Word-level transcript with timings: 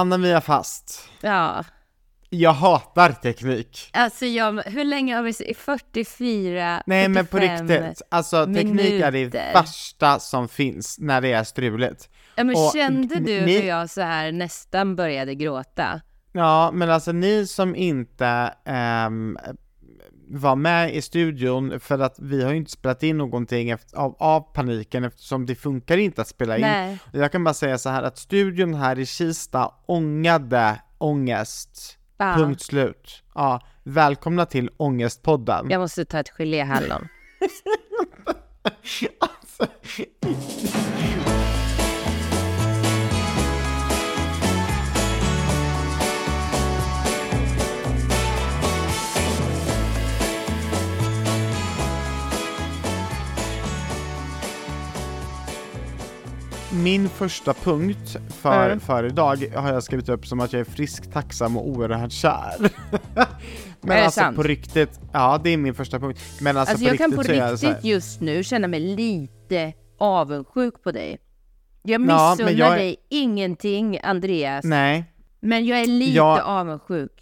Anna-Mia 0.00 0.40
Fast, 0.40 1.08
Ja, 1.20 1.64
jag 2.30 2.52
hatar 2.52 3.12
teknik. 3.12 3.90
alltså 3.92 4.26
jag, 4.26 4.52
hhur 4.62 4.84
länge 4.84 5.16
har 5.16 5.22
vi 5.22 5.32
sett? 5.32 5.56
44, 5.56 6.82
Nej 6.86 7.08
men 7.08 7.26
på 7.26 7.36
45. 7.38 7.68
riktigt, 7.68 8.02
alltså 8.08 8.44
teknik 8.46 8.92
är 9.02 9.10
det 9.12 9.18
minuter. 9.18 9.52
värsta 9.54 10.18
som 10.18 10.48
finns 10.48 10.96
när 10.98 11.20
det 11.20 11.32
är 11.32 11.44
struligt. 11.44 12.08
Ja, 12.34 12.44
men 12.44 12.56
Och 12.56 12.72
kände 12.74 13.14
du 13.14 13.40
ni- 13.46 13.58
hur 13.60 13.68
jag 13.68 13.90
så 13.90 14.00
här 14.00 14.32
nästan 14.32 14.96
började 14.96 15.34
gråta? 15.34 16.00
Ja, 16.32 16.70
men 16.72 16.90
alltså 16.90 17.12
ni 17.12 17.46
som 17.46 17.76
inte 17.76 18.54
ehm, 18.64 19.38
var 20.28 20.56
med 20.56 20.94
i 20.94 21.02
studion, 21.02 21.80
för 21.80 21.98
att 21.98 22.18
vi 22.18 22.42
har 22.42 22.50
ju 22.50 22.56
inte 22.56 22.70
spelat 22.70 23.02
in 23.02 23.18
någonting 23.18 23.70
efter, 23.70 23.96
av, 23.96 24.16
av 24.18 24.40
paniken 24.40 25.04
eftersom 25.04 25.46
det 25.46 25.54
funkar 25.54 25.96
inte 25.96 26.22
att 26.22 26.28
spela 26.28 26.56
in. 26.56 26.62
Nej. 26.62 26.98
Jag 27.12 27.32
kan 27.32 27.44
bara 27.44 27.54
säga 27.54 27.78
så 27.78 27.90
här 27.90 28.02
att 28.02 28.18
studion 28.18 28.74
här 28.74 28.98
i 28.98 29.06
Kista 29.06 29.70
ångade 29.86 30.80
ångest. 30.98 31.98
Ja. 32.18 32.34
Punkt 32.36 32.62
slut. 32.62 33.22
Ja, 33.34 33.60
välkomna 33.82 34.46
till 34.46 34.70
Ångestpodden. 34.76 35.70
Jag 35.70 35.80
måste 35.80 36.04
ta 36.04 36.18
ett 36.18 36.30
geléhallon. 36.30 37.08
Alltså, 39.18 39.66
Min 56.82 57.08
första 57.08 57.54
punkt 57.54 58.16
för, 58.28 58.66
Mm. 58.66 58.80
för 58.80 59.04
idag 59.04 59.44
har 59.56 59.72
jag 59.72 59.82
skrivit 59.82 60.08
upp 60.08 60.26
som 60.26 60.40
att 60.40 60.52
jag 60.52 60.60
är 60.60 60.64
frisk, 60.64 61.12
tacksam 61.12 61.56
och 61.56 61.68
oerhört 61.68 62.12
kär. 62.12 62.54
Men 63.80 63.98
Är 63.98 64.04
alltså 64.04 64.20
sant? 64.20 64.36
på 64.36 64.42
riktigt, 64.42 65.00
ja 65.12 65.40
det 65.44 65.50
är 65.50 65.56
min 65.56 65.74
första 65.74 65.98
punkt. 66.00 66.20
Men 66.40 66.56
alltså, 66.56 66.70
Alltså 66.72 66.84
på 66.86 66.90
jag 66.90 66.98
kan 66.98 67.10
riktigt 67.10 67.26
på 67.26 67.34
jag 67.34 67.58
så 67.58 67.66
här- 67.66 67.74
riktigt 67.74 67.90
just 67.90 68.20
nu 68.20 68.44
känna 68.44 68.68
mig 68.68 68.80
lite 68.80 69.72
avundsjuk 69.98 70.82
på 70.82 70.92
dig. 70.92 71.18
Jag 71.82 71.94
Ja, 72.08 72.30
missunnar 72.30 72.52
jag 72.52 72.72
är- 72.72 72.76
dig 72.78 72.96
ingenting 73.08 73.98
Andreas, 74.02 74.64
Nej, 74.64 75.04
men 75.40 75.66
jag 75.66 75.80
är 75.80 75.86
lite 75.86 76.12
Jag- 76.12 76.40
avundsjuk. 76.44 77.12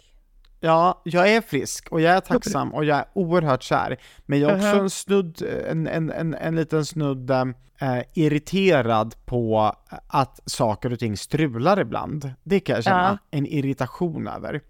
Ja, 0.59 1.01
jag 1.03 1.29
är 1.29 1.41
frisk 1.41 1.87
och 1.91 2.01
jag 2.01 2.13
är 2.15 2.19
tacksam 2.19 2.73
och 2.73 2.85
jag 2.85 2.97
är 2.97 3.05
oerhört 3.13 3.63
kär. 3.63 3.97
Men 4.25 4.39
jag 4.39 4.51
är 4.51 4.55
också 4.55 4.79
en 4.79 4.89
snudd, 4.89 5.41
en, 5.69 5.87
en, 5.87 6.11
en, 6.11 6.33
en 6.33 6.55
liten 6.55 6.85
snudd 6.85 7.29
eh, 7.31 7.99
irriterad 8.13 9.15
på 9.25 9.75
att 10.07 10.39
saker 10.45 10.93
och 10.93 10.99
ting 10.99 11.17
strular 11.17 11.79
ibland. 11.79 12.33
Det 12.43 12.59
kan 12.59 12.75
jag 12.75 12.83
känna 12.83 13.17
en 13.31 13.45
irritation 13.45 14.27
över. 14.27 14.61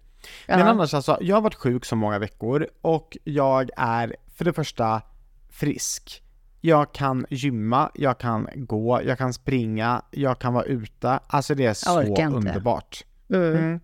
Men 0.48 0.58
Ja. 0.58 0.64
annars 0.66 0.94
alltså, 0.94 1.18
jag 1.20 1.36
har 1.36 1.40
varit 1.40 1.54
sjuk 1.54 1.84
så 1.84 1.96
många 1.96 2.18
veckor 2.18 2.66
och 2.80 3.16
jag 3.24 3.70
är 3.76 4.16
för 4.34 4.44
det 4.44 4.52
första 4.52 5.02
frisk. 5.50 6.22
Jag 6.60 6.92
kan 6.92 7.26
gymma, 7.30 7.90
jag 7.94 8.18
kan 8.18 8.48
gå, 8.54 9.00
jag 9.04 9.18
kan 9.18 9.32
springa, 9.32 10.02
jag 10.10 10.38
kan 10.38 10.54
vara 10.54 10.64
ute. 10.64 11.18
Alltså 11.26 11.54
det 11.54 11.66
är 11.66 11.74
så 11.74 12.00
underbart. 12.26 13.04
Mm. 13.30 13.56
Mm. 13.56 13.80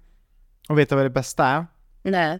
Och 0.68 0.78
vet 0.78 0.88
du 0.88 0.94
vad 0.94 1.04
det 1.04 1.10
bästa 1.10 1.46
är? 1.46 1.66
Nej. 2.02 2.38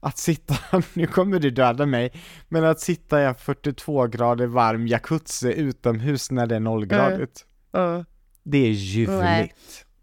Att 0.00 0.18
sitta, 0.18 0.54
nu 0.92 1.06
kommer 1.06 1.38
du 1.38 1.50
döda 1.50 1.86
mig, 1.86 2.12
men 2.48 2.64
att 2.64 2.80
sitta 2.80 3.22
i 3.22 3.24
en 3.24 3.34
42 3.34 4.06
grader 4.06 4.46
varm 4.46 4.86
jacuzzi 4.86 5.52
utomhus 5.54 6.30
när 6.30 6.46
det 6.46 6.56
är 6.56 6.60
nollgradigt. 6.60 7.46
Mm. 7.76 8.04
Det 8.42 8.58
är 8.58 8.70
ljuvligt. 8.70 9.20
Nej. 9.22 9.54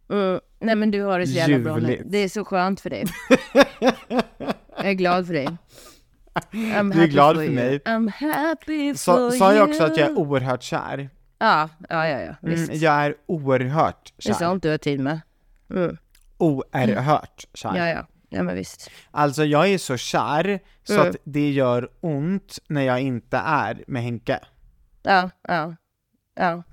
Mm. 0.09 0.39
Nej 0.59 0.75
men 0.75 0.91
du 0.91 1.01
har 1.01 1.19
det 1.19 1.27
så 1.27 1.33
jävla 1.33 1.59
bra 1.59 1.75
nu. 1.77 2.03
Det 2.05 2.17
är 2.17 2.29
så 2.29 2.45
skönt 2.45 2.81
för 2.81 2.89
dig. 2.89 3.05
jag 4.77 4.85
är 4.89 4.93
glad 4.93 5.27
för 5.27 5.33
dig. 5.33 5.47
I'm 6.51 6.93
Du 6.93 7.03
är 7.03 7.07
glad 7.07 7.35
för 7.35 7.43
you. 7.43 7.53
mig. 7.55 7.79
I'm 7.79 8.11
happy 8.11 8.95
Så, 8.95 9.13
for 9.29 9.37
sa 9.37 9.53
jag 9.53 9.69
också 9.69 9.83
att 9.83 9.97
jag 9.97 10.09
är 10.09 10.17
oerhört 10.17 10.63
kär? 10.63 11.09
Ja, 11.39 11.69
ja, 11.89 12.07
ja, 12.07 12.19
ja. 12.21 12.35
visst. 12.41 12.69
Mm, 12.69 12.81
jag 12.81 12.93
är 12.93 13.15
oerhört 13.25 14.13
Det 14.17 14.29
är 14.29 14.33
kär. 14.33 14.39
sånt 14.39 14.63
du 14.63 14.69
har 14.69 14.77
tid 14.77 14.99
med. 14.99 15.19
Mm. 15.69 15.97
Oerhört 16.37 17.45
kär. 17.53 17.75
Ja, 17.75 17.87
ja. 17.89 18.07
Ja 18.29 18.43
men 18.43 18.55
visst. 18.55 18.89
Alltså 19.11 19.43
jag 19.45 19.67
är 19.69 19.77
så 19.77 19.97
kär 19.97 20.59
så 20.83 20.93
Mm. 20.93 21.09
att 21.09 21.15
det 21.23 21.51
gör 21.51 21.89
ont 22.01 22.59
när 22.67 22.81
jag 22.81 23.01
inte 23.01 23.37
är 23.37 23.83
med 23.87 24.03
Henke. 24.03 24.39
Ja, 25.03 25.29
ja. 25.47 25.75
Ja. 26.35 26.63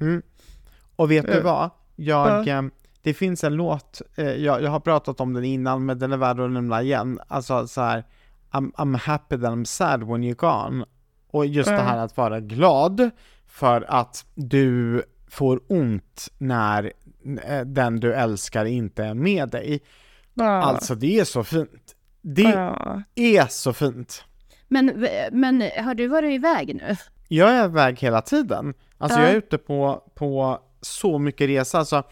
Och 0.97 1.11
vet 1.11 1.27
du 1.27 1.33
Mm. 1.33 1.45
vad? 1.45 1.71
Jag, 1.97 2.49
eh, 2.49 2.63
det 3.03 3.15
finns 3.15 3.45
en 3.45 3.55
låt, 3.55 4.03
eh, 4.17 4.25
jag, 4.31 4.63
jag 4.63 4.71
har 4.71 4.81
pratat 4.81 5.21
om 5.21 5.33
den 5.33 5.45
innan 5.45 5.87
men 5.87 5.99
den 5.99 6.13
är 6.13 6.17
värd 6.17 6.41
att 6.41 6.51
nämna 6.51 6.83
igen. 6.83 7.21
Alltså 7.29 7.67
så 7.67 7.81
här, 7.81 8.05
I'm, 8.51 8.73
I'm 8.73 8.97
happy 8.99 9.37
that 9.37 9.51
I'm 9.51 9.65
sad 9.65 10.03
when 10.03 10.25
you're 10.25 10.35
gone. 10.35 10.85
Och 11.31 11.47
just 11.47 11.69
det 11.69 11.83
här 11.83 11.99
att 11.99 12.17
vara 12.17 12.41
glad 12.41 13.11
för 13.47 13.85
att 13.89 14.25
du 14.35 15.03
får 15.29 15.61
ont 15.69 16.29
när 16.39 16.93
eh, 17.45 17.61
den 17.61 18.01
du 18.01 18.15
älskar 18.15 18.65
inte 18.65 19.05
är 19.05 19.15
med 19.15 19.49
dig. 19.49 19.81
Alltså 20.45 20.95
det 20.95 21.19
är 21.21 21.25
så 21.25 21.45
fint. 21.45 21.95
Det 22.23 22.43
Ja. 22.43 23.03
är 23.15 23.47
så 23.47 23.73
fint. 23.73 24.25
Men, 24.69 25.07
men 25.33 25.61
har 25.85 25.95
du 25.95 26.07
varit 26.09 26.33
iväg 26.35 26.75
nu? 26.75 26.97
Jag 27.29 27.51
är 27.51 27.65
iväg 27.65 27.99
hela 28.01 28.23
tiden. 28.23 28.75
Alltså 28.99 29.19
Ja. 29.19 29.25
jag 29.25 29.33
är 29.33 29.37
ute 29.39 29.59
på, 29.59 30.03
på 30.15 30.59
så 30.81 31.19
mycket 31.19 31.49
resa. 31.49 31.79
Alltså, 31.79 32.03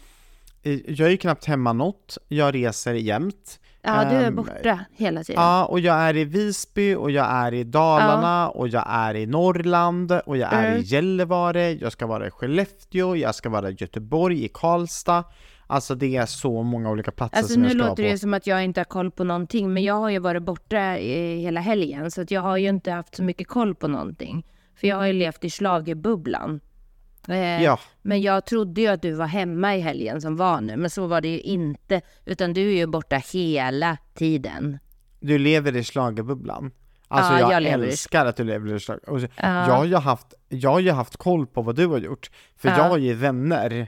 jag 0.87 1.07
är 1.07 1.11
ju 1.11 1.17
knappt 1.17 1.45
hemma 1.45 1.73
något. 1.73 2.17
Jag 2.27 2.55
reser 2.55 2.93
jämt. 2.93 3.59
Ja, 3.81 4.05
du 4.09 4.15
är 4.15 4.27
Ehm, 4.27 4.35
borta 4.35 4.79
hela 4.95 5.23
tiden. 5.23 5.41
Ja, 5.41 5.65
och 5.65 5.79
jag 5.79 5.95
är 5.95 6.15
i 6.17 6.23
Visby 6.23 6.95
och 6.95 7.11
jag 7.11 7.27
är 7.31 7.53
i 7.53 7.63
Dalarna 7.63 8.49
och 8.49 8.67
jag 8.67 8.83
är 8.87 9.15
i 9.15 9.25
Norrland 9.25 10.11
och 10.25 10.37
jag 10.37 10.53
är 10.53 10.65
Mm. 10.67 10.79
i 10.79 10.81
Gällivare, 10.83 11.71
jag 11.71 11.91
ska 11.91 12.07
vara 12.07 12.27
i 12.27 12.31
Skellefteå, 12.31 13.15
jag 13.15 13.35
ska 13.35 13.49
vara 13.49 13.69
i 13.69 13.75
Göteborg, 13.79 14.45
i 14.45 14.47
Karlstad. 14.53 15.23
Alltså 15.67 15.95
det 15.95 16.15
är 16.15 16.25
så 16.25 16.63
många 16.63 16.89
olika 16.91 17.11
platser 17.11 17.37
Alltså 17.37 17.53
som 17.53 17.61
nu 17.61 17.67
jag 17.67 17.71
ska 17.77 17.77
låter 17.77 18.03
vara 18.03 18.07
det 18.07 18.07
ju 18.09 18.13
på. 18.13 18.19
som 18.19 18.33
att 18.33 18.47
jag 18.47 18.63
inte 18.63 18.79
har 18.79 18.85
koll 18.85 19.11
på 19.11 19.23
någonting, 19.23 19.73
men 19.73 19.83
jag 19.83 19.93
har 19.95 20.09
ju 20.09 20.19
varit 20.19 20.43
borta 20.43 20.97
i 20.97 21.41
hela 21.41 21.59
helgen, 21.59 22.11
så 22.11 22.21
att 22.21 22.31
jag 22.31 22.41
har 22.41 22.57
ju 22.57 22.69
inte 22.69 22.91
haft 22.91 23.15
så 23.15 23.23
mycket 23.23 23.47
koll 23.47 23.75
på 23.75 23.87
någonting. 23.87 24.45
För 24.75 24.87
jag 24.87 24.95
har 24.95 25.05
ju 25.05 25.13
levt 25.13 25.43
i 25.43 25.49
schlagerbubblan. 25.49 26.59
Eh, 27.27 27.63
Ja. 27.63 27.79
Men 28.01 28.21
jag 28.21 28.45
trodde 28.45 28.81
ju 28.81 28.87
att 28.87 29.01
du 29.01 29.11
var 29.11 29.25
hemma 29.25 29.75
i 29.75 29.79
helgen 29.81 30.21
som 30.21 30.35
var 30.37 30.61
nu, 30.61 30.77
men 30.77 30.89
så 30.89 31.07
var 31.07 31.21
det 31.21 31.27
ju 31.27 31.39
inte. 31.39 32.01
Utan 32.25 32.53
du 32.53 32.61
är 32.71 32.75
ju 32.75 32.85
borta 32.87 33.21
hela 33.33 33.97
tiden. 34.13 34.79
Du 35.19 35.37
lever 35.37 35.75
i 35.75 35.83
schlagerbubblan. 35.83 36.71
Alltså 37.07 37.33
Ja, 37.33 37.39
jag, 37.51 37.63
jag 37.63 37.71
älskar 37.71 38.25
att 38.25 38.37
du 38.37 38.43
lever 38.43 38.73
i 38.75 38.79
schlager. 38.79 39.09
Och 39.09 39.21
så- 39.21 39.27
Ja. 39.37 39.67
Jag 39.67 39.75
har 39.75 39.85
ju 39.85 39.95
haft, 39.95 40.33
jag 40.49 40.69
har 40.71 40.79
ju 40.79 40.91
haft 40.91 41.17
koll 41.17 41.47
på 41.47 41.61
vad 41.61 41.75
du 41.75 41.87
har 41.87 41.97
gjort. 41.97 42.29
För 42.57 42.69
Ja. 42.69 42.77
jag 42.77 42.83
har 42.89 42.97
ju 42.97 43.13
vänner 43.13 43.87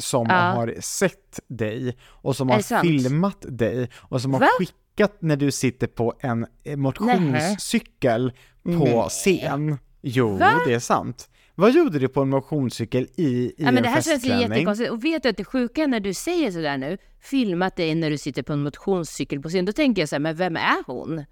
som 0.00 0.26
Ja. 0.28 0.34
har 0.34 0.74
sett 0.80 1.40
dig 1.48 1.96
och 2.02 2.36
som 2.36 2.48
har 2.50 2.56
det 2.56 2.80
filmat 2.88 3.44
dig 3.48 3.90
och 3.96 4.20
som 4.22 4.32
har 4.32 4.40
Va? 4.40 4.48
skickat 4.58 5.16
när 5.22 5.36
du 5.36 5.50
sitter 5.50 5.86
på 5.86 6.14
en 6.20 6.46
eh, 6.64 6.76
motionscykel 6.76 8.32
på 8.62 8.70
Nej. 8.70 9.08
scen. 9.08 9.78
Jo, 10.00 10.36
Va? 10.36 10.52
det 10.66 10.74
är 10.74 10.78
sant. 10.78 11.28
Vad 11.54 11.72
gjorde 11.72 11.98
du 11.98 12.08
på 12.08 12.22
en 12.22 12.28
motionscykel 12.28 13.06
i, 13.16 13.22
i 13.26 13.54
Ja, 13.58 13.64
men 13.64 13.76
en 13.76 13.82
det 13.82 13.88
här 13.88 14.02
känns 14.02 14.24
ju 14.24 14.28
jättekonstigt. 14.40 14.90
Och 14.90 15.04
vet 15.04 15.22
du 15.22 15.28
att 15.28 15.36
det 15.36 15.44
sjuka 15.44 15.82
är 15.82 15.86
när 15.86 16.00
du 16.00 16.14
säger 16.14 16.50
sådär 16.50 16.78
nu, 16.78 16.98
filmat 17.20 17.76
dig 17.76 17.94
när 17.94 18.10
du 18.10 18.18
sitter 18.18 18.42
på 18.42 18.52
en 18.52 18.62
motionscykel 18.62 19.40
på 19.40 19.48
scen, 19.48 19.64
då 19.64 19.72
tänker 19.72 20.02
jag 20.02 20.08
så 20.08 20.14
här, 20.14 20.20
men 20.20 20.36
vem 20.36 20.56
är 20.56 20.86
hon? 20.86 21.24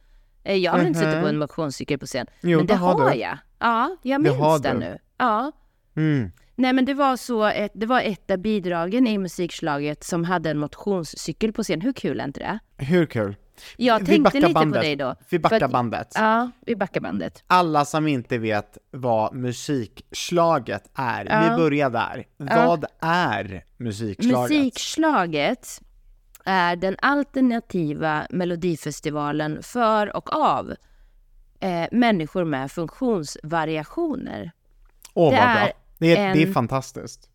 Eh, 0.44 0.56
Jag 0.56 0.72
har 0.72 0.78
väl 0.78 0.86
inte 0.86 1.00
suttit 1.00 1.20
på 1.22 1.26
en 1.28 1.38
motionscykel 1.38 1.98
på 1.98 2.06
scen? 2.06 2.26
Mhm. 2.42 2.50
Jo, 2.50 2.58
men 2.58 2.66
det 2.66 2.72
det 2.72 2.78
har 2.78 2.94
har 3.00 3.14
jag. 3.14 3.38
Ja, 3.58 3.96
jag 4.02 4.20
Det 4.24 4.30
minns 4.30 4.36
har 4.42 4.58
det 4.58 4.72
du. 4.72 4.78
nu. 4.78 4.98
Ja. 5.18 5.52
Mm. 5.96 6.30
Nej 6.58 6.72
men 6.72 6.84
det 6.84 6.94
var 6.94 7.16
så, 7.16 7.44
ett, 7.44 7.72
det 7.74 7.86
var 7.86 8.00
ett 8.00 8.30
av 8.30 8.38
bidragen 8.38 9.06
i 9.06 9.18
musikslaget 9.18 10.04
som 10.04 10.24
hade 10.24 10.50
en 10.50 10.58
motionscykel 10.58 11.52
på 11.52 11.62
scen. 11.62 11.80
Hur 11.80 11.92
kul 11.92 12.20
är 12.20 12.24
inte 12.24 12.40
det? 12.40 12.84
Hur 12.84 13.06
kul? 13.06 13.36
Jag 13.76 13.98
Vi 14.00 14.06
tänkte 14.06 14.40
lite 14.40 14.52
bandet. 14.52 14.80
på 14.80 14.82
dig 14.82 14.96
då. 14.96 15.14
Vi 15.30 15.38
backar 15.38 15.62
att- 15.64 15.70
bandet. 15.72 16.08
Ja, 16.14 16.50
vi 16.66 16.76
backar 16.76 17.00
bandet. 17.00 17.44
alla 17.46 17.84
som 17.84 18.08
inte 18.08 18.38
vet 18.38 18.78
vad 18.90 19.34
musikslaget 19.34 20.90
är, 20.94 21.24
Ja. 21.30 21.50
vi 21.50 21.56
börjar 21.62 21.90
där. 21.90 22.26
Vad 22.36 22.84
är 23.00 23.64
musikslaget? 23.76 24.50
Musikslaget 24.50 25.80
är 26.44 26.76
den 26.76 26.96
alternativa 27.02 28.26
melodifestivalen 28.30 29.62
för 29.62 30.16
och 30.16 30.32
av 30.36 30.74
eh, 31.60 31.86
människor 31.92 32.44
med 32.44 32.70
funktionsvariationer. 32.72 34.42
Det 35.14 35.20
vad 35.20 35.34
är 35.34 35.54
bra. 35.64 35.72
Det 35.98 36.16
är, 36.16 36.34
det 36.34 36.42
är 36.42 36.46
en- 36.46 36.52
fantastiskt. 36.54 37.30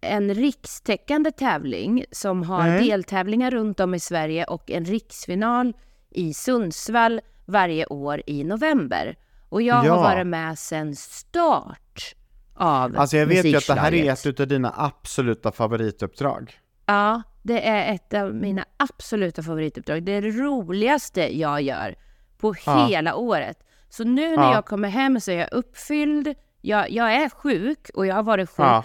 En 0.00 0.34
rikstäckande 0.34 1.30
tävling 1.30 2.04
som 2.12 2.42
har 2.42 2.68
Mm. 2.68 2.84
deltävlingar 2.84 3.50
runt 3.50 3.80
om 3.80 3.94
i 3.94 4.00
Sverige 4.00 4.44
och 4.44 4.70
en 4.70 4.84
riksfinal 4.84 5.72
i 6.10 6.34
Sundsvall 6.34 7.20
varje 7.46 7.86
år 7.86 8.22
i 8.26 8.44
november. 8.44 9.16
Och 9.48 9.62
jag 9.62 9.84
Ja. 9.86 9.94
har 9.94 10.02
varit 10.02 10.26
med 10.26 10.58
sedan 10.58 10.96
start 10.96 12.14
av 12.54 12.96
Alltså 12.98 13.16
jag 13.16 13.26
vet 13.26 13.44
ju 13.44 13.56
att 13.56 13.66
det 13.66 13.74
här 13.74 13.94
är 13.94 14.12
ett 14.28 14.40
av 14.40 14.46
dina 14.46 14.74
absoluta 14.76 15.52
favorituppdrag. 15.52 16.52
Ja, 16.86 17.22
det 17.42 17.68
är 17.68 17.94
ett 17.94 18.14
av 18.14 18.34
mina 18.34 18.64
absoluta 18.76 19.42
favorituppdrag. 19.42 20.02
Det 20.02 20.12
är 20.12 20.22
det 20.22 20.30
roligaste 20.30 21.38
jag 21.38 21.62
gör 21.62 21.94
på 22.38 22.54
Ja. 22.66 22.86
hela 22.86 23.14
året. 23.16 23.58
Så 23.88 24.04
nu 24.04 24.36
när 24.36 24.42
Ja. 24.42 24.54
jag 24.54 24.66
kommer 24.66 24.88
hem 24.88 25.20
så 25.20 25.30
är 25.30 25.38
jag 25.38 25.48
uppfylld. 25.52 26.34
Jag, 26.66 26.90
jag 26.90 27.14
är 27.14 27.28
sjuk 27.28 27.90
och 27.94 28.06
jag 28.06 28.14
har 28.14 28.22
varit 28.22 28.48
sjuk 28.50 28.58
Ja. 28.58 28.84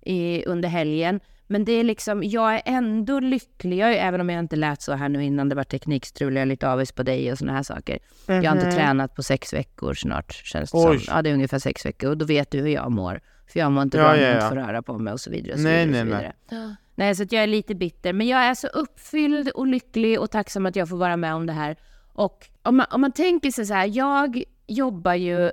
i, 0.00 0.44
under 0.46 0.68
helgen. 0.68 1.20
Men 1.46 1.64
det 1.64 1.72
är 1.72 1.84
liksom, 1.84 2.22
jag 2.24 2.54
är 2.54 2.62
ändå 2.64 3.20
lycklig, 3.20 3.78
jag 3.78 3.96
även 3.96 4.20
om 4.20 4.30
jag 4.30 4.38
inte 4.38 4.56
lät 4.56 4.82
så 4.82 4.92
här 4.92 5.08
nu 5.08 5.24
innan 5.24 5.48
det 5.48 5.54
var 5.54 5.64
teknikstrul, 5.64 6.34
jag 6.34 6.42
är 6.42 6.46
lite 6.46 6.68
avis 6.70 6.92
på 6.92 7.02
dig 7.02 7.32
och 7.32 7.38
såna 7.38 7.52
här 7.52 7.62
saker. 7.62 7.98
Jag 8.26 8.44
har 8.44 8.56
inte 8.56 8.72
tränat 8.72 9.14
på 9.14 9.22
sex 9.22 9.52
veckor 9.52 9.94
snart, 9.94 10.32
känns 10.32 10.70
det 10.70 10.78
Mhm. 10.78 10.90
Oj. 10.90 10.98
som. 10.98 11.14
Ja, 11.16 11.22
det 11.22 11.30
är 11.30 11.34
ungefär 11.34 11.58
sex 11.58 11.86
veckor 11.86 12.10
och 12.10 12.18
då 12.18 12.24
vet 12.24 12.50
du 12.50 12.58
hur 12.60 12.68
jag 12.68 12.90
mår. 12.92 13.20
För 13.52 13.60
jag 13.60 13.72
mår 13.72 13.82
inte 13.82 13.98
Ja, 13.98 14.04
bra 14.04 14.16
ja, 14.16 14.28
ja. 14.28 14.34
inte 14.34 14.48
får 14.48 14.56
röra 14.56 14.82
på 14.82 14.98
mig 14.98 15.12
och 15.12 15.20
så 15.20 15.30
vidare. 15.30 15.52
Och 15.52 15.58
så 15.58 15.64
Nej, 15.64 15.86
vidare, 15.86 16.04
nej, 16.04 16.32
så 16.48 16.54
vidare. 16.56 16.76
Nej, 16.94 17.14
så 17.14 17.22
att 17.22 17.32
jag 17.32 17.42
är 17.42 17.46
lite 17.46 17.74
bitter. 17.74 18.12
Men 18.12 18.26
jag 18.26 18.40
är 18.44 18.54
så 18.54 18.66
uppfylld 18.66 19.48
och 19.48 19.66
lycklig 19.66 20.20
och 20.20 20.30
tacksam 20.30 20.66
att 20.66 20.76
jag 20.76 20.88
får 20.88 20.96
vara 20.96 21.16
med 21.16 21.34
om 21.34 21.46
det 21.46 21.52
här. 21.52 21.76
Och 22.12 22.48
om 22.62 22.76
man, 22.76 22.86
om 22.90 23.00
man 23.00 23.12
tänker 23.12 23.50
sig 23.50 23.66
så 23.66 23.74
här, 23.74 23.86
jag 23.92 24.42
jobbar 24.66 25.14
ju 25.14 25.50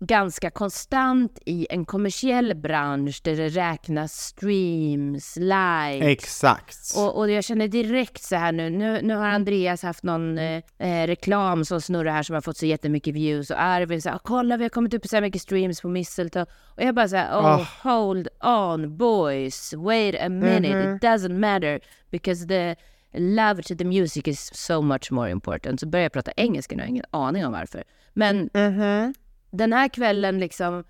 ganska 0.00 0.50
konstant 0.50 1.38
i 1.46 1.66
en 1.70 1.84
kommersiell 1.84 2.54
bransch 2.54 3.20
där 3.24 3.36
det 3.36 3.48
räknas 3.48 4.12
streams, 4.12 5.36
likes. 5.36 6.08
Exakt. 6.08 6.78
Och, 6.96 7.18
och 7.18 7.30
jag 7.30 7.44
känner 7.44 7.68
direkt 7.68 8.22
så 8.22 8.36
här 8.36 8.52
nu, 8.52 8.70
nu, 8.70 9.00
nu 9.02 9.14
har 9.14 9.26
Andreas 9.26 9.82
haft 9.82 10.02
någon 10.02 10.38
eh, 10.38 10.62
eh, 10.78 11.06
reklam 11.06 11.64
som 11.64 11.80
snurrar 11.80 12.12
här 12.12 12.22
som 12.22 12.34
har 12.34 12.40
fått 12.40 12.56
så 12.56 12.66
jättemycket 12.66 13.14
views 13.14 13.50
och 13.50 13.62
Arvin 13.62 14.02
säger 14.02 14.18
kolla 14.24 14.56
vi 14.56 14.64
har 14.64 14.68
kommit 14.68 14.94
upp 14.94 15.04
i 15.04 15.08
så 15.08 15.16
här 15.16 15.20
mycket 15.20 15.42
streams 15.42 15.80
på 15.80 15.88
Mistletoe 15.88 16.46
och 16.76 16.82
jag 16.82 16.94
bara 16.94 17.08
såhär 17.08 17.32
oh 17.40 17.44
Ah. 17.46 17.66
hold 17.90 18.28
on 18.44 18.96
boys 18.96 19.74
wait 19.76 20.14
a 20.20 20.28
minute 20.28 20.68
it 20.96 21.02
doesn't 21.02 21.38
matter 21.38 21.80
because 22.10 22.46
the 22.48 22.76
love 23.12 23.62
to 23.62 23.74
the 23.76 23.84
music 23.84 24.28
is 24.28 24.50
so 24.54 24.82
much 24.82 25.10
more 25.10 25.30
important 25.30 25.80
så 25.80 25.86
börjar 25.86 26.02
jag 26.04 26.12
prata 26.12 26.32
engelska 26.36 26.76
nu, 26.76 26.82
jag 26.82 26.86
har 26.86 26.90
ingen 26.90 27.04
aning 27.10 27.46
om 27.46 27.52
varför 27.52 27.84
men 28.12 28.50
Mhm. 28.54 29.14
Den 29.50 29.72
här 29.72 29.88
kvällen 29.88 30.38
liksom 30.38 30.84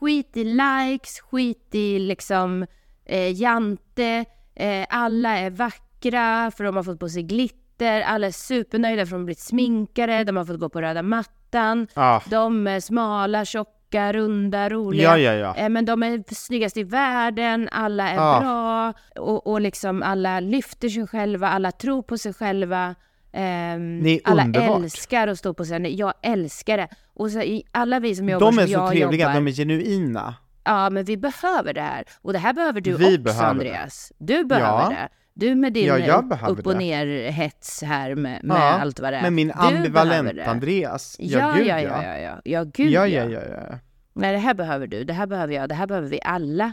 skit 0.00 0.36
i 0.36 0.44
likes, 0.44 1.20
skit 1.20 1.68
i 1.74 1.98
liksom 1.98 2.66
eh, 3.04 3.40
jante, 3.40 4.24
eh, 4.54 4.86
alla 4.88 5.38
är 5.38 5.50
vackra 5.50 6.50
för 6.50 6.64
de 6.64 6.76
har 6.76 6.82
fått 6.82 7.00
på 7.00 7.08
sig 7.08 7.22
glitter, 7.22 8.00
alla 8.00 8.26
är 8.26 8.30
supernöjda 8.30 9.06
för 9.06 9.10
de 9.10 9.16
har 9.20 9.24
blivit 9.24 9.38
sminkade, 9.40 10.24
de 10.24 10.36
har 10.36 10.44
fått 10.44 10.60
gå 10.60 10.68
på 10.68 10.80
röda 10.82 11.02
mattan, 11.02 11.86
Ja. 11.94 12.22
de 12.30 12.66
är 12.66 12.80
smala, 12.80 13.44
tjocka, 13.44 14.12
runda, 14.12 14.68
roliga. 14.68 15.18
Ja, 15.18 15.18
ja, 15.18 15.32
ja. 15.34 15.56
Eh, 15.56 15.68
Men 15.68 15.84
de 15.84 16.02
är 16.02 16.34
snyggast 16.34 16.76
i 16.76 16.82
världen, 16.82 17.68
alla 17.72 18.10
är 18.10 18.14
Ja. 18.16 18.40
bra 18.40 18.92
och, 19.22 19.46
och 19.46 19.60
liksom 19.60 20.02
alla 20.02 20.40
lyfter 20.40 20.88
sig 20.88 21.06
själva, 21.06 21.48
alla 21.48 21.72
tror 21.72 22.02
på 22.02 22.18
sig 22.18 22.34
själva. 22.34 22.94
Det 23.32 24.10
är 24.10 24.20
alla 24.24 24.44
underbart. 24.44 24.82
älskar 24.82 25.28
att 25.28 25.38
stå 25.38 25.54
på 25.54 25.64
scen. 25.64 25.96
Jag 25.96 26.14
älskar 26.22 26.76
det. 26.76 26.88
Och 27.14 27.30
så, 27.30 27.60
alla 27.72 28.00
vi 28.00 28.14
som 28.14 28.28
jobbar 28.28 28.46
De 28.52 28.58
är 28.58 28.66
som 28.66 28.74
så 28.86 28.88
trevliga, 28.88 29.26
jobbar, 29.26 29.34
de 29.40 29.48
är 29.48 29.52
genuina. 29.52 30.34
ja 30.64 30.90
men 30.90 31.04
vi 31.04 31.16
behöver 31.16 31.74
det 31.74 31.80
här. 31.80 32.04
Och 32.22 32.32
det 32.32 32.38
här 32.38 32.52
behöver 32.52 32.80
du 32.80 32.90
Vi 32.96 33.04
också 33.06 33.18
behöver 33.22 33.42
det. 33.44 33.50
Andreas. 33.50 34.12
Du 34.18 34.44
behöver 34.44 34.68
Ja. 34.68 34.88
det. 34.88 35.08
Du 35.34 35.54
med 35.54 35.72
din 35.72 35.86
Ja, 35.86 36.24
upp, 36.48 36.66
och 36.66 36.72
det. 36.72 36.78
ner 36.78 37.30
hets 37.30 37.82
här 37.82 38.14
med, 38.14 38.44
med 38.44 38.56
Ja, 38.56 38.80
allt 38.80 39.00
vad 39.00 39.12
det 39.12 39.16
är. 39.16 39.22
Men 39.22 39.34
min 39.34 39.48
Du 39.48 39.52
behöver 39.54 39.76
ambivalent 39.76 40.36
det. 40.36 40.46
Andreas. 40.46 41.16
Ja, 41.18 41.58
ja, 41.58 41.80
ja, 41.80 42.02
ja, 42.02 42.18
ja. 42.18 42.40
Ja, 42.44 42.64
gud 42.64 42.90
Ja, 42.90 43.06
ja, 43.06 43.24
ja, 43.24 43.40
ja. 43.50 43.78
Nej, 44.12 44.32
det 44.32 44.38
här 44.38 44.54
behöver 44.54 44.86
du, 44.86 45.04
det 45.04 45.12
här 45.12 45.26
behöver 45.26 45.54
jag, 45.54 45.68
det 45.68 45.74
här 45.74 45.86
behöver 45.86 46.08
vi 46.08 46.20
alla. 46.24 46.72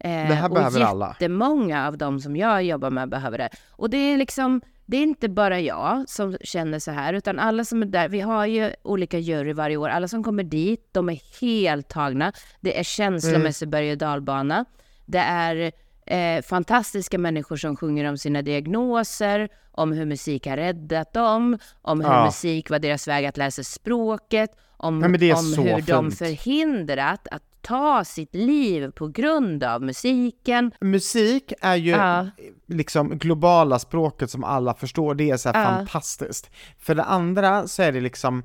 Eh, 0.00 0.10
Det 0.10 0.34
här 0.34 0.48
och 0.48 0.54
behöver 0.54 0.80
alla. 0.80 1.08
jättemånga 1.08 1.86
av 1.86 1.98
dem 1.98 2.20
som 2.20 2.36
jag 2.36 2.62
jobbar 2.62 2.90
med 2.90 3.08
behöver 3.08 3.38
det. 3.38 3.48
Och 3.70 3.90
det 3.90 3.96
är 3.96 4.16
liksom, 4.16 4.60
det 4.90 4.96
är 4.96 5.02
inte 5.02 5.28
bara 5.28 5.60
jag 5.60 6.04
som 6.08 6.36
känner 6.40 6.78
så 6.78 6.90
här, 6.90 7.12
utan 7.14 7.38
alla 7.38 7.64
som 7.64 7.82
är 7.82 7.86
där, 7.86 8.08
vi 8.08 8.20
har 8.20 8.46
ju 8.46 8.72
olika 8.82 9.18
jury 9.18 9.52
varje 9.52 9.76
år, 9.76 9.88
alla 9.88 10.08
som 10.08 10.24
kommer 10.24 10.42
dit, 10.42 10.88
de 10.92 11.08
är 11.08 11.20
helt 11.40 11.88
tagna. 11.88 12.32
Det 12.60 12.78
är 12.78 12.82
känslomässig 12.82 13.66
Mm. 13.66 13.70
berg 13.70 13.92
och 13.92 13.98
dalbana. 13.98 14.64
Det 15.06 15.18
är 15.18 15.72
eh, 16.06 16.42
fantastiska 16.42 17.18
människor 17.18 17.56
som 17.56 17.76
sjunger 17.76 18.04
om 18.08 18.18
sina 18.18 18.42
diagnoser, 18.42 19.48
om 19.72 19.92
hur 19.92 20.04
musik 20.06 20.46
har 20.46 20.56
räddat 20.56 21.12
dem, 21.12 21.58
om 21.82 22.00
hur 22.00 22.08
Ja. 22.08 22.24
musik 22.24 22.70
var 22.70 22.78
deras 22.78 23.08
väg 23.08 23.26
att 23.26 23.36
läsa 23.36 23.62
språket, 23.64 24.50
om, 24.76 24.98
Nej, 24.98 25.32
om 25.32 25.54
hur 25.56 25.82
de 25.86 26.10
fint. 26.10 26.18
förhindrat 26.18 27.28
att 27.30 27.42
ta 27.68 28.04
sitt 28.04 28.34
liv 28.34 28.90
på 28.90 29.08
grund 29.08 29.64
av 29.64 29.82
musiken. 29.82 30.72
Musik 30.80 31.52
är 31.60 31.76
ju 31.76 31.90
Ja. 31.90 32.26
liksom 32.66 33.18
globala 33.18 33.78
språket 33.78 34.30
som 34.30 34.44
alla 34.44 34.74
förstår, 34.74 35.14
det 35.14 35.30
är 35.30 35.36
så 35.36 35.48
här 35.48 35.62
Ja. 35.62 35.76
fantastiskt. 35.76 36.50
För 36.78 36.94
det 36.94 37.04
andra 37.04 37.66
så 37.68 37.82
är 37.82 37.92
det 37.92 38.00
liksom, 38.00 38.42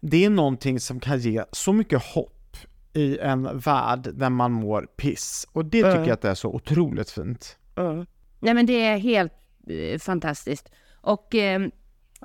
det 0.00 0.24
är 0.24 0.30
någonting 0.30 0.80
som 0.80 1.00
kan 1.00 1.18
ge 1.18 1.44
så 1.52 1.72
mycket 1.72 2.02
hopp 2.04 2.56
i 2.92 3.18
en 3.18 3.58
värld 3.58 4.08
där 4.14 4.30
man 4.30 4.52
mår 4.52 4.82
piss. 4.96 5.46
Och 5.52 5.64
det 5.64 5.82
tycker 5.82 5.98
jag 5.98 6.10
att 6.10 6.22
det 6.22 6.30
är 6.30 6.34
så 6.34 6.48
otroligt 6.48 7.10
fint. 7.10 7.56
Nej 8.40 8.54
men 8.54 8.66
det 8.66 8.80
är 8.84 8.98
helt 8.98 9.32
eh, 9.68 9.98
fantastiskt. 9.98 10.68
Och 11.00 11.34
eh, 11.34 11.60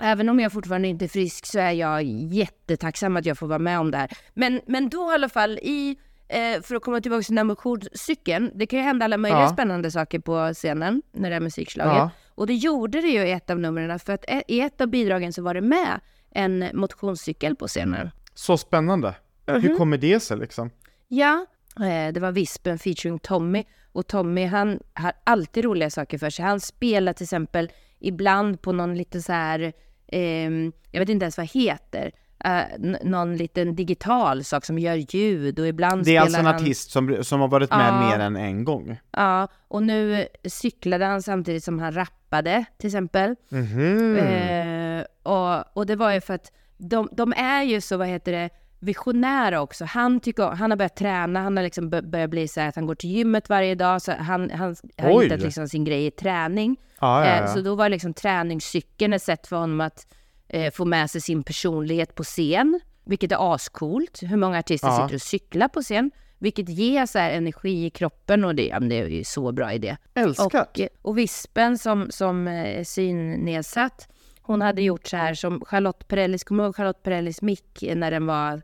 även 0.02 0.30
om 0.30 0.40
jag 0.40 0.52
fortfarande 0.52 0.88
inte 0.88 1.06
är 1.06 1.10
frisk 1.10 1.46
så 1.46 1.60
är 1.60 1.72
jag 1.72 2.04
jättetacksam 2.04 3.18
att 3.18 3.26
jag 3.26 3.38
får 3.38 3.48
vara 3.48 3.60
med 3.60 3.80
om 3.80 3.92
det 3.92 3.98
här. 3.98 4.12
Men, 4.34 4.62
men 4.68 4.90
då 4.90 5.12
i 5.12 5.14
alla 5.14 5.30
fall 5.30 5.60
i, 5.62 5.98
eh, 6.30 6.62
för 6.62 6.76
att 6.76 6.84
komma 6.84 7.02
tillbaka 7.02 7.24
till 7.24 7.36
den 7.36 7.38
här 7.38 7.44
motionscykeln, 7.46 8.52
det 8.56 8.66
kan 8.68 8.80
ju 8.80 8.86
hända 8.86 9.06
alla 9.06 9.18
möjliga 9.18 9.42
Ja. 9.42 9.50
spännande 9.50 9.92
saker 9.92 10.20
på 10.20 10.52
scenen 10.54 11.02
när 11.12 11.30
det 11.30 11.36
är 11.36 11.40
musikslaget. 11.40 11.94
Ja. 11.96 12.10
Och 12.36 12.48
det 12.48 12.54
gjorde 12.54 13.02
det 13.02 13.08
ju 13.08 13.20
i 13.28 13.32
ett 13.32 13.50
av 13.50 13.60
numren, 13.60 14.00
för 14.00 14.14
att 14.14 14.26
e- 14.28 14.44
i 14.48 14.62
ett 14.62 14.82
av 14.82 14.88
bidragen 14.88 15.34
så 15.34 15.42
var 15.42 15.54
det 15.54 15.62
med 15.62 16.00
en 16.32 16.66
motionscykel 16.74 17.56
på 17.56 17.68
scenen. 17.68 18.10
Så 18.34 18.58
spännande. 18.58 19.16
Mhm. 19.48 19.62
Hur 19.62 19.78
kommer 19.78 19.98
det 19.98 20.20
sig 20.20 20.38
liksom? 20.38 20.70
Ja, 21.08 21.46
eh, 21.80 22.14
det 22.14 22.20
var 22.20 22.32
Vispen 22.32 22.80
featuring 22.80 23.20
Tommy. 23.20 23.64
Och 23.92 24.08
Tommy 24.08 24.46
han 24.46 24.80
har 24.94 25.12
alltid 25.24 25.66
roliga 25.66 25.90
saker 25.90 26.18
för 26.18 26.30
sig. 26.30 26.46
Han 26.46 26.60
spelar 26.60 27.14
till 27.14 27.24
exempel 27.24 27.72
ibland 28.00 28.62
på 28.62 28.72
någon 28.72 28.96
lite 28.98 29.22
så 29.22 29.32
här, 29.34 29.74
ehm, 30.08 30.72
jag 30.92 31.00
vet 31.00 31.10
inte 31.10 31.24
ens 31.24 31.38
vad 31.38 31.48
heter, 31.52 32.12
n- 32.46 32.98
någon 33.04 33.38
liten 33.38 33.76
digital 33.76 34.44
sak 34.44 34.66
som 34.66 34.80
gör 34.80 34.96
ljud 35.16 35.60
och 35.60 35.68
ibland 35.68 36.06
Det 36.06 36.16
är 36.16 36.22
alltså 36.22 36.40
en 36.40 36.46
han... 36.46 36.56
artist 36.56 36.92
som, 36.92 37.24
som 37.24 37.40
har 37.42 37.48
varit 37.48 37.70
med 37.70 37.88
Ja. 37.90 38.10
mer 38.10 38.20
än 38.20 38.36
en 38.36 38.64
gång. 38.66 39.00
Ja, 39.12 39.48
och 39.68 39.84
nu 39.84 40.28
cyklade 40.46 41.06
han 41.06 41.22
samtidigt 41.22 41.64
som 41.64 41.80
han 41.80 41.92
rappade 41.96 42.66
till 42.78 42.88
exempel. 42.88 43.36
Mhm. 43.50 44.16
Eh, 44.18 45.04
och, 45.24 45.78
och 45.78 45.86
det 45.86 45.96
var 45.96 46.12
ju 46.12 46.22
för 46.22 46.34
att 46.34 46.52
de, 46.78 47.10
de 47.12 47.34
är 47.38 47.64
ju 47.64 47.82
så, 47.82 47.98
vad 47.98 48.08
heter 48.08 48.32
det, 48.32 48.50
visionära 48.80 49.62
också. 49.62 49.86
Han, 49.86 50.20
tycker, 50.20 50.44
han 50.44 50.72
har 50.72 50.78
börjat 50.78 50.96
träna, 50.96 51.40
han 51.42 51.58
har 51.58 51.64
liksom 51.64 51.90
bör- 51.90 52.02
börjat 52.02 52.30
bli 52.30 52.48
så 52.48 52.60
här 52.62 52.68
att 52.70 52.76
han 52.76 52.86
går 52.88 52.96
till 52.96 53.10
gymmet 53.10 53.50
varje 53.50 53.76
dag, 53.76 54.02
så 54.02 54.12
han, 54.12 54.50
han 54.50 54.76
har 54.98 55.12
Oj. 55.18 55.24
hittat 55.26 55.40
liksom 55.42 55.68
sin 55.68 55.84
grej 55.86 56.06
i 56.06 56.12
träning. 56.12 56.78
Ja, 57.02 57.26
ja, 57.26 57.32
Eh, 57.32 57.42
ja. 57.42 57.48
så 57.48 57.62
då 57.62 57.76
var 57.76 57.90
liksom 57.90 58.14
träningscykeln 58.14 59.14
ett 59.14 59.22
sätt 59.24 59.48
för 59.48 59.56
honom 59.56 59.82
att 59.82 60.08
eh, 60.50 60.72
få 60.74 60.86
med 60.86 61.10
sig 61.10 61.22
sin 61.22 61.44
personlighet 61.44 62.16
på 62.16 62.24
scen, 62.24 62.80
vilket 63.06 63.32
är 63.32 63.54
ascoolt. 63.56 64.20
Hur 64.22 64.38
många 64.38 64.60
artister 64.60 64.88
Ja. 64.88 65.02
sitter 65.02 65.16
och 65.16 65.22
cyklar 65.22 65.68
på 65.68 65.82
scen? 65.82 66.12
Vilket 66.42 66.70
ger 66.70 67.06
så 67.06 67.20
här 67.20 67.32
energi 67.32 67.86
i 67.86 67.90
kroppen 67.90 68.44
och 68.44 68.56
det, 68.56 68.68
ja, 68.68 68.80
det 68.80 69.00
är 69.00 69.08
ju 69.08 69.24
så 69.24 69.52
bra 69.52 69.74
idé. 69.74 69.98
Älskat. 70.14 70.80
Och, 70.80 70.88
och 71.02 71.18
Vispen 71.18 71.78
som, 71.78 72.08
som 72.12 72.48
eh, 72.48 72.80
är 72.80 72.84
synnedsatt, 72.84 74.08
hon 74.42 74.62
hade 74.62 74.82
gjort 74.82 75.08
så 75.08 75.18
här 75.18 75.34
som 75.34 75.62
Charlotte 75.66 76.08
Perrellis, 76.08 76.44
kommer 76.44 76.64
du 76.64 76.68
ihåg 76.68 76.76
Charlotte 76.76 77.04
Perrellis 77.04 77.42
mick 77.42 77.84
när 77.96 78.12
den 78.12 78.26
var 78.26 78.54
eh, 78.54 78.60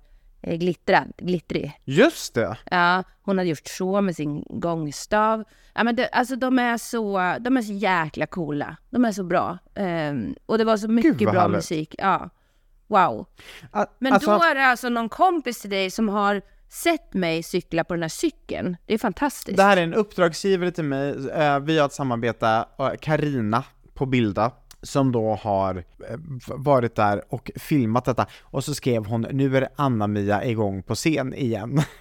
glittrad, 0.54 1.14
glittrig? 1.18 1.80
Just 1.86 2.34
det. 2.34 2.58
Ja, 2.72 3.04
hon 3.24 3.38
hade 3.38 3.50
gjort 3.50 3.68
så 3.68 4.02
med 4.02 4.16
sin 4.16 4.44
gångstav. 4.50 5.44
Ja, 5.74 5.84
men 5.84 5.96
det, 5.96 6.08
alltså 6.08 6.36
de 6.36 6.60
är, 6.60 6.78
så, 6.78 7.18
de 7.40 7.58
är 7.58 7.62
så 7.62 7.74
jäkla 7.74 8.26
coola. 8.28 8.78
De 8.90 9.06
är 9.06 9.12
så 9.12 9.24
bra. 9.24 9.58
Ehm, 9.76 10.36
och 10.46 10.58
det 10.58 10.64
var 10.64 10.78
så 10.78 10.88
mycket 10.88 11.18
bra 11.18 11.32
härligt. 11.32 11.56
musik. 11.56 11.96
Ja, 11.98 12.30
wow. 12.88 13.26
A- 13.72 13.86
Men 14.00 14.14
alltså, 14.14 14.30
då 14.38 14.44
är 14.44 14.56
det 14.56 14.66
alltså 14.66 14.90
någon 14.90 15.10
kompis 15.10 15.62
till 15.62 15.70
dig 15.70 15.92
som 15.92 16.10
har 16.10 16.42
sett 16.70 17.14
mig 17.14 17.44
cykla 17.44 17.84
på 17.84 17.94
den 17.94 18.02
här 18.02 18.10
cykeln. 18.10 18.78
Det 18.86 18.94
är 18.94 18.98
fantastiskt. 18.98 19.58
Det 19.58 19.64
här 19.64 19.78
är 19.78 19.84
en 19.84 19.94
uppdragsgivare 19.94 20.72
till 20.72 20.84
mig, 20.84 21.30
Eh, 21.32 21.60
vi 21.60 21.78
har 21.80 21.86
ett 21.86 21.94
samarbete, 21.94 22.66
Karina 23.02 23.64
på 23.94 24.06
Bilda, 24.06 24.52
som 24.86 25.12
då 25.12 25.36
har 25.36 25.76
eh, 25.76 26.18
varit 26.56 26.96
där 26.96 27.24
och 27.30 27.52
filmat 27.56 28.06
detta, 28.06 28.26
och 28.42 28.64
så 28.64 28.74
skrev 28.74 29.06
hon 29.06 29.22
'Nu 29.22 29.58
är 29.58 29.70
Anna-Mia 29.76 30.46
igång 30.46 30.84
på 30.84 30.96
scen 30.96 31.34
igen' 31.34 31.82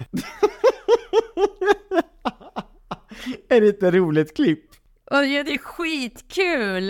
Är 3.48 3.60
det 3.60 3.66
inte 3.68 3.90
roligt 3.90 4.36
klipp? 4.36 4.64
Ja, 5.10 5.20
det 5.20 5.54
är 5.54 5.58
skitkul! 5.58 6.86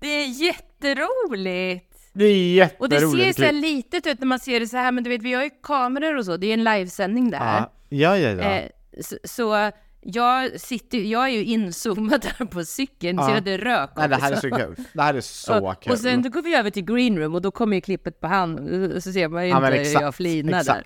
Det 0.00 0.08
är 0.08 0.26
jätteroligt! 0.44 1.84
Det 2.12 2.24
är 2.24 2.70
Och 2.78 2.88
det 2.88 3.00
ser 3.00 3.06
ju 3.06 3.24
jätteroligt 3.24 3.38
så 3.38 3.52
litet 3.52 4.06
ut 4.06 4.20
när 4.20 4.26
man 4.26 4.38
ser 4.38 4.60
det 4.60 4.66
så 4.66 4.76
här, 4.76 4.92
men 4.92 5.04
du 5.04 5.10
vet 5.10 5.22
vi 5.22 5.34
har 5.34 5.44
ju 5.44 5.50
kameror 5.62 6.16
och 6.16 6.24
så, 6.24 6.36
det 6.36 6.46
är 6.46 6.54
en 6.54 6.64
livesändning 6.64 7.30
där. 7.30 7.38
Ja, 7.38 7.72
ja, 7.88 8.16
ja. 8.16 8.28
ja. 8.30 8.50
Eh, 8.50 8.68
så, 9.00 9.16
så 9.24 9.70
jag, 10.00 10.60
sitter, 10.60 10.98
jag 10.98 11.24
är 11.24 11.28
ju 11.28 11.44
inzoomad 11.44 12.24
här 12.38 12.46
på 12.46 12.64
cykeln, 12.64 13.18
så 13.18 13.22
Ja. 13.24 13.28
jag 13.28 13.34
hade 13.34 13.58
rök 13.58 13.90
Nej, 13.96 14.08
det 14.08 14.16
här 14.16 14.32
är 14.32 14.36
så 14.36 14.50
kul. 14.50 14.74
Det 14.92 15.02
här 15.02 15.14
är 15.14 15.20
så 15.20 15.66
och, 15.68 15.82
kul. 15.82 15.92
och 15.92 15.98
sen 15.98 16.22
då 16.22 16.28
går 16.28 16.42
vi 16.42 16.54
över 16.54 16.70
till 16.70 16.84
green 16.84 17.18
room 17.18 17.34
och 17.34 17.42
då 17.42 17.50
kommer 17.50 17.76
ju 17.76 17.80
klippet 17.80 18.20
på 18.20 18.26
han, 18.26 18.56
så 19.02 19.12
ser 19.12 19.28
man 19.28 19.44
ju 19.44 19.50
ja, 19.50 19.56
inte 19.66 19.80
exakt, 19.80 20.00
hur 20.00 20.04
jag 20.06 20.14
flinar 20.14 20.64
där. 20.64 20.84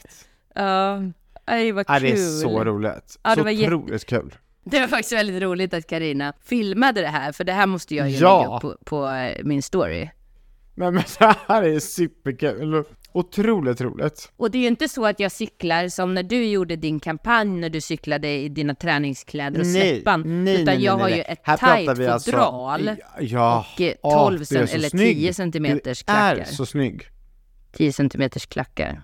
Ja, 0.54 1.00
nej 1.46 1.72
vad 1.72 1.84
Ja, 1.88 1.94
kul. 1.94 2.02
det 2.02 2.12
är 2.12 2.40
så 2.40 2.64
roligt. 2.64 3.18
Ja, 3.22 3.34
det 3.34 3.56
så 3.56 3.64
otroligt 3.64 4.04
kul. 4.06 4.34
Det 4.64 4.80
var 4.80 4.86
faktiskt 4.86 5.12
väldigt 5.12 5.42
roligt 5.42 5.74
att 5.74 5.86
Karina 5.86 6.32
filmade 6.44 7.00
det 7.00 7.06
här, 7.08 7.32
för 7.32 7.44
det 7.44 7.52
här 7.52 7.66
måste 7.66 7.94
jag 7.94 8.10
ju 8.10 8.16
Ja. 8.16 8.38
lägga 8.42 8.56
upp 8.56 8.62
på, 8.62 8.76
på 8.84 9.08
eh, 9.08 9.44
min 9.44 9.62
story. 9.62 10.08
Men, 10.74 10.94
men 10.94 11.04
det 11.18 11.34
här 11.48 11.62
är 11.62 11.78
superkul. 11.80 12.84
Otroligt 13.14 13.80
roligt. 13.80 14.32
Och 14.36 14.50
det 14.50 14.58
är 14.58 14.62
ju 14.62 14.68
inte 14.68 14.88
så 14.88 15.06
att 15.06 15.20
jag 15.20 15.32
cyklar 15.32 15.88
som 15.88 16.14
när 16.14 16.22
du 16.22 16.44
gjorde 16.44 16.76
din 16.76 17.00
kampanj 17.00 17.48
när 17.60 17.70
du 17.70 17.80
cyklade 17.80 18.28
i 18.28 18.48
dina 18.48 18.74
träningskläder 18.74 19.60
och 19.60 19.66
Nej, 19.66 19.90
släppan. 19.94 20.44
nej, 20.44 20.54
utan 20.62 20.74
nej, 20.74 20.84
jag 20.84 20.92
har 20.92 21.08
nej. 21.08 21.16
ju 21.16 21.22
ett 21.22 21.40
Här 21.42 21.56
tajt 21.56 21.88
alltså- 21.88 22.30
fodral 22.30 22.90
Ja, 23.20 23.66
och 23.74 23.80
eh, 23.80 23.94
åh, 24.02 24.24
12 24.28 24.36
du 24.38 24.42
är 24.42 24.44
cent, 24.46 24.74
eller 24.74 24.88
snygg. 24.88 25.16
10 25.16 25.34
centimeters 25.34 26.04
Du 26.04 26.12
är 26.12 26.34
klackar. 26.34 26.52
så 26.52 26.66
snygg. 26.66 27.02
10 27.72 27.92
centimeters 27.92 28.46
klackar. 28.46 29.02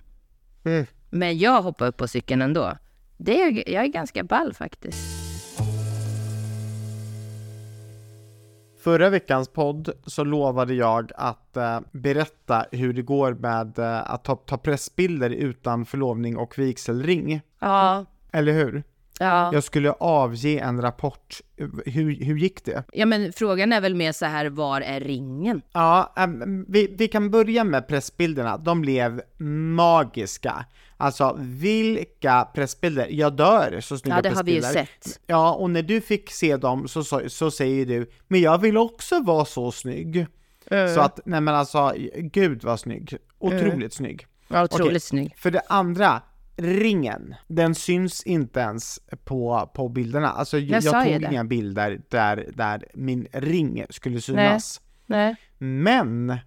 Mm. 0.65 0.85
Men 1.09 1.37
jag 1.37 1.61
hoppar 1.61 1.87
upp 1.87 1.97
på 1.97 2.07
cykeln 2.07 2.41
ändå. 2.41 2.77
Det 3.17 3.41
är, 3.41 3.69
jag 3.69 3.83
är 3.83 3.87
ganska 3.87 4.23
ball 4.23 4.53
faktiskt. 4.53 5.28
Förra 8.79 9.09
veckans 9.09 9.49
podd 9.49 9.89
så 10.05 10.23
lovade 10.23 10.73
jag 10.73 11.11
att 11.15 11.57
eh, 11.57 11.79
berätta 11.91 12.65
hur 12.71 12.93
det 12.93 13.01
går 13.01 13.33
med 13.33 13.79
eh, 13.79 14.11
att 14.11 14.23
ta, 14.23 14.35
ta 14.35 14.57
pressbilder 14.57 15.29
utan 15.29 15.85
förlovning 15.85 16.37
och 16.37 16.59
vigselring. 16.59 17.41
Ja, 17.59 18.05
Eller 18.31 18.53
hur? 18.53 18.83
Ja. 19.19 19.53
Jag 19.53 19.63
skulle 19.63 19.91
avge 19.91 20.59
en 20.59 20.81
rapport. 20.81 21.41
Hur, 21.85 22.23
hur 22.25 22.37
gick 22.37 22.65
det? 22.65 22.83
Ja 22.93 23.05
men 23.05 23.33
frågan 23.33 23.73
är 23.73 23.81
väl 23.81 23.95
mer 23.95 24.11
så 24.11 24.25
här, 24.25 24.45
var 24.49 24.81
är 24.81 24.99
ringen? 24.99 25.61
Ja, 25.73 26.13
ehm, 26.17 26.65
vi, 26.67 26.95
vi 26.97 27.07
kan 27.07 27.31
börja 27.31 27.63
med 27.63 27.87
pressbilderna. 27.87 28.57
De 28.57 28.81
blev 28.81 29.21
magiska. 29.37 30.65
Alltså 30.97 31.35
vilka 31.39 32.47
pressbilder! 32.53 33.07
Jag 33.09 33.33
dör 33.35 33.79
så 33.81 33.97
snygga 33.97 34.15
Ja 34.17 34.21
det 34.21 34.29
har 34.29 34.43
vi 34.43 34.51
ju 34.53 34.61
pressbilder. 34.61 34.89
sett. 35.03 35.19
Ja, 35.27 35.53
och 35.53 35.69
när 35.69 35.81
du 35.81 36.01
fick 36.01 36.31
se 36.31 36.57
dem 36.57 36.87
så, 36.87 37.03
så, 37.03 37.21
så 37.29 37.51
säger 37.51 37.85
du, 37.85 38.11
men 38.27 38.41
jag 38.41 38.57
vill 38.57 38.77
också 38.77 39.19
vara 39.23 39.45
så 39.45 39.71
snygg. 39.71 40.27
Så 40.95 41.01
att, 41.01 41.19
nej 41.25 41.41
men 41.41 41.55
alltså, 41.55 41.93
gud 42.15 42.63
vad 42.63 42.79
snygg. 42.79 43.17
Otroligt 43.39 43.93
snygg. 43.93 44.25
Ja, 44.47 44.63
otroligt 44.63 44.87
Okej. 44.87 44.99
snygg. 44.99 45.33
För 45.37 45.51
det 45.51 45.61
andra, 45.69 46.21
ringen, 46.59 47.35
den 47.47 47.75
syns 47.75 48.23
inte 48.23 48.59
ens 48.59 48.99
på, 49.25 49.69
på 49.73 49.89
bilderna. 49.89 50.29
Alltså 50.29 50.57
jag, 50.57 50.83
ju 50.83 50.89
tog 50.89 51.05
inga 51.31 51.43
bilder 51.43 52.01
där, 52.09 52.49
där 52.53 52.85
min 52.93 53.27
ring 53.31 53.85
skulle 53.89 54.21
synas. 54.21 54.81
Nej. 55.05 55.35
Men 55.57 56.37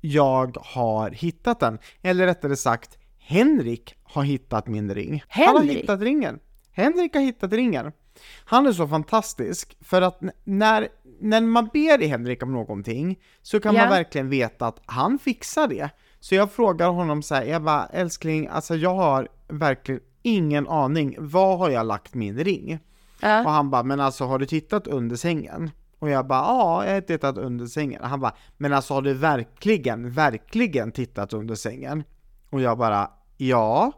jag 0.00 0.56
har 0.60 1.10
hittat 1.10 1.60
den, 1.60 1.78
eller 2.02 2.26
rättare 2.26 2.56
sagt, 2.56 2.98
Henrik 3.18 3.94
har 4.02 4.22
hittat 4.22 4.66
min 4.66 4.94
ring. 4.94 5.22
Han 5.28 5.46
har 5.46 5.58
Henrik? 5.58 5.78
hittat 5.78 6.00
ringen. 6.00 6.38
Henrik 6.72 7.14
har 7.14 7.20
hittat 7.22 7.52
ringen. 7.52 7.92
Han 8.44 8.66
är 8.66 8.72
så 8.72 8.88
fantastisk, 8.88 9.76
för 9.80 10.02
att 10.02 10.20
när, 10.44 10.88
när 11.20 11.40
man 11.40 11.68
ber 11.72 12.08
Henrik 12.08 12.42
om 12.42 12.52
någonting 12.52 13.18
så 13.42 13.60
kan 13.60 13.74
Ja. 13.74 13.80
man 13.82 13.90
verkligen 13.90 14.30
veta 14.30 14.66
att 14.66 14.80
han 14.86 15.18
fixar 15.18 15.68
det. 15.68 15.90
Så 16.20 16.34
jag 16.34 16.52
frågar 16.52 16.88
honom 16.88 17.22
så 17.22 17.34
här, 17.34 17.44
jag 17.44 17.62
bara, 17.62 17.86
älskling, 17.86 18.46
alltså 18.46 18.76
jag 18.76 18.94
har 18.94 19.28
verkligen 19.48 20.00
ingen 20.22 20.68
aning, 20.68 21.16
var 21.18 21.56
har 21.56 21.70
jag 21.70 21.86
lagt 21.86 22.14
min 22.14 22.38
ring? 22.38 22.74
Och 22.74 23.24
Ja. 23.28 23.42
han 23.48 23.70
bara, 23.70 23.82
men 23.82 24.00
alltså 24.00 24.24
har 24.24 24.38
du 24.38 24.46
tittat 24.46 24.86
under 24.86 25.16
sängen? 25.16 25.70
Och 25.98 26.10
jag 26.10 26.26
bara, 26.26 26.38
ja, 26.40 26.86
jag 26.86 26.94
har 26.94 27.00
tittat 27.00 27.38
under 27.38 27.66
sängen. 27.66 28.00
Han 28.04 28.20
bara, 28.20 28.34
men 28.56 28.72
alltså 28.72 28.94
har 28.94 29.02
du 29.02 29.14
verkligen, 29.14 30.10
verkligen 30.12 30.92
tittat 30.92 31.32
under 31.32 31.54
sängen? 31.54 32.04
Och 32.50 32.60
jag 32.60 32.78
bara, 32.78 33.10
ja. 33.36 33.92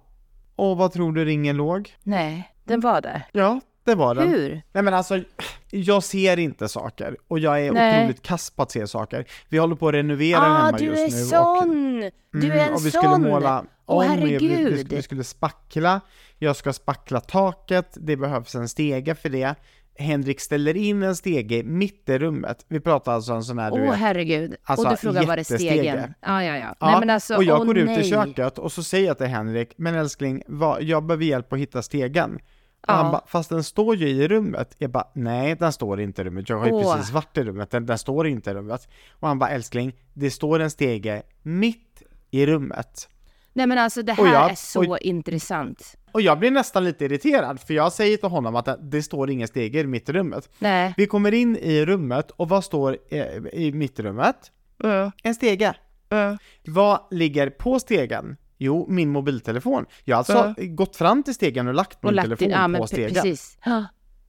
Och 0.56 0.76
vad 0.76 0.92
tror 0.92 1.12
du 1.12 1.24
ringen 1.24 1.56
låg? 1.56 1.94
Nej, 2.02 2.54
den 2.64 2.80
var 2.80 3.00
där. 3.00 3.26
Ja, 3.32 3.60
det 3.86 3.94
var 3.94 4.14
den. 4.14 4.28
Hur? 4.28 4.62
Nej 4.72 4.82
men 4.82 4.94
alltså, 4.94 5.20
jag 5.70 6.02
ser 6.02 6.38
inte 6.38 6.68
saker 6.68 7.16
och 7.28 7.38
jag 7.38 7.66
är 7.66 7.72
Nej. 7.72 7.98
otroligt 8.04 8.22
kass 8.22 8.50
på 8.50 8.62
att 8.62 8.70
se 8.70 8.86
saker. 8.86 9.24
Vi 9.48 9.58
håller 9.58 9.76
på 9.76 9.88
att 9.88 9.94
renovera 9.94 10.40
Ah, 10.40 10.64
hemma 10.66 10.78
du 10.78 10.84
just 10.84 10.98
är 11.14 11.18
nu. 11.20 11.24
sån! 11.24 12.00
Du 12.32 12.46
Mm, 12.46 12.58
är 12.58 12.66
en 12.68 12.74
och 12.74 12.86
vi 12.86 12.90
sån! 12.90 13.02
skulle 13.02 13.18
måla 13.30 13.64
om, 13.84 14.16
vi, 14.16 14.38
vi, 14.38 14.48
vi, 14.64 14.84
vi 14.90 15.02
skulle 15.02 15.24
spackla, 15.24 16.00
jag 16.38 16.56
ska 16.56 16.72
spackla 16.72 17.20
taket, 17.20 17.96
det 18.00 18.16
behövs 18.16 18.54
en 18.54 18.68
stege 18.68 19.14
för 19.14 19.28
det. 19.28 19.54
Henrik 19.98 20.40
ställer 20.40 20.76
in 20.76 21.02
en 21.02 21.16
stege 21.16 21.62
mitt 21.64 22.08
i 22.08 22.18
rummet. 22.18 22.64
Vi 22.68 22.80
pratar 22.80 23.12
alltså 23.12 23.32
en 23.32 23.42
sån 23.44 23.58
här, 23.58 23.70
du 23.70 23.82
Åh 23.82 23.90
vet. 23.90 23.98
herregud. 23.98 24.54
Alltså, 24.64 24.86
och 24.86 24.90
du 24.92 24.96
frågar 24.96 25.26
var 25.26 25.36
är 25.36 25.42
stegen? 25.44 26.14
Ja, 26.20 26.44
ja, 26.44 26.56
ja. 26.56 26.74
Ja, 26.80 26.86
Nej 26.90 27.00
men 27.00 27.10
alltså, 27.10 27.36
och 27.36 27.44
jag 27.44 27.60
åh, 27.60 27.66
går 27.66 27.78
ut 27.78 27.86
nej. 27.86 28.00
i 28.00 28.10
köket 28.10 28.58
och 28.58 28.72
så 28.72 28.82
säger 28.82 29.06
jag 29.06 29.18
till 29.18 29.26
Henrik, 29.26 29.72
men 29.76 29.94
älskling, 29.94 30.42
vad, 30.46 30.82
jag 30.82 31.06
behöver 31.06 31.24
hjälp 31.24 31.52
att 31.52 31.58
hitta 31.58 31.82
stegen. 31.82 32.38
Ja. 32.86 32.94
han 32.94 33.12
bara, 33.12 33.22
fast 33.26 33.48
den 33.50 33.64
står 33.64 33.96
ju 33.96 34.08
i 34.08 34.28
rummet. 34.28 34.74
Jag 34.78 34.90
bara, 34.90 35.08
nej 35.14 35.56
den 35.56 35.72
står 35.72 36.00
inte 36.00 36.22
i 36.22 36.24
rummet, 36.24 36.48
jag 36.48 36.58
har 36.58 36.66
ju 36.66 36.72
Åh. 36.72 36.94
precis 36.96 37.12
varit 37.12 37.36
i 37.38 37.42
rummet, 37.42 37.70
den, 37.70 37.86
den 37.86 37.98
står 37.98 38.26
inte 38.26 38.50
i 38.50 38.54
rummet. 38.54 38.88
Och 39.12 39.28
han 39.28 39.38
bara, 39.38 39.50
älskling, 39.50 39.92
det 40.14 40.30
står 40.30 40.60
en 40.60 40.70
stege 40.70 41.22
mitt 41.42 42.02
i 42.30 42.46
rummet. 42.46 43.08
Nej 43.52 43.66
men 43.66 43.78
alltså 43.78 44.02
det 44.02 44.12
här 44.12 44.26
jag- 44.32 44.50
är 44.50 44.54
så 44.54 44.90
och- 44.90 44.98
intressant. 45.00 45.96
Och 46.12 46.20
jag 46.22 46.38
blir 46.38 46.50
nästan 46.50 46.84
lite 46.84 47.04
irriterad, 47.04 47.60
för 47.60 47.74
jag 47.74 47.92
säger 47.92 48.16
till 48.16 48.28
honom 48.28 48.56
att 48.56 48.68
det, 48.90 49.02
står 49.02 49.30
ingen 49.30 49.48
stege 49.48 49.84
mitt 49.84 50.08
i 50.08 50.12
rummet. 50.12 50.50
Nej. 50.58 50.94
Vi 50.96 51.06
kommer 51.06 51.34
in 51.34 51.56
i 51.56 51.84
rummet, 51.84 52.30
och 52.30 52.48
vad 52.48 52.64
står 52.64 52.98
eh, 53.10 53.26
i 53.52 53.72
mittrummet? 53.74 54.36
En 55.22 55.34
stege. 55.34 55.74
Vad 56.66 57.00
ligger 57.10 57.50
på 57.50 57.78
stegen? 57.80 58.36
Jo, 58.58 58.86
min 58.88 59.08
mobiltelefon. 59.10 59.86
Jag 60.04 60.16
har 60.16 60.18
alltså 60.18 60.62
gått 60.66 60.96
fram 60.96 61.22
till 61.22 61.34
stegen 61.34 61.68
och 61.68 61.74
lagt 61.74 62.02
min 62.02 62.08
Och 62.08 62.14
lagt 62.14 62.24
telefon 62.38 62.72
ja 62.74 62.78
på 62.80 62.86
stegen. 62.86 63.14
precis. 63.14 63.58
Ja. 63.64 63.84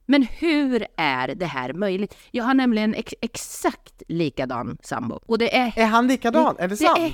Men 0.06 0.22
hur 0.22 0.86
är 0.96 1.28
det 1.34 1.46
här 1.46 1.72
möjligt? 1.72 2.16
Jag 2.30 2.44
har 2.44 2.54
nämligen 2.54 2.94
ex 2.94 3.14
exakt 3.20 4.02
likadan 4.08 4.78
sambo. 4.82 5.20
Och 5.26 5.38
det 5.38 5.56
är 5.56 5.72
Är 5.78 5.86
han 5.86 6.06
likadan? 6.08 6.56
är 6.58 6.62
det, 6.62 6.66
Det 6.68 6.76
sant? 6.76 6.98
är 6.98 7.02
Han 7.02 7.12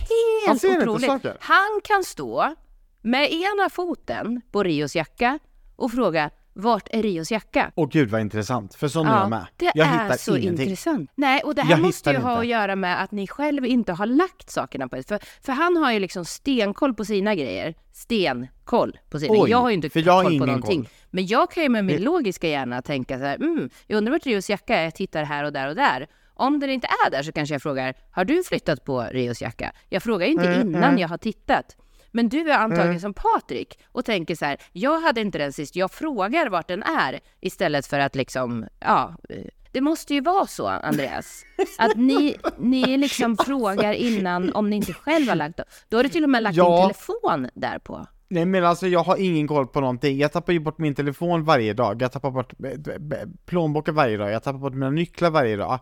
helt 0.48 0.60
ser 0.60 0.68
inte 0.68 0.80
otroligt. 0.88 1.06
saker. 1.06 1.36
Han 1.40 1.80
kan 1.84 2.04
stå 2.04 2.54
med 3.02 3.32
ena 3.32 3.70
foten 3.70 4.40
på 4.52 4.62
Rios 4.62 4.96
jacka 4.96 5.38
och 5.76 5.92
fråga 5.92 6.30
vart 6.54 6.88
är 6.90 7.02
Rios 7.02 7.30
jacka? 7.32 7.72
Åh 7.74 7.88
gud 7.88 8.10
vad 8.10 8.20
intressant, 8.20 8.74
för 8.74 8.88
sån 8.88 9.06
är 9.06 9.18
jag 9.20 9.30
med. 9.30 9.46
det 9.56 9.72
jag 9.74 9.86
är 9.88 9.92
hittar 10.02 10.16
så 10.16 10.36
ingenting. 10.36 10.64
intressant. 10.66 11.10
Nej, 11.14 11.40
och 11.44 11.54
det 11.54 11.62
här 11.62 11.70
Jag 11.70 11.80
måste 11.80 12.10
ju 12.10 12.16
hittar 12.16 12.22
ha 12.28 12.32
inte. 12.32 12.40
att 12.40 12.46
göra 12.46 12.76
med 12.76 13.02
att 13.02 13.10
ni 13.12 13.26
själv 13.26 13.64
inte 13.66 13.92
har 13.92 14.06
lagt 14.06 14.50
sakerna 14.50 14.88
på 14.88 14.96
ett. 14.96 15.08
För, 15.08 15.18
för 15.42 15.52
han 15.52 15.76
har 15.76 15.92
ju 15.92 15.98
liksom 15.98 16.24
stenkoll 16.24 16.94
på 16.94 17.04
sina 17.04 17.34
grejer. 17.34 17.74
Stenkoll 17.92 18.98
på 19.10 19.18
sina. 19.20 19.34
Oj, 19.34 19.50
jag 19.50 19.58
har 19.58 19.68
ju 19.70 19.74
inte 19.74 20.10
har 20.10 20.22
koll 20.22 20.38
på 20.38 20.46
någonting. 20.46 20.82
koll. 20.82 20.90
Men 21.10 21.26
jag 21.26 21.50
kan 21.50 21.62
ju 21.62 21.68
med 21.68 21.84
min 21.84 22.02
logiska 22.02 22.48
hjärna 22.48 22.82
tänka 22.82 23.18
så 23.18 23.24
här, 23.24 23.36
mm, 23.36 23.70
jag 23.86 23.96
undrar 23.96 24.12
vart 24.12 24.26
Rios 24.26 24.50
jacka 24.50 24.76
är, 24.76 24.84
jag 24.84 24.94
tittar 24.94 25.24
här 25.24 25.44
och 25.44 25.52
där 25.52 25.68
och 25.68 25.74
där. 25.74 26.06
Om 26.36 26.60
den 26.60 26.70
inte 26.70 26.86
är 27.06 27.10
där 27.10 27.22
så 27.22 27.32
kanske 27.32 27.54
jag 27.54 27.62
frågar, 27.62 27.94
har 28.10 28.24
du 28.24 28.42
flyttat 28.44 28.84
på 28.84 29.00
Rios 29.12 29.42
jacka? 29.42 29.72
Jag 29.88 30.02
frågar 30.02 30.26
ju 30.26 30.32
inte 30.32 30.48
Mm, 30.48 30.68
innan 30.68 30.98
jag 30.98 31.08
har 31.08 31.18
tittat. 31.18 31.76
Men 32.14 32.28
du 32.28 32.50
är 32.50 32.58
antagligen 32.58 33.00
som 33.00 33.14
Patrik 33.14 33.78
och 33.92 34.04
tänker 34.04 34.34
så 34.34 34.44
här, 34.44 34.56
jag 34.72 35.00
hade 35.00 35.20
inte 35.20 35.38
den 35.38 35.52
sist, 35.52 35.76
jag 35.76 35.90
frågar 35.92 36.48
vart 36.48 36.68
den 36.68 36.82
är 36.82 37.20
istället 37.40 37.86
för 37.86 37.98
att 37.98 38.14
liksom, 38.14 38.66
ja, 38.80 39.16
det 39.72 39.80
måste 39.80 40.14
ju 40.14 40.20
vara 40.20 40.46
så 40.46 40.66
Andreas, 40.68 41.44
att 41.78 41.96
ni, 41.96 42.36
ni 42.58 42.96
liksom 42.96 43.36
frågar 43.36 43.92
innan 43.92 44.52
om 44.52 44.70
ni 44.70 44.76
inte 44.76 44.92
själv 44.92 45.28
har 45.28 45.36
lagt 45.36 45.56
dem. 45.56 45.66
Då 45.88 45.96
har 45.96 46.02
du 46.04 46.08
till 46.08 46.24
och 46.24 46.30
med 46.30 46.42
lagt 46.42 46.56
Ja. 46.56 46.76
din 46.76 46.82
telefon 46.82 47.48
där 47.54 47.78
på. 47.78 48.06
Nej 48.34 48.44
men 48.44 48.64
alltså 48.64 48.86
jag 48.86 49.00
har 49.04 49.16
ingen 49.16 49.48
koll 49.48 49.66
på 49.66 49.80
någonting. 49.80 50.18
Jag 50.18 50.32
tappar 50.32 50.52
ju 50.52 50.58
bort 50.60 50.78
min 50.78 50.94
telefon 50.94 51.44
varje 51.44 51.72
dag, 51.72 52.02
jag 52.02 52.12
tappar 52.12 52.30
bort 52.30 52.52
eh, 52.64 53.28
plånboken 53.46 53.94
varje 53.94 54.16
dag, 54.16 54.30
jag 54.30 54.42
tappar 54.42 54.58
bort 54.58 54.72
mina 54.74 54.90
nycklar 54.90 55.30
varje 55.30 55.56
dag. 55.56 55.78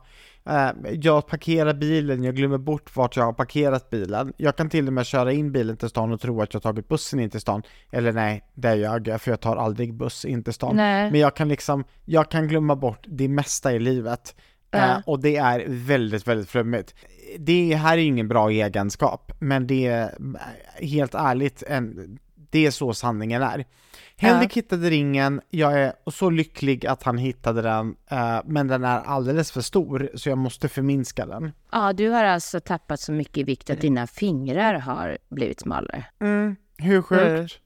Eh, 0.49 0.71
Jag 0.92 1.26
parkerar 1.26 1.75
bilen, 1.75 2.25
jag 2.25 2.37
glömmer 2.37 2.59
bort 2.59 2.97
vart 2.97 3.16
jag 3.16 3.25
har 3.25 3.32
parkerat 3.32 3.90
bilen. 3.90 4.32
Jag 4.37 4.56
kan 4.56 4.68
till 4.71 4.87
och 4.87 4.92
med 4.92 5.06
köra 5.06 5.32
in 5.32 5.52
bilen 5.52 5.76
till 5.76 5.88
stan 5.88 6.12
och 6.12 6.21
tro 6.21 6.42
att 6.42 6.54
jag 6.54 6.62
tagit 6.62 6.88
bussen 6.88 7.21
in 7.21 7.30
till 7.30 7.40
stan. 7.40 7.62
Eller 7.90 8.12
nej, 8.12 8.44
det 8.54 8.75
gör 8.75 9.02
jag, 9.04 9.21
för 9.21 9.30
jag 9.30 9.40
tar 9.40 9.56
aldrig 9.56 9.94
buss 9.94 10.25
in 10.25 10.44
till 10.44 10.52
stan. 10.52 10.76
Nej. 10.76 11.11
Men 11.11 11.21
jag 11.21 11.37
kan 11.37 11.49
liksom, 11.49 11.85
jag 12.04 12.30
kan 12.30 12.49
glömma 12.49 12.76
bort 12.76 13.04
det 13.09 13.28
mesta 13.28 13.73
i 13.73 13.78
livet. 13.78 14.35
Ja. 14.75 15.02
och 15.06 15.21
det 15.21 15.37
är 15.37 15.64
väldigt, 15.68 16.28
väldigt 16.28 16.49
flummigt. 16.49 16.94
Det 17.38 17.75
här 17.75 17.99
är 17.99 18.02
ingen 18.02 18.28
bra 18.28 18.50
egenskap, 18.50 19.32
men 19.38 19.66
det 19.66 19.87
är 19.87 20.14
helt 20.80 21.14
ärligt, 21.14 21.62
en, 21.66 22.18
det 22.52 22.66
är 22.66 22.71
så 22.71 22.94
sanningen 22.94 23.42
är. 23.42 23.64
Henrik 24.16 24.56
hittade 24.56 24.90
ringen, 24.90 25.40
jag 25.50 25.80
är 25.80 25.92
så 26.11 26.30
lycklig 26.30 26.87
att 26.87 27.02
han 27.02 27.18
hittade 27.18 27.62
den, 27.62 27.97
eh, 28.11 28.40
men 28.44 28.68
den 28.68 28.85
är 28.85 29.00
alldeles 29.00 29.52
för 29.52 29.61
stor, 29.61 30.11
så 30.14 30.28
jag 30.28 30.38
måste 30.38 30.68
förminska 30.68 31.26
den. 31.26 31.52
Ja, 31.73 31.92
du 31.92 32.09
har 32.09 32.25
alltså 32.25 32.61
tappat 32.61 33.00
så 33.00 33.12
mycket 33.12 33.37
i 33.38 33.42
vikt 33.42 33.71
att 33.71 33.80
dina 33.80 34.06
fingrar 34.06 34.75
har 34.75 35.18
blivit 35.28 35.61
smalare. 35.61 36.04
Mm, 36.21 36.56
hur 36.76 37.02
sjukt? 37.02 37.61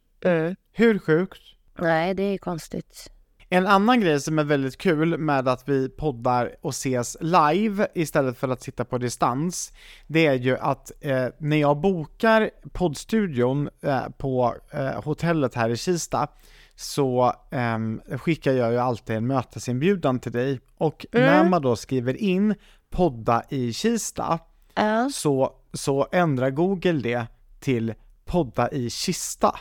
Hur 0.72 0.98
sjukt? 0.98 1.40
Nej, 1.78 2.14
det 2.14 2.22
är 2.22 2.38
konstigt. 2.38 3.10
En 3.48 3.66
annan 3.66 4.00
grej 4.00 4.20
som 4.20 4.38
är 4.38 4.44
väldigt 4.44 4.76
kul 4.78 5.18
med 5.18 5.48
att 5.48 5.68
vi 5.68 5.88
poddar 5.88 6.54
och 6.62 6.70
ses 6.70 7.16
live 7.20 7.86
istället 7.94 8.38
för 8.38 8.48
att 8.48 8.62
sitta 8.62 8.84
på 8.84 8.98
distans, 8.98 9.72
det 10.06 10.26
är 10.26 10.34
ju 10.34 10.56
att 10.58 10.92
eh, 11.00 11.26
när 11.38 11.56
jag 11.56 11.76
bokar 11.80 12.50
poddstudion 12.72 13.68
eh, 13.82 14.08
på 14.18 14.54
eh, 14.70 15.02
hotellet 15.04 15.54
här 15.54 15.70
i 15.70 15.76
Kista 15.76 16.28
så 16.76 17.32
eh, 17.50 18.18
skickar 18.18 18.52
jag 18.52 18.72
ju 18.72 18.78
alltid 18.78 19.16
en 19.16 19.26
mötesinbjudan 19.26 20.18
till 20.20 20.32
dig 20.32 20.60
och 20.78 21.06
Mm. 21.12 21.26
när 21.26 21.48
man 21.50 21.62
då 21.62 21.76
skriver 21.76 22.16
in 22.16 22.54
podda 22.90 23.42
i 23.48 23.72
Kista 23.72 24.38
Ja. 24.74 25.10
så, 25.12 25.52
så 25.72 26.08
ändrar 26.12 26.50
Google 26.50 26.92
det 27.02 27.26
till 27.60 27.94
podda 28.24 28.70
i 28.70 28.90
Kista. 28.90 29.54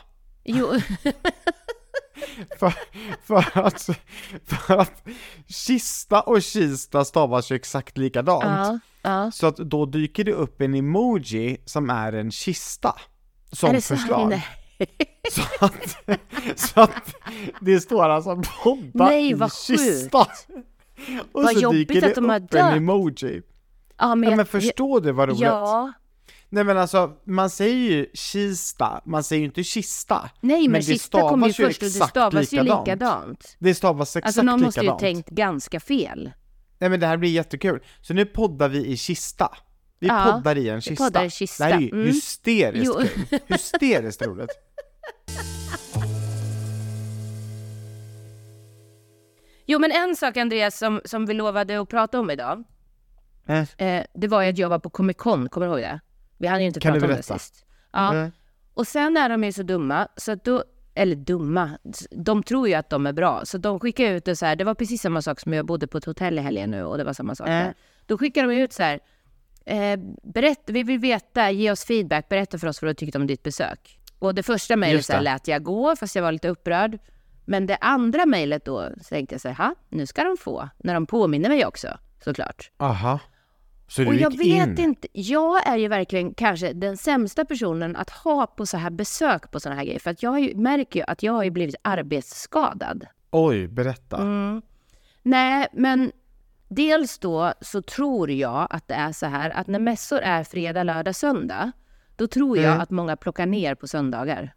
Jo, 0.44 0.68
För, 2.60 2.74
för, 3.24 3.60
att, 3.66 3.90
för 4.46 4.78
att 4.78 5.08
Kista 5.48 6.22
och 6.22 6.42
Kista 6.42 7.06
stavas 7.06 7.52
ju 7.52 7.56
exakt 7.56 7.98
likadant. 7.98 8.44
ja, 8.44 8.80
ja. 9.02 9.32
Så 9.32 9.48
att 9.48 9.58
då 9.58 9.86
dyker 9.86 10.24
det 10.24 10.34
upp 10.34 10.62
en 10.62 10.74
emoji 10.76 11.58
som 11.66 11.90
är 11.90 12.14
en 12.14 12.32
kista. 12.32 12.96
Som 13.52 13.82
så? 13.82 13.96
förslag. 13.96 14.30
Nej. 14.30 14.46
Så 15.32 15.42
att, 15.66 15.98
så 16.56 16.82
att 16.82 17.16
det 17.62 17.80
står 17.82 18.10
alltså 18.10 18.42
podda 18.64 19.06
Nej, 19.06 19.30
i 19.30 19.34
vad 19.34 19.54
kista. 19.54 20.18
Och 21.32 21.44
Vad 21.44 21.58
så 21.58 21.72
dyker 21.72 22.02
det 22.02 22.08
att 22.08 22.16
de 22.16 22.30
upp 22.30 22.54
en 22.54 22.74
emoji. 22.78 23.42
Ja, 23.98 24.16
men, 24.16 24.24
Ja, 24.24 24.30
jag- 24.30 24.38
men 24.38 24.46
förstår 24.46 25.02
du 25.02 25.12
vad 25.12 25.30
roligt? 25.30 25.42
Ja, 25.42 25.94
Nej 26.50 26.64
men 26.64 26.78
alltså, 26.78 27.14
man 27.26 27.50
säger 27.50 27.76
ju 27.92 28.06
kista, 28.14 29.02
man 29.06 29.24
säger 29.24 29.40
ju 29.40 29.46
inte 29.46 29.64
kista. 29.64 30.30
nej 30.42 30.62
men, 30.62 30.72
Men 30.72 30.82
det 30.82 30.86
sista 30.86 31.22
kom 31.30 31.42
ju 31.42 31.48
ju 31.48 31.54
först 31.54 31.82
och 31.82 31.88
det 31.90 32.08
stavas 32.08 32.54
ju 32.54 32.62
likadant. 32.64 32.88
likadant. 32.88 33.56
Det 33.60 33.76
stavas 33.76 34.16
exakt 34.16 34.26
Alltså 34.26 34.42
någon 34.42 34.62
måste 34.62 34.80
ju 34.80 34.84
likadant. 34.84 35.00
tänkt 35.02 35.30
ganska 35.30 35.80
fel. 35.80 36.32
Nej 36.80 36.90
men 36.90 37.00
det 37.00 37.08
här 37.08 37.18
blir 37.18 37.30
jättekul. 37.30 37.84
Så 38.02 38.14
nu 38.14 38.26
poddar 38.26 38.70
vi 38.70 38.86
i 38.86 38.98
kista. 38.98 39.50
Vi 40.00 40.08
Ja, 40.08 40.32
poddar 40.36 40.58
i 40.58 40.70
en 40.70 40.82
kista. 40.82 41.04
poddar 41.04 41.26
i 41.26 41.30
kista. 41.30 41.66
Det 41.68 41.72
här 41.74 41.78
är 41.82 41.84
ju 41.84 41.92
Mm. 41.92 42.06
hysteriskt 42.06 42.86
Jo. 43.00 43.08
kul. 43.30 43.40
Hysteriskt 43.48 44.22
roligt. 44.22 44.50
Jo 49.66 49.80
men 49.80 49.92
en 49.92 50.16
sak 50.16 50.38
Andreas 50.38 50.78
som, 50.78 51.02
som 51.06 51.26
vi 51.26 51.34
lovade 51.34 51.82
att 51.82 51.90
prata 51.90 52.20
om 52.20 52.32
idag, 52.32 52.64
Eh, 53.48 53.66
eh, 53.88 54.04
det 54.14 54.28
var 54.28 54.42
ju 54.42 54.50
att 54.50 54.58
jag 54.58 54.70
var 54.70 54.80
på 54.80 54.90
Comic 54.90 55.18
Con, 55.18 55.50
kommer 55.50 55.68
du 55.68 55.72
ihåg 55.74 55.82
det? 55.82 56.00
Vi 56.38 56.48
hade 56.48 56.62
ju 56.62 56.68
inte 56.68 56.80
Kan 56.80 56.94
pratat 56.94 57.10
om 57.10 57.16
det 57.16 57.24
sist. 57.24 57.66
Ja, 57.92 58.16
eh, 58.16 58.28
och 58.74 58.88
sen 58.88 59.18
är 59.18 59.30
de 59.30 59.44
ju 59.44 59.52
så 59.52 59.64
dumma, 59.64 60.08
så 60.16 60.32
att 60.32 60.44
då, 60.44 60.64
eller 60.96 61.16
dumma, 61.16 61.78
de 62.12 62.44
tror 62.44 62.68
ju 62.68 62.74
att 62.74 62.90
de 62.90 63.06
är 63.08 63.14
bra, 63.14 63.42
så 63.46 63.58
de 63.58 63.80
skickar 63.80 64.06
ut 64.06 64.26
det 64.26 64.36
så 64.36 64.46
här, 64.46 64.56
det 64.56 64.64
var 64.64 64.74
precis 64.74 65.02
samma 65.02 65.22
sak 65.22 65.40
som 65.40 65.54
jag 65.54 65.66
bodde 65.66 65.88
på 65.88 65.98
ett 65.98 66.06
hotell 66.06 66.38
i 66.40 66.42
helgen 66.42 66.72
nu 66.72 66.84
och 66.84 66.98
det 66.98 67.04
var 67.04 67.14
samma 67.14 67.36
sak 67.36 67.48
där. 67.66 67.74
Då 68.06 68.18
skickar 68.18 68.48
de 68.48 68.54
ut 68.56 68.74
så 68.74 68.84
här, 68.84 69.00
eh, 69.66 70.00
berätta, 70.24 70.74
vi 70.74 70.84
vill 70.84 71.00
veta, 71.00 71.52
ge 71.52 71.72
oss 71.72 71.86
feedback, 71.86 72.30
berätta 72.30 72.58
för 72.58 72.68
oss 72.68 72.82
vad 72.82 72.90
du 72.90 72.94
tyckte 72.94 73.18
om 73.18 73.28
ditt 73.28 73.44
besök. 73.44 74.00
Och 74.20 74.36
det 74.36 74.44
första 74.44 74.76
mejlet 74.76 75.06
lät 75.24 75.48
jag 75.48 75.64
gå, 75.64 75.96
fast 75.96 76.16
jag 76.16 76.24
var 76.24 76.32
lite 76.32 76.50
upprörd. 76.50 76.98
Men 77.46 77.66
det 77.66 77.78
andra 77.82 78.26
mejlet 78.26 78.66
då 78.66 78.90
så 79.02 79.10
tänkte 79.10 79.34
jag 79.36 79.42
så 79.42 79.48
här, 79.50 79.56
"Ha, 79.56 79.76
nu 79.90 80.06
ska 80.06 80.24
de 80.24 80.38
få, 80.38 80.70
när 80.78 80.94
de 80.94 81.06
påminner 81.06 81.50
mig 81.50 81.66
också, 81.66 81.88
såklart. 82.24 82.72
aha. 82.78 83.20
Så 83.88 84.02
du 84.02 84.08
Och 84.08 84.16
jag 84.16 84.32
gick 84.34 84.42
vet 84.42 84.80
in? 84.80 84.86
inte, 84.86 85.08
jag 85.14 85.68
är 85.68 85.78
ju 85.78 85.88
verkligen 85.88 86.34
kanske 86.34 86.74
den 86.74 86.98
sämsta 86.98 87.46
personen 87.46 87.96
att 87.96 88.10
ha 88.10 88.48
på 88.48 88.66
så 88.66 88.78
här 88.78 88.90
besök 88.90 89.52
på 89.52 89.60
såna 89.60 89.76
här 89.76 89.84
grejer. 89.86 90.00
För 90.00 90.12
att 90.12 90.24
jag 90.24 90.40
ju, 90.40 90.56
märker 90.56 91.00
ju 91.00 91.06
att 91.08 91.24
jag 91.24 91.34
har 91.34 91.44
ju 91.44 91.50
blivit 91.50 91.76
arbetsskadad. 91.82 93.06
Oj, 93.32 93.68
berätta. 93.68 94.18
Mm. 94.18 94.62
Nej, 95.24 95.68
men 95.74 96.12
dels 96.68 97.20
då 97.20 97.54
så 97.62 97.82
tror 97.82 98.32
jag 98.32 98.68
att 98.70 98.88
det 98.88 98.94
är 98.94 99.12
så 99.12 99.26
här 99.26 99.50
att 99.50 99.68
när 99.68 99.80
mässor 99.80 100.20
är 100.20 100.44
fredag, 100.44 100.84
lördag, 100.84 101.16
söndag, 101.16 101.72
då 102.16 102.28
tror 102.28 102.58
jag 102.58 102.66
Mm. 102.66 102.82
att 102.82 102.90
många 102.90 103.16
plockar 103.16 103.46
ner 103.46 103.76
på 103.76 103.88
söndagar. 103.88 104.54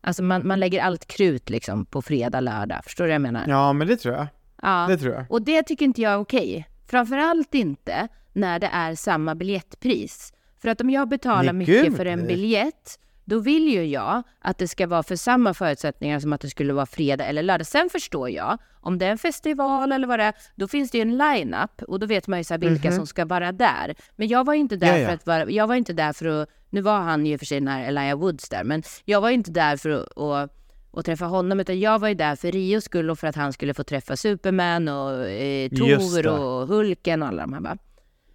Alltså 0.00 0.22
man, 0.22 0.46
man 0.46 0.60
lägger 0.60 0.82
allt 0.82 1.06
krut 1.06 1.50
liksom 1.50 1.86
på 1.86 2.02
fredag, 2.02 2.40
lördag. 2.40 2.80
Förstår 2.84 3.04
du 3.04 3.08
vad 3.08 3.14
jag 3.14 3.22
menar? 3.22 3.44
Ja, 3.48 3.72
men 3.72 3.86
det 3.86 3.96
tror 3.96 4.14
jag. 4.14 4.26
Ja. 4.62 4.86
Det 4.88 4.96
tror 4.98 5.14
jag. 5.14 5.24
Och 5.28 5.42
det 5.42 5.62
tycker 5.62 5.84
inte 5.84 6.00
jag 6.02 6.12
är 6.12 6.18
okej. 6.18 6.68
Framförallt 6.86 7.54
inte 7.54 8.08
när 8.32 8.58
det 8.58 8.70
är 8.72 8.94
samma 8.94 9.34
biljettpris. 9.34 10.32
För 10.62 10.68
att 10.68 10.80
om 10.80 10.90
jag 10.90 11.08
betalar 11.08 11.42
Nej, 11.42 11.52
mycket 11.52 11.84
gud, 11.84 11.96
för 11.96 12.06
en 12.06 12.26
biljett, 12.26 12.98
då 13.24 13.38
vill 13.38 13.68
ju 13.68 13.84
jag 13.84 14.22
att 14.40 14.58
det 14.58 14.68
ska 14.68 14.86
vara 14.86 15.02
för 15.02 15.16
samma 15.16 15.54
förutsättningar 15.54 16.20
som 16.20 16.32
att 16.32 16.40
det 16.40 16.50
skulle 16.50 16.72
vara 16.72 16.86
fredag 16.86 17.24
eller 17.24 17.42
lördag. 17.42 17.66
Sen 17.66 17.90
förstår 17.90 18.30
jag, 18.30 18.58
om 18.80 18.98
det 18.98 19.06
är 19.06 19.10
en 19.10 19.18
festival 19.18 19.92
eller 19.92 20.06
vad 20.06 20.18
det 20.18 20.24
är, 20.24 20.34
då 20.54 20.68
finns 20.68 20.90
det 20.90 20.98
ju 20.98 21.02
en 21.02 21.18
line-up 21.18 21.82
och 21.82 22.00
då 22.00 22.06
vet 22.06 22.26
man 22.26 22.38
ju 22.38 22.44
så 22.44 22.56
vilka 22.56 22.92
som 22.92 23.06
ska 23.06 23.24
vara 23.24 23.52
där. 23.52 23.94
Men 24.16 24.28
jag 24.28 24.46
var 24.46 24.54
inte 24.54 24.76
där 24.76 25.06
för 25.06 25.12
att 25.12 25.26
vara, 25.26 25.50
jag 25.50 25.66
var 25.66 25.74
inte 25.74 25.92
där 25.92 26.12
för 26.12 26.26
att, 26.26 26.48
nu 26.70 26.80
var 26.80 27.00
han 27.00 27.26
ju 27.26 27.38
för 27.38 27.46
sig 27.46 27.60
den 27.60 27.68
här 27.68 27.84
Elijah 27.84 28.18
Woods 28.18 28.48
där, 28.48 28.64
men 28.64 28.82
jag 29.04 29.20
var 29.20 29.30
inte 29.30 29.50
där 29.50 29.76
för 29.76 29.90
att 29.90 30.63
och 30.94 31.04
träffa 31.04 31.24
honom, 31.24 31.60
utan 31.60 31.80
jag 31.80 31.98
var 31.98 32.08
ju 32.08 32.14
där 32.14 32.36
för 32.36 32.52
Rios 32.52 32.84
skull 32.84 33.10
och 33.10 33.18
för 33.18 33.26
att 33.26 33.36
han 33.36 33.52
skulle 33.52 33.74
få 33.74 33.84
träffa 33.84 34.16
Superman 34.16 34.88
och 34.88 35.28
eh, 35.28 35.68
Thor 35.70 36.26
och 36.26 36.68
Hulken 36.68 37.22
och 37.22 37.28
alla 37.28 37.42
de 37.42 37.52
här 37.52 37.60
va. 37.60 37.78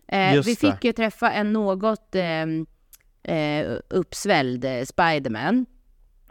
Eh, 0.08 0.44
vi 0.44 0.56
fick 0.56 0.84
ju 0.84 0.94
träffa 0.94 1.32
en 1.32 1.54
något 1.54 2.16
eh, 2.16 3.36
eh, 3.36 3.78
uppsvälld 3.90 4.66
eh, 4.66 4.84
Spiderman. 4.84 5.66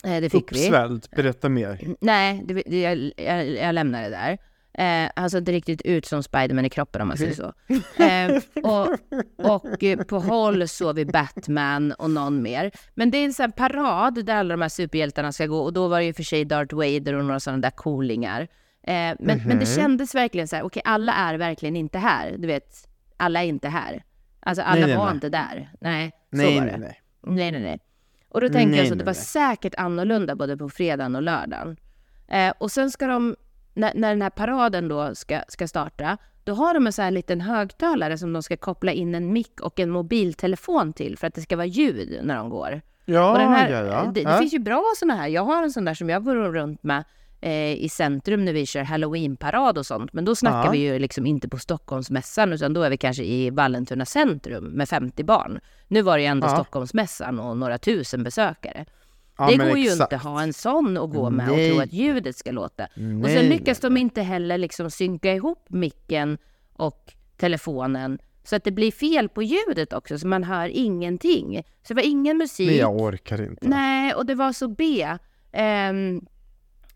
Eh, 0.04 0.20
det 0.20 0.30
fick 0.30 0.52
vi. 0.52 0.56
Uppsvälld, 0.56 1.06
berätta 1.16 1.48
mer. 1.48 1.94
Nej, 2.00 2.42
det, 2.44 2.62
det, 2.66 2.80
jag, 2.80 3.12
jag, 3.16 3.48
jag 3.48 3.74
lämnar 3.74 4.02
det 4.02 4.10
där. 4.10 4.38
Eh, 4.78 5.10
han 5.16 5.30
såg 5.30 5.38
inte 5.40 5.52
riktigt 5.52 5.82
ut 5.82 6.06
som 6.06 6.22
Spiderman 6.22 6.64
i 6.64 6.70
kroppen 6.70 7.02
om 7.02 7.08
man 7.08 7.16
säger 7.16 7.34
så. 7.34 7.52
Eh, 8.02 8.42
och, 8.64 8.88
och 9.62 9.84
eh, 9.84 9.98
på 9.98 10.18
håll 10.18 10.68
såg 10.68 10.94
vi 10.96 11.04
Batman 11.06 11.92
och 11.92 12.10
någon 12.10 12.42
mer. 12.42 12.70
Men 12.94 13.10
det 13.10 13.18
är 13.18 13.24
en 13.24 13.32
sån 13.32 13.52
parad 13.52 14.24
där 14.26 14.34
alla 14.36 14.54
de 14.56 14.62
här 14.62 14.68
superhjältarna 14.68 15.32
ska 15.32 15.46
gå 15.46 15.58
och 15.60 15.72
då 15.72 15.88
var 15.88 15.98
det 15.98 16.04
ju 16.04 16.14
för 16.14 16.22
sig 16.22 16.44
Darth 16.44 16.74
Vader 16.74 17.14
och 17.14 17.24
några 17.24 17.40
sådana 17.40 17.60
där 17.62 17.70
coolingar. 17.70 18.40
Eh, 18.82 18.94
men, 18.94 19.16
men 19.20 19.48
det 19.48 19.54
Mhm. 19.54 19.66
kändes 19.66 20.14
verkligen 20.14 20.48
så 20.48 20.56
här, 20.56 20.62
okej 20.62 20.82
alla 20.84 21.12
är 21.14 21.34
verkligen 21.34 21.76
inte 21.76 21.98
här. 21.98 22.34
Du 22.38 22.46
vet, 22.46 22.88
alla 23.16 23.42
är 23.42 23.46
inte 23.46 23.68
här. 23.68 24.02
Alltså 24.40 24.62
alla 24.62 24.80
Nej, 24.80 24.88
nej, 24.88 24.96
var 24.96 25.04
nej. 25.06 25.14
inte 25.14 25.28
där. 25.28 25.70
Nej, 25.80 26.10
så 26.30 26.36
Nej, 26.36 26.54
var 26.58 26.64
nej, 26.66 26.72
det. 26.72 26.78
nej. 26.78 27.00
Nej, 27.22 27.52
nej, 27.52 27.60
nej. 27.62 27.80
Och 28.28 28.40
då 28.40 28.48
tänkte 28.48 28.78
jag 28.78 28.86
så, 28.86 28.94
nej, 28.94 28.98
det 28.98 29.04
var 29.04 29.12
säkert 29.12 29.74
annorlunda 29.74 30.34
både 30.36 30.56
på 30.56 30.68
fredagen 30.68 31.16
och 31.16 31.22
lördagen. 31.22 31.76
Eh, 32.28 32.52
och 32.58 32.70
sen 32.70 32.90
ska 32.90 33.06
de, 33.06 33.36
när, 33.78 33.92
när 33.94 34.08
den 34.08 34.22
här 34.22 34.30
paraden 34.30 34.88
då 34.88 35.14
ska, 35.14 35.40
ska 35.48 35.68
starta, 35.68 36.18
då 36.44 36.54
har 36.54 36.74
de 36.74 36.86
en 36.86 36.92
så 36.92 37.02
här 37.02 37.10
liten 37.10 37.40
högtalare 37.40 38.18
som 38.18 38.32
de 38.32 38.42
ska 38.42 38.56
koppla 38.56 38.92
in 38.92 39.14
en 39.14 39.32
mick 39.32 39.60
och 39.60 39.80
en 39.80 39.90
mobiltelefon 39.90 40.92
till 40.92 41.18
för 41.18 41.26
att 41.26 41.34
det 41.34 41.40
ska 41.40 41.56
vara 41.56 41.66
ljud 41.66 42.20
när 42.22 42.36
de 42.36 42.50
går. 42.50 42.80
Ja, 43.04 43.36
här, 43.36 43.70
ja, 43.70 43.84
ja. 43.84 44.04
Det, 44.04 44.24
det 44.24 44.30
ja. 44.30 44.38
finns 44.38 44.54
ju 44.54 44.58
bra 44.58 44.84
såna 44.96 45.14
här. 45.14 45.28
Jag 45.28 45.44
har 45.44 45.62
en 45.62 45.70
sån 45.70 45.84
där 45.84 45.94
som 45.94 46.10
jag 46.10 46.24
går 46.24 46.34
runt 46.36 46.82
med 46.82 47.04
eh, 47.40 47.72
i 47.72 47.88
centrum 47.88 48.44
när 48.44 48.52
vi 48.52 48.66
kör 48.66 48.82
halloweenparad 48.82 49.78
och 49.78 49.86
sånt. 49.86 50.12
Men 50.12 50.24
då 50.24 50.34
snackar 50.34 50.64
Ja. 50.64 50.70
vi 50.70 50.78
ju 50.78 50.98
liksom 50.98 51.26
inte 51.26 51.48
på 51.48 51.58
Stockholmsmässan 51.58 52.52
utan 52.52 52.74
då 52.74 52.82
är 52.82 52.90
vi 52.90 52.96
kanske 52.96 53.24
i 53.24 53.50
Vallentuna 53.50 54.04
centrum 54.04 54.64
med 54.64 54.88
50 54.88 55.24
barn. 55.24 55.60
Nu 55.88 56.02
var 56.02 56.16
det 56.16 56.22
ju 56.22 56.26
ändå 56.26 56.46
Ja. 56.46 56.54
Stockholmsmässan 56.54 57.38
och 57.40 57.56
några 57.56 57.78
tusen 57.78 58.24
besökare. 58.24 58.84
Ja, 59.38 59.46
det 59.46 59.56
går 59.56 59.78
ju 59.78 59.92
inte 59.92 60.04
att 60.04 60.22
ha 60.22 60.42
en 60.42 60.52
sån 60.52 60.96
att 60.96 61.10
gå 61.10 61.30
med 61.30 61.48
Nej. 61.48 61.70
och 61.70 61.74
tro 61.74 61.82
att 61.82 61.92
ljudet 61.92 62.36
ska 62.36 62.50
låta. 62.50 62.84
och 62.84 62.90
Nej, 62.96 63.36
sen 63.36 63.48
lyckas 63.48 63.80
de 63.80 63.96
inte 63.96 64.22
heller 64.22 64.58
liksom 64.58 64.90
synka 64.90 65.32
ihop 65.32 65.66
micken 65.68 66.38
och 66.72 67.12
telefonen 67.36 68.18
så 68.44 68.56
att 68.56 68.64
det 68.64 68.70
blir 68.70 68.92
fel 68.92 69.28
på 69.28 69.42
ljudet 69.42 69.92
också, 69.92 70.18
så 70.18 70.26
man 70.26 70.44
hör 70.44 70.68
ingenting. 70.68 71.62
Så 71.82 71.94
det 71.94 71.94
var 71.94 72.08
ingen 72.08 72.38
musik. 72.38 72.68
Nej, 72.68 72.76
jag 72.78 73.00
orkar 73.00 73.42
inte. 73.42 73.68
Nej, 73.68 74.14
och 74.14 74.26
det 74.26 74.34
var 74.34 74.52
så 74.52 74.68
B. 74.68 75.06
Ehm, 75.52 76.20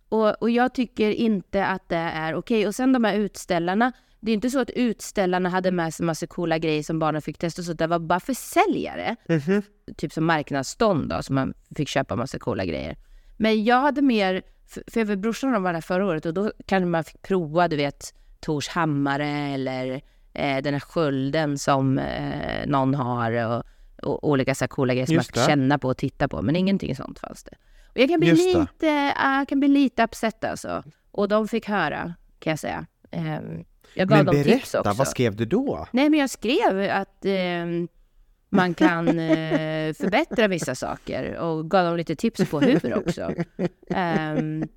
och, 0.09 0.43
och 0.43 0.51
jag 0.51 0.75
tycker 0.75 1.11
inte 1.11 1.67
att 1.67 1.89
det 1.89 1.97
är 1.97 2.35
okej. 2.35 2.67
Och 2.67 2.75
sen 2.75 2.93
de 2.93 3.05
här 3.05 3.15
utställarna. 3.15 3.93
Det 4.25 4.31
är 4.31 4.35
inte 4.35 4.51
så 4.51 4.61
att 4.61 4.71
utställarna 4.71 5.49
hade 5.49 5.71
med 5.71 5.95
sig 5.95 6.07
massa 6.07 6.27
coola 6.27 6.59
grejer 6.59 6.83
som 6.83 6.99
barnen 6.99 7.23
fick 7.23 7.39
testa, 7.39 7.63
så 7.63 7.73
det 7.73 7.87
var 7.87 7.99
bara 7.99 8.21
försäljare. 8.21 9.17
Mhm. 9.29 9.63
Typ 9.97 10.13
som 10.13 10.25
marknadsstånd 10.25 11.09
då, 11.09 11.23
som 11.23 11.35
man 11.35 11.55
fick 11.77 11.89
köpa 11.89 12.17
massa 12.17 12.39
coola 12.39 12.65
grejer. 12.65 12.97
Men 13.37 13.65
jag 13.65 13.81
hade 13.81 14.03
mer, 14.03 14.43
för, 14.67 15.07
för 15.07 15.17
brorsan 15.17 15.49
och 15.51 15.55
de 15.55 15.63
var 15.63 15.73
där 15.73 15.81
förra 15.81 16.07
året 16.07 16.27
och 16.27 16.35
då 16.35 16.53
kanske 16.67 16.87
man 16.87 17.05
fick 17.05 17.23
prova, 17.23 17.69
du 17.69 17.77
vet, 17.77 18.15
Tors 18.41 18.69
hammare 18.69 19.29
eller 19.29 20.01
eh, 20.33 20.63
den 20.63 20.75
här 20.75 20.81
skölden 20.81 21.59
som 21.59 21.99
eh, 21.99 22.67
någon 22.67 22.95
har 22.95 23.33
och, 23.33 23.63
och 24.03 24.29
olika 24.31 24.55
så 24.55 24.65
här 24.65 24.69
coola 24.69 24.95
grejer 24.95 25.07
som 25.07 25.15
man 25.15 25.19
Just 25.19 25.29
fick 25.29 25.35
det. 25.37 25.47
känna 25.47 25.79
på 25.79 25.89
och 25.89 25.97
titta 25.97 26.29
på. 26.29 26.43
Men 26.43 26.57
ingenting 26.57 26.97
sånt 26.97 27.19
fanns 27.19 27.45
det. 27.45 27.55
Och 27.89 27.99
jag 27.99 28.09
kan 28.09 28.21
bli 28.21 28.29
Just 28.29 28.59
lite, 28.59 28.87
jag 29.17 29.49
kan 29.49 29.61
bli 29.61 29.69
lite 29.69 30.05
upset 30.05 30.45
alltså. 30.45 30.83
Och 31.11 31.29
de 31.29 31.49
fick 31.49 31.69
höra, 31.69 32.15
kan 32.39 32.51
jag 32.51 32.59
säga. 32.59 32.87
Ehm, 33.11 33.65
jag 33.95 34.09
gav 34.09 34.17
Men 34.19 34.27
dem 34.27 34.35
tips 34.35 34.73
berätta, 34.73 34.81
också. 34.91 34.99
vad 34.99 35.09
skrev 35.09 35.37
du 35.37 35.45
då? 35.45 35.87
Nej, 35.91 36.11
men 36.11 36.21
jag 36.21 36.31
skrev 36.31 36.91
att 36.91 37.25
ehm, 37.25 37.89
man 38.49 38.75
kan 38.75 39.09
eh, 39.09 39.95
förbättra 40.01 40.49
vissa 40.49 40.75
saker 40.75 41.37
och 41.37 41.71
gav 41.71 41.85
dem 41.85 41.97
lite 41.97 42.17
tips 42.17 42.51
på 42.51 42.61
hur 42.61 42.99
också. 42.99 43.33
Ehm, 43.91 44.69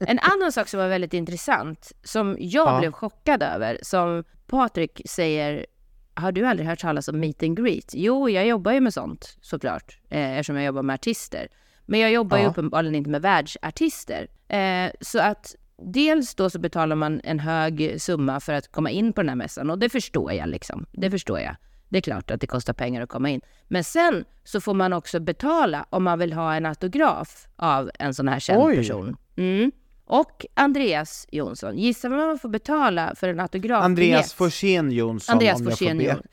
En 0.00 0.18
annan 0.18 0.52
sak 0.52 0.68
som 0.68 0.80
var 0.80 0.88
väldigt 0.88 1.14
intressant, 1.14 1.92
som 2.02 2.36
jag 2.38 2.68
Ja. 2.68 2.78
blev 2.80 2.92
chockad 2.92 3.42
över, 3.42 3.78
som 3.82 4.24
Patrik 4.46 5.00
säger, 5.04 5.66
har 6.14 6.32
du 6.32 6.46
aldrig 6.46 6.68
hört 6.68 6.78
talas 6.80 7.08
om 7.08 7.20
meet 7.20 7.42
and 7.42 7.56
greet? 7.56 7.90
Jo, 7.94 8.28
jag 8.28 8.46
jobbar 8.46 8.72
ju 8.72 8.80
med 8.80 8.94
sånt 8.94 9.36
såklart, 9.40 9.98
eh, 10.08 10.30
eftersom 10.32 10.56
jag 10.56 10.64
jobbar 10.64 10.82
med 10.82 10.94
artister. 10.94 11.48
Men 11.86 12.00
jag 12.00 12.12
jobbar 12.12 12.36
ju 12.36 12.42
Ja. 12.42 12.48
uppenbarligen 12.50 12.94
inte 12.94 13.10
med 13.10 13.22
världsartister. 13.22 14.28
Eh, 14.48 14.90
så 15.00 15.18
att 15.20 15.56
dels 15.82 16.34
då 16.34 16.50
så 16.50 16.58
betalar 16.58 16.96
man 16.96 17.20
en 17.24 17.38
hög 17.38 18.02
summa 18.02 18.40
för 18.40 18.52
att 18.52 18.72
komma 18.72 18.90
in 18.90 19.12
på 19.12 19.20
den 19.20 19.28
här 19.28 19.36
mässan 19.36 19.70
och 19.70 19.78
det 19.78 19.88
förstår 19.88 20.32
jag 20.32 20.48
liksom. 20.48 20.86
Det 20.92 21.10
förstår 21.10 21.40
jag. 21.40 21.56
Det 21.88 21.98
är 21.98 22.02
klart 22.02 22.30
att 22.30 22.40
det 22.40 22.46
kostar 22.46 22.72
pengar 22.72 23.02
att 23.02 23.08
komma 23.08 23.30
in. 23.30 23.40
Men 23.68 23.84
sen 23.84 24.24
så 24.44 24.60
får 24.60 24.74
man 24.74 24.92
också 24.92 25.20
betala 25.20 25.86
om 25.90 26.04
man 26.04 26.18
vill 26.18 26.32
ha 26.32 26.54
en 26.54 26.66
autograf 26.66 27.46
av 27.56 27.90
en 27.98 28.14
sån 28.14 28.28
här 28.28 28.40
känd 28.40 28.62
Oj. 28.62 28.76
person. 28.76 29.16
Mm. 29.36 29.72
Och 30.04 30.46
Andreas 30.54 31.26
Jonsson, 31.30 31.78
gissa 31.78 32.08
vad 32.08 32.18
man 32.18 32.38
får 32.38 32.48
betala 32.48 33.14
för 33.16 33.28
en 33.28 33.40
autograf? 33.40 33.84
Andreas 33.84 34.34
Forsén 34.34 34.92
Jonsson 34.92 35.32
Andreas 35.32 35.60
om 35.60 35.66
jag 35.66 35.78
får 35.78 35.94
be. 35.94 36.04
Jonsson. 36.04 36.26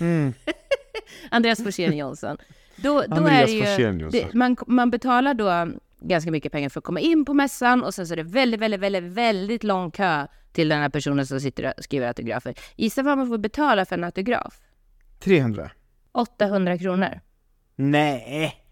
Mm. 0.00 0.34
Andreas 1.30 1.62
Forsén 1.62 1.96
Jonsson. 1.96 2.36
Då, 2.76 3.04
då 3.08 3.16
Andreas 3.16 3.50
är 3.50 3.76
det 3.76 3.82
ju, 3.82 3.88
Jonsson. 3.88 4.10
det, 4.10 4.34
man, 4.34 4.56
man 4.66 4.90
betalar 4.90 5.34
då 5.34 5.68
ganska 6.00 6.30
mycket 6.30 6.52
pengar 6.52 6.68
för 6.68 6.80
att 6.80 6.84
komma 6.84 7.00
in 7.00 7.24
på 7.24 7.34
mässan 7.34 7.84
och 7.84 7.94
sen 7.94 8.06
så 8.06 8.12
är 8.14 8.16
det 8.16 8.22
väldigt, 8.22 8.60
väldigt, 8.60 8.80
väldigt, 8.80 9.04
väldigt 9.04 9.64
lång 9.64 9.90
kö 9.90 10.26
till 10.52 10.68
den 10.68 10.80
här 10.80 10.88
personen 10.88 11.26
som 11.26 11.40
sitter 11.40 11.64
och 11.78 11.84
skriver 11.84 12.06
autografer. 12.06 12.54
Gissa 12.76 13.02
vad 13.02 13.18
man 13.18 13.28
får 13.28 13.38
betala 13.38 13.84
för 13.84 13.96
en 13.98 14.04
autograf? 14.04 14.60
300. 15.20 15.70
800 16.12 16.78
kronor. 16.78 17.20
Nej. 17.76 18.64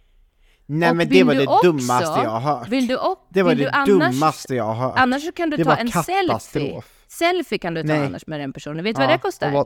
Nej 0.66 0.90
Och 0.90 0.96
men 0.96 1.08
det 1.08 1.24
var 1.24 1.34
det 1.34 1.46
också- 1.46 1.66
dummaste 1.66 2.20
jag 2.22 2.30
har 2.30 2.40
hört. 2.40 2.68
Vill 2.68 2.86
du 2.86 2.96
och, 2.96 3.26
det 3.30 3.42
var 3.42 3.54
det 3.54 3.70
annars, 3.70 3.88
dummaste 3.88 4.54
jag 4.54 4.64
har 4.64 4.74
hört. 4.74 4.94
Annars 4.98 5.22
så 5.24 5.32
kan 5.32 5.50
du 5.50 5.56
Det 5.56 5.64
ta 5.64 5.70
var 5.70 5.76
en 5.76 5.88
selfie. 5.92 6.82
Selfie 7.08 7.58
kan 7.58 7.74
du 7.74 7.82
ta 7.82 7.88
Nej. 7.88 8.06
annars 8.06 8.26
med 8.26 8.40
den 8.40 8.52
personen. 8.52 8.84
Vet 8.84 8.96
du 8.96 9.00
vad 9.02 9.10
det 9.10 9.18
kostar? 9.18 9.64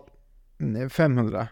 Nej, 0.59 0.91
500. 0.91 1.49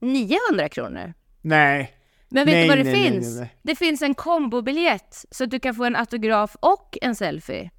900 0.00 0.68
kronor. 0.70 1.12
Nej. 1.40 1.95
Men 2.28 2.46
vet 2.46 2.54
Nej, 2.54 2.62
du 2.62 2.68
vad 2.68 2.78
det 2.78 2.84
nej, 2.92 3.10
finns? 3.10 3.38
nej. 3.38 3.56
Det 3.62 3.76
finns 3.76 4.02
en 4.02 4.14
kombobiljett 4.14 5.24
så 5.30 5.44
att 5.44 5.50
du 5.50 5.58
kan 5.60 5.74
få 5.74 5.84
en 5.84 5.96
autograf 5.96 6.56
och 6.60 6.98
en 7.02 7.14
selfie. 7.14 7.70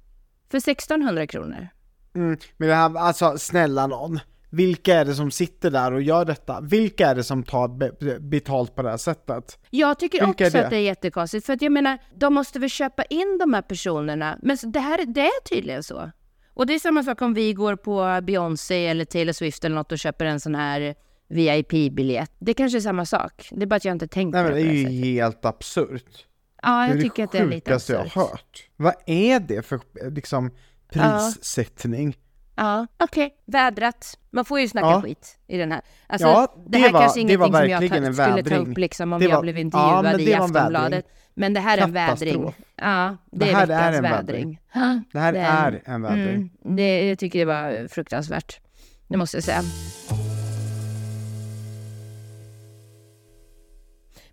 För 0.50 0.58
1600 0.58 1.26
kronor. 1.26 1.68
Mm, 2.14 2.38
men 2.56 2.68
det 2.68 2.74
här, 2.74 2.96
alltså 2.98 3.38
snälla 3.38 3.86
någon. 3.86 4.20
Vilka 4.50 4.94
är 4.94 5.04
det 5.04 5.14
som 5.14 5.30
sitter 5.30 5.70
där 5.70 5.92
och 5.92 6.02
gör 6.02 6.24
detta? 6.24 6.60
Vilka 6.60 7.08
är 7.08 7.14
det 7.14 7.24
som 7.24 7.42
tar 7.42 7.68
be- 7.68 8.20
betalt 8.20 8.74
på 8.74 8.82
det 8.82 8.90
här 8.90 8.96
sättet? 8.96 9.58
Jag 9.70 9.98
tycker 9.98 10.26
Vilka 10.26 10.44
också 10.44 10.58
det? 10.58 10.64
att 10.64 10.70
det 10.70 10.76
är 10.76 10.80
jättekonstigt. 10.80 11.46
För 11.46 11.52
att 11.52 11.62
jag 11.62 11.72
menar, 11.72 11.98
de 12.16 12.34
måste 12.34 12.58
väl 12.58 12.70
köpa 12.70 13.02
in 13.04 13.38
de 13.40 13.54
här 13.54 13.62
personerna. 13.62 14.38
Men 14.42 14.56
det 14.62 14.80
här 14.80 15.04
det 15.06 15.20
är 15.20 15.42
tydligen 15.54 15.82
så. 15.82 16.10
Och 16.54 16.66
det 16.66 16.74
är 16.74 16.78
samma 16.78 17.02
sak 17.02 17.22
om 17.22 17.34
vi 17.34 17.52
går 17.52 17.76
på 17.76 18.20
Beyoncé 18.22 18.86
eller 18.86 19.04
Taylor 19.04 19.32
Swift 19.32 19.64
eller 19.64 19.76
något 19.76 19.92
och 19.92 19.98
köper 19.98 20.24
en 20.24 20.40
sån 20.40 20.54
här 20.54 20.94
VIP-biljett. 21.28 22.32
Det 22.38 22.54
kanske 22.54 22.78
är 22.78 22.80
samma 22.80 23.04
sak. 23.06 23.48
Det 23.50 23.62
är 23.62 23.66
bara 23.66 23.76
att 23.76 23.84
jag 23.84 23.94
inte 23.94 24.08
tänkt 24.08 24.32
Nej 24.32 24.44
på 24.44 24.48
men 24.50 24.56
det 24.56 24.62
det 24.62 24.68
på 24.68 24.70
är 24.70 24.74
det 24.74 24.78
ju 24.78 24.84
sättet. 24.84 25.04
helt 25.04 25.44
absurt. 25.44 26.26
Ja, 26.62 26.86
jag 26.86 26.96
det 26.96 27.00
är 27.00 27.02
tycker 27.02 27.24
att 27.24 27.32
det 27.32 27.38
är 27.38 27.46
lite 27.46 27.70
sjukaste 27.70 27.92
jag 27.92 28.00
absurt. 28.00 28.14
har 28.14 28.22
hört. 28.22 28.68
Vad 28.76 28.94
är 29.06 29.40
det 29.40 29.62
för 29.66 29.80
liksom 30.10 30.50
prissättning? 30.92 32.16
Ja, 32.56 32.86
okej. 32.98 33.34
Vädrat. 33.46 34.18
Man 34.30 34.44
får 34.44 34.60
ju 34.60 34.68
snacka 34.68 34.86
Ja. 34.86 35.02
skit 35.02 35.38
i 35.46 35.56
den 35.58 35.72
här. 35.72 35.80
Alltså, 36.06 36.28
Ja, 36.28 36.54
det, 36.56 36.70
det 36.70 36.78
här 36.78 36.92
var- 36.92 37.00
kanske 37.00 37.20
är 37.20 37.24
det 37.28 37.36
var 37.36 37.64
ingenting 37.64 37.88
som 37.88 37.96
jag 38.04 38.16
ta, 38.16 38.24
skulle 38.42 38.56
ta 38.56 38.56
upp 38.70 38.78
liksom 38.78 39.12
om 39.12 39.20
Det 39.20 39.26
jag 39.26 39.34
var- 39.34 39.42
blev 39.42 39.54
ja, 39.56 39.60
intervjuad 39.60 40.02
men 40.04 40.20
i 40.20 40.24
det 40.24 40.38
var. 40.38 40.44
Aftonbladet. 40.46 41.06
Men 41.34 41.54
det 41.54 41.60
här 41.60 41.78
är 41.78 41.82
en 41.82 41.92
vädring. 41.92 42.54
Ja, 42.76 43.16
det, 43.30 43.38
Det 43.44 43.50
är 43.50 43.54
här 43.54 43.62
är 43.62 43.66
veckans 43.66 43.96
en 43.96 44.02
vädring. 44.02 44.26
vädring. 44.26 44.60
Ja, 44.74 45.00
Det 45.12 45.18
här 45.18 45.32
den- 45.32 45.44
är 45.44 45.82
en 45.84 46.02
vädring. 46.02 46.50
Mm, 46.64 46.76
det, 46.76 47.08
jag 47.08 47.18
tycker 47.18 47.38
det 47.38 47.44
var 47.44 47.88
fruktansvärt. 47.88 48.60
Det 49.08 49.16
måste 49.16 49.36
jag 49.36 49.44
säga. 49.44 49.62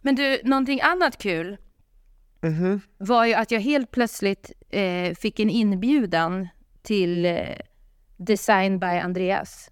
Men 0.06 0.16
du, 0.16 0.40
någonting 0.44 0.82
annat 0.82 1.18
kul 1.18 1.58
Mhm. 2.42 2.82
var 2.98 3.26
ju 3.26 3.34
att 3.34 3.52
jag 3.52 3.60
helt 3.60 3.92
plötsligt 3.92 4.52
eh, 4.70 5.14
fick 5.16 5.40
en 5.40 5.50
inbjudan 5.50 6.48
till 6.84 7.26
eh, 7.26 7.40
Design 8.18 8.80
by 8.80 8.86
Andreas. 8.86 9.70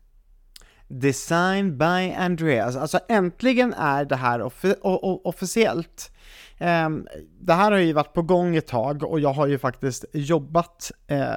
Design 0.88 1.78
by 1.78 2.12
Andreas. 2.18 2.76
Alltså 2.76 3.00
äntligen 3.10 3.74
är 3.74 4.06
det 4.06 4.16
här 4.16 4.40
offi- 4.40 4.76
officiellt. 5.24 6.12
Ehm, 6.58 7.08
det 7.42 7.54
här 7.54 7.72
har 7.72 7.80
ju 7.80 7.94
varit 7.94 8.14
på 8.14 8.22
gång 8.22 8.56
ett 8.56 8.68
tag 8.68 9.04
och 9.04 9.20
jag 9.20 9.34
har 9.34 9.48
ju 9.48 9.58
faktiskt 9.58 10.06
jobbat 10.14 10.92
eh, 11.08 11.36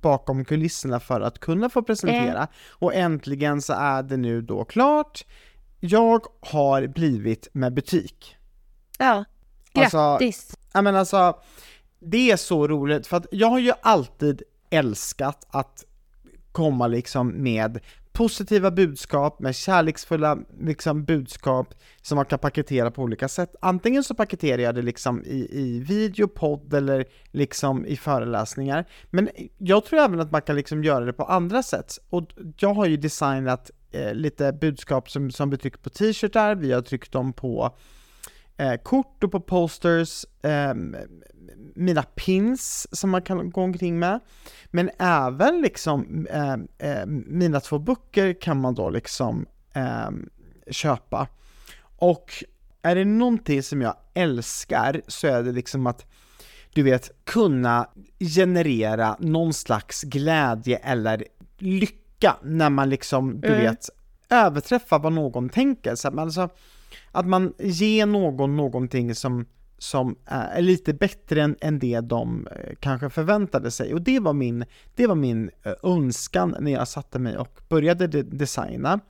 bakom 0.00 0.44
kulisserna 0.44 1.00
för 1.00 1.20
att 1.20 1.38
kunna 1.38 1.68
få 1.70 1.82
presentera. 1.82 2.48
Och 2.68 2.94
äntligen 2.94 3.62
så 3.62 3.72
är 3.72 4.02
det 4.02 4.16
nu 4.16 4.42
då 4.42 4.64
klart. 4.64 5.24
Jag 5.84 6.26
har 6.40 6.86
blivit 6.86 7.48
med 7.52 7.74
butik. 7.74 8.36
Ja, 8.98 9.24
Alltså, 9.74 9.96
grattis! 9.96 10.56
Ja 10.72 10.82
men 10.82 10.96
alltså, 10.96 11.38
det 12.00 12.30
är 12.30 12.36
så 12.36 12.68
roligt 12.68 13.06
för 13.06 13.16
att 13.16 13.26
jag 13.30 13.48
har 13.48 13.58
ju 13.58 13.72
alltid 13.82 14.42
älskat 14.70 15.46
att 15.50 15.84
komma 16.52 16.86
liksom 16.86 17.42
med 17.42 17.80
positiva 18.12 18.70
budskap, 18.70 19.40
med 19.40 19.54
kärleksfulla 19.54 20.38
liksom 20.60 21.04
budskap 21.04 21.74
som 22.02 22.16
man 22.16 22.24
kan 22.24 22.38
paketera 22.38 22.90
på 22.90 23.02
olika 23.02 23.28
sätt. 23.28 23.54
Antingen 23.60 24.04
så 24.04 24.14
paketerar 24.14 24.62
jag 24.62 24.74
det 24.74 24.82
liksom 24.82 25.24
i, 25.24 25.48
i 25.50 25.80
video, 25.80 26.28
podd 26.28 26.74
eller 26.74 27.04
liksom 27.30 27.86
i 27.86 27.96
föreläsningar. 27.96 28.84
Men 29.10 29.28
jag 29.58 29.84
tror 29.84 30.00
även 30.00 30.20
att 30.20 30.30
man 30.30 30.42
kan 30.42 30.56
liksom 30.56 30.84
göra 30.84 31.04
det 31.04 31.12
på 31.12 31.24
andra 31.24 31.62
sätt. 31.62 31.98
Och 32.10 32.22
jag 32.58 32.74
har 32.74 32.86
ju 32.86 32.96
designat 32.96 33.70
eh, 33.92 34.14
lite 34.14 34.52
budskap 34.52 35.10
som, 35.10 35.30
som 35.30 35.50
vi 35.50 35.56
tryckt 35.56 35.82
på 35.82 35.90
t-shirtar, 35.90 36.54
vi 36.54 36.72
har 36.72 36.82
tryckt 36.82 37.12
dem 37.12 37.32
på 37.32 37.76
eh, 38.56 38.74
kort 38.74 39.24
och 39.24 39.32
på 39.32 39.40
posters, 39.40 40.24
eh, 40.42 40.74
mina 41.74 42.02
pins 42.02 42.86
som 42.92 43.10
man 43.10 43.22
kan 43.22 43.50
gå 43.50 43.60
omkring 43.60 43.98
med. 43.98 44.20
Men 44.66 44.90
även 44.98 45.60
liksom 45.60 46.26
ehm, 46.30 46.68
ehm, 46.78 47.24
mina 47.26 47.60
två 47.60 47.78
böcker 47.78 48.40
kan 48.40 48.60
man 48.60 48.74
då 48.74 48.90
liksom 48.90 49.46
ehm, 49.74 50.28
köpa. 50.70 51.28
Och 51.96 52.44
är 52.82 52.94
det 52.94 53.04
någonting 53.04 53.62
som 53.62 53.82
jag 53.82 53.96
älskar 54.14 55.02
så 55.08 55.26
är 55.26 55.42
det 55.42 55.52
liksom 55.52 55.86
att 55.86 56.06
du 56.74 56.82
vet, 56.82 57.24
kunna 57.24 57.88
generera 58.18 59.16
någon 59.18 59.52
slags 59.52 60.02
glädje 60.02 60.76
eller 60.76 61.24
lycka 61.58 62.01
när 62.42 62.70
man 62.70 62.90
liksom, 62.90 63.40
du 63.40 63.48
Mm. 63.48 63.60
vet, 63.60 63.88
överträffar 64.30 64.98
vad 64.98 65.12
någon 65.12 65.48
tänker. 65.48 65.94
Så 65.94 66.08
att 66.08 66.14
man, 66.14 66.24
alltså, 66.24 66.48
att 67.12 67.26
man 67.26 67.52
ger 67.58 68.06
någon 68.06 68.56
någonting 68.56 69.14
som, 69.14 69.46
som 69.78 70.16
är 70.26 70.62
lite 70.62 70.94
bättre 70.94 71.42
än, 71.42 71.56
än 71.60 71.78
det 71.78 72.00
de 72.00 72.46
eh, 72.46 72.74
kanske 72.80 73.10
förväntade 73.10 73.70
sig. 73.70 73.94
Och 73.94 74.02
det 74.02 74.20
var 74.20 74.32
min, 74.32 74.64
det 74.94 75.06
var 75.06 75.14
min 75.14 75.50
eh, 75.62 75.72
önskan 75.82 76.56
när 76.60 76.72
jag 76.72 76.88
satte 76.88 77.18
mig 77.18 77.36
och 77.38 77.60
började 77.68 78.06
de- 78.06 78.22
designa. 78.22 79.00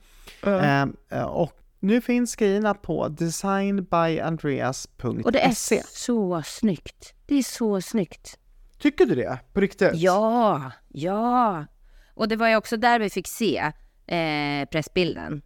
Eh, 0.43 0.81
eh, 1.09 1.23
och 1.23 1.51
nu 1.79 2.01
finns 2.01 2.35
grejerna 2.35 2.73
på 2.73 3.07
designbyandreas.se. 3.07 5.07
Och 5.23 5.31
det 5.31 5.41
är 5.45 5.53
så 5.95 6.41
snyggt. 6.45 7.13
Det 7.25 7.35
är 7.35 7.43
så 7.43 7.81
snyggt. 7.81 8.39
Tycker 8.79 9.05
du 9.05 9.15
det? 9.15 9.39
På 9.53 9.61
riktigt? 9.61 9.91
Ja, 9.93 10.71
ja. 10.87 11.65
Och 12.13 12.27
det 12.27 12.35
var 12.35 12.47
ju 12.47 12.55
också 12.55 12.77
där 12.77 12.99
vi 12.99 13.09
fick 13.09 13.27
se 13.27 13.57
eh, 14.07 14.65
pressbilden. 14.71 15.41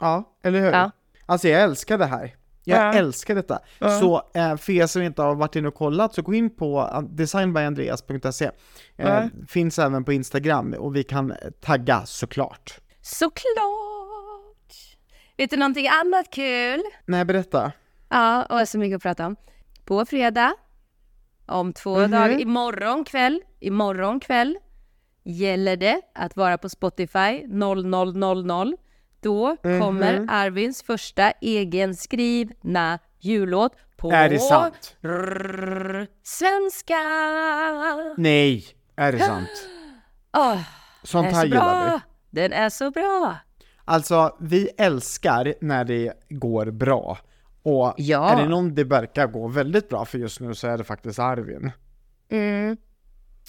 Ja, 0.00 0.38
eller 0.44 0.60
hur? 0.60 0.70
Ja. 0.72 0.90
Alltså 1.26 1.48
jag 1.48 1.62
älskar 1.62 1.98
det 1.98 2.06
här. 2.06 2.34
Jag 2.64 2.78
Ja. 2.78 2.98
älskar 2.98 3.34
detta. 3.34 3.58
Så 4.00 4.22
eh, 4.34 4.56
för 4.56 4.72
er 4.72 4.86
som 4.86 5.02
inte 5.02 5.22
har 5.22 5.34
varit 5.34 5.56
inne 5.56 5.68
och 5.68 5.74
kollat 5.74 6.14
så 6.14 6.22
gå 6.22 6.34
in 6.34 6.56
på 6.56 6.90
eh, 6.92 7.00
designbyandreas.se. 7.00 8.44
Eh, 8.44 8.50
Ja. 8.96 9.28
Finns 9.48 9.78
även 9.78 10.04
på 10.04 10.12
Instagram 10.12 10.72
och 10.78 10.96
vi 10.96 11.04
kan 11.04 11.34
tagga 11.60 12.06
såklart. 12.06 12.80
Såklart! 13.00 14.96
Vet 15.36 15.50
du 15.50 15.56
någonting 15.56 15.88
annat 15.88 16.30
kul? 16.30 16.82
Nej, 17.06 17.24
berätta. 17.24 17.72
Ja, 18.08 18.44
och 18.44 18.68
så 18.68 18.78
mycket 18.78 18.96
att 18.96 19.02
prata 19.02 19.26
om. 19.26 19.36
På 19.84 20.06
fredag, 20.06 20.54
om 21.46 21.72
två 21.72 21.98
Mhm. 21.98 22.10
dagar, 22.10 22.40
imorgon 22.40 23.04
kväll, 23.04 23.40
imorgon 23.60 24.20
kväll 24.20 24.58
gäller 25.26 25.76
det 25.76 26.00
att 26.14 26.36
vara 26.36 26.58
på 26.58 26.68
Spotify 26.68 27.46
0000. 27.48 28.76
Då 29.20 29.56
Mhm. 29.62 29.80
kommer 29.80 30.26
Arvins 30.28 30.82
första 30.82 31.32
egenskrivna 31.40 32.98
jullåt 33.20 33.72
på 33.96 34.10
Är 34.12 34.28
det 34.28 34.38
sant? 34.38 34.96
svenska. 36.22 36.94
Nej, 38.16 38.64
är 38.96 39.12
det 39.12 39.18
sant? 39.18 39.48
Den 40.32 40.58
Sånt 41.02 41.26
är 41.26 41.32
här 41.32 41.40
så 41.40 41.46
gillar 41.46 41.90
vi. 41.92 42.00
Den 42.30 42.52
är 42.52 42.68
så 42.68 42.90
bra! 42.90 43.36
Alltså, 43.84 44.36
vi 44.40 44.68
älskar 44.78 45.54
när 45.60 45.84
det 45.84 46.12
går 46.28 46.66
bra. 46.70 47.18
Och 47.62 47.94
Ja. 47.96 48.30
är 48.30 48.42
det 48.42 48.48
någon 48.48 48.74
det 48.74 48.84
verkar 48.84 49.26
gå 49.26 49.48
väldigt 49.48 49.88
bra 49.88 50.04
för 50.04 50.18
just 50.18 50.40
nu 50.40 50.54
så 50.54 50.66
är 50.66 50.78
det 50.78 50.84
faktiskt 50.84 51.18
Arvin. 51.18 51.72
Mm. 52.30 52.76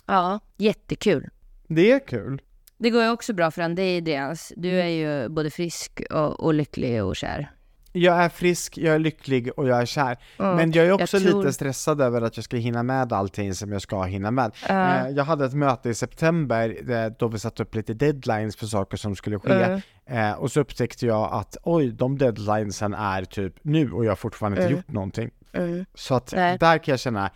Ja, 0.06 0.40
jättekul. 0.58 1.30
Det 1.68 1.92
är 1.92 2.08
kul. 2.08 2.42
Det 2.78 2.90
går 2.90 3.04
ju 3.04 3.10
också 3.10 3.34
bra 3.34 3.52
för 3.52 3.62
dig, 3.70 3.98
Andreas. 3.98 4.54
Du 4.56 4.70
Mm. 4.70 4.86
är 4.86 4.90
ju 4.90 5.30
både 5.30 5.50
frisk 5.50 6.02
och, 6.10 6.40
och 6.40 6.54
lycklig 6.54 7.04
och 7.04 7.16
kär. 7.16 7.52
Jag 7.92 8.24
är 8.24 8.30
frisk, 8.30 8.78
jag 8.78 8.96
är 8.96 9.00
lycklig 9.00 9.52
och 9.60 9.68
jag 9.68 9.82
är 9.82 9.86
kär. 9.86 10.18
Men 10.38 10.72
jag 10.72 10.86
är 10.86 10.92
också 10.92 11.18
jag 11.18 11.28
tror- 11.28 11.42
lite 11.44 11.54
stressad 11.54 12.02
över 12.02 12.22
att 12.22 12.38
jag 12.38 12.44
ska 12.44 12.58
hinna 12.58 12.84
med 12.84 13.14
allting 13.14 13.54
som 13.54 13.72
jag 13.72 13.82
ska 13.82 14.04
hinna 14.04 14.32
med. 14.32 14.52
Eh, 14.70 15.10
Jag 15.10 15.24
hade 15.24 15.46
ett 15.46 15.54
möte 15.54 15.90
i 15.90 15.94
september 15.94 16.92
eh, 16.92 17.12
då 17.20 17.28
vi 17.28 17.40
satte 17.40 17.64
upp 17.64 17.76
lite 17.76 17.94
deadlines 17.94 18.56
för 18.56 18.66
saker 18.66 18.98
som 18.98 19.16
skulle 19.16 19.40
ske. 19.40 19.54
Mm. 19.54 19.82
Eh, 20.06 20.32
Och 20.32 20.52
så 20.52 20.60
upptäckte 20.60 21.06
jag 21.06 21.30
att 21.34 21.58
oj, 21.64 21.92
de 21.92 22.18
deadlinesen 22.18 22.94
är 22.94 23.24
typ 23.24 23.54
nu 23.62 23.92
och 23.92 24.06
jag 24.06 24.12
har 24.12 24.16
fortfarande 24.16 24.58
inte 24.58 24.68
Mm. 24.68 24.78
gjort 24.78 24.92
någonting. 24.92 25.30
Mm. 25.54 25.86
Så 25.94 26.16
att 26.16 26.34
Nej. 26.36 26.58
där 26.60 26.78
kan 26.78 26.92
jag 26.92 27.00
känna, 27.00 27.30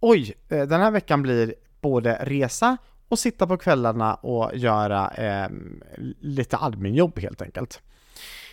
oj, 0.00 0.34
den 0.48 0.70
här 0.80 0.90
veckan 0.90 1.22
blir 1.22 1.54
både 1.80 2.18
resa 2.22 2.76
och 3.10 3.18
sitta 3.18 3.46
på 3.46 3.56
kvällarna 3.56 4.14
och 4.14 4.56
göra 4.56 5.10
eh, 5.10 5.48
lite 6.20 6.56
adminjobb 6.56 7.18
helt 7.18 7.42
enkelt. 7.42 7.82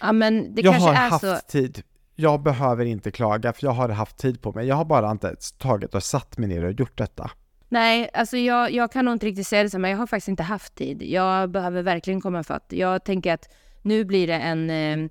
Ja, 0.01 0.11
men 0.11 0.55
det 0.55 0.61
jag 0.61 0.73
kanske 0.73 0.89
har 0.89 0.95
är 0.95 1.09
haft 1.09 1.25
så. 1.25 1.37
tid. 1.47 1.83
Jag 2.15 2.43
behöver 2.43 2.85
inte 2.85 3.11
klaga 3.11 3.53
för 3.53 3.63
jag 3.63 3.71
har 3.71 3.89
haft 3.89 4.17
tid 4.17 4.41
på 4.41 4.51
mig. 4.51 4.67
Jag 4.67 4.75
har 4.75 4.85
bara 4.85 5.11
inte 5.11 5.35
tagit 5.57 5.95
och 5.95 6.03
satt 6.03 6.37
mig 6.37 6.49
ner 6.49 6.65
och 6.65 6.71
gjort 6.71 6.97
detta. 6.97 7.31
Nej, 7.69 8.09
alltså 8.13 8.37
jag, 8.37 8.71
jag 8.71 8.91
kan 8.91 9.05
nog 9.05 9.13
inte 9.13 9.25
riktigt 9.25 9.47
säga 9.47 9.63
det 9.63 9.69
så, 9.69 9.79
men 9.79 9.91
jag 9.91 9.97
har 9.97 10.07
faktiskt 10.07 10.27
inte 10.27 10.43
haft 10.43 10.75
tid. 10.75 11.03
Jag 11.03 11.49
behöver 11.51 11.83
verkligen 11.83 12.21
komma 12.21 12.43
fatt. 12.43 12.65
Jag 12.69 13.05
tänker 13.05 13.33
att 13.33 13.49
nu 13.81 14.05
blir 14.05 14.27
det 14.27 14.33
en 14.33 14.69
eh, 14.69 15.09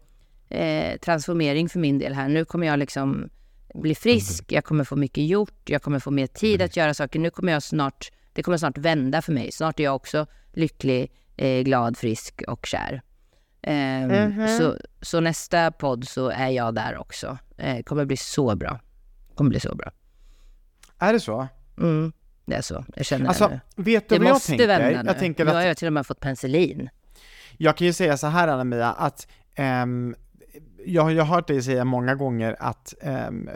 eh, 0.60 0.98
transformering 0.98 1.68
för 1.68 1.78
min 1.78 1.98
del 1.98 2.14
här. 2.14 2.28
Nu 2.28 2.44
kommer 2.44 2.66
jag 2.66 2.78
liksom 2.78 3.28
bli 3.74 3.94
frisk, 3.94 4.52
jag 4.52 4.64
kommer 4.64 4.84
få 4.84 4.96
mycket 4.96 5.26
gjort, 5.26 5.70
jag 5.70 5.82
kommer 5.82 5.98
få 5.98 6.10
mer 6.10 6.26
tid 6.26 6.62
att 6.62 6.76
göra 6.76 6.94
saker. 6.94 7.18
Nu 7.18 7.30
kommer 7.30 7.52
jag 7.52 7.62
snart, 7.62 8.10
det 8.36 8.42
kommer 8.42 8.56
snart 8.58 8.78
vända 8.78 9.22
för 9.22 9.32
mig. 9.32 9.52
Snart 9.52 9.80
är 9.80 9.84
jag 9.84 9.96
också 9.96 10.26
lycklig, 10.52 11.12
eh, 11.36 11.62
glad, 11.62 11.96
frisk 11.96 12.42
och 12.48 12.66
kär. 12.66 13.02
Ehm, 13.62 14.08
Mhm. 14.30 14.48
så, 14.58 14.76
så 15.02 15.20
nästa 15.20 15.70
podd 15.70 16.08
så 16.08 16.28
är 16.30 16.48
jag 16.48 16.74
där 16.74 16.98
också. 16.98 17.38
Eh, 17.58 17.82
kommer 17.82 18.04
bli 18.04 18.16
så 18.16 18.56
bra. 18.56 18.80
Kommer 19.34 19.50
bli 19.50 19.60
så 19.60 19.74
bra. 19.74 19.90
Är 20.98 21.12
det 21.12 21.20
så? 21.20 21.48
Mm, 21.78 22.12
det 22.44 22.54
är 22.54 22.62
så. 22.62 22.84
Jag 22.96 23.06
känner 23.06 23.22
det 23.24 23.28
Alltså, 23.28 23.48
nu. 23.48 23.60
vet 23.82 24.08
du 24.08 24.14
Det 24.14 24.18
vad 24.18 24.28
jag 24.28 24.34
måste 24.34 24.48
tänker? 24.48 24.66
vända 24.66 25.02
nu. 25.02 25.08
Jag 25.08 25.18
tänker 25.18 25.44
Nu 25.44 25.50
har 25.50 25.60
att, 25.60 25.66
jag 25.66 25.76
till 25.76 25.86
och 25.86 25.92
med 25.92 26.06
fått 26.06 26.20
penicillin. 26.20 26.88
jag 27.56 27.76
kan 27.76 27.86
ju 27.86 27.92
säga 27.92 28.16
så 28.16 28.26
här 28.26 28.48
Anna-Mia, 28.48 28.92
att 28.92 29.26
ehm, 29.54 30.14
jag, 30.86 31.12
jag 31.12 31.24
har 31.24 31.34
hört 31.34 31.46
dig 31.48 31.62
säga 31.62 31.84
många 31.84 32.14
gånger 32.14 32.56
att 32.58 32.94
ehm, 33.02 33.48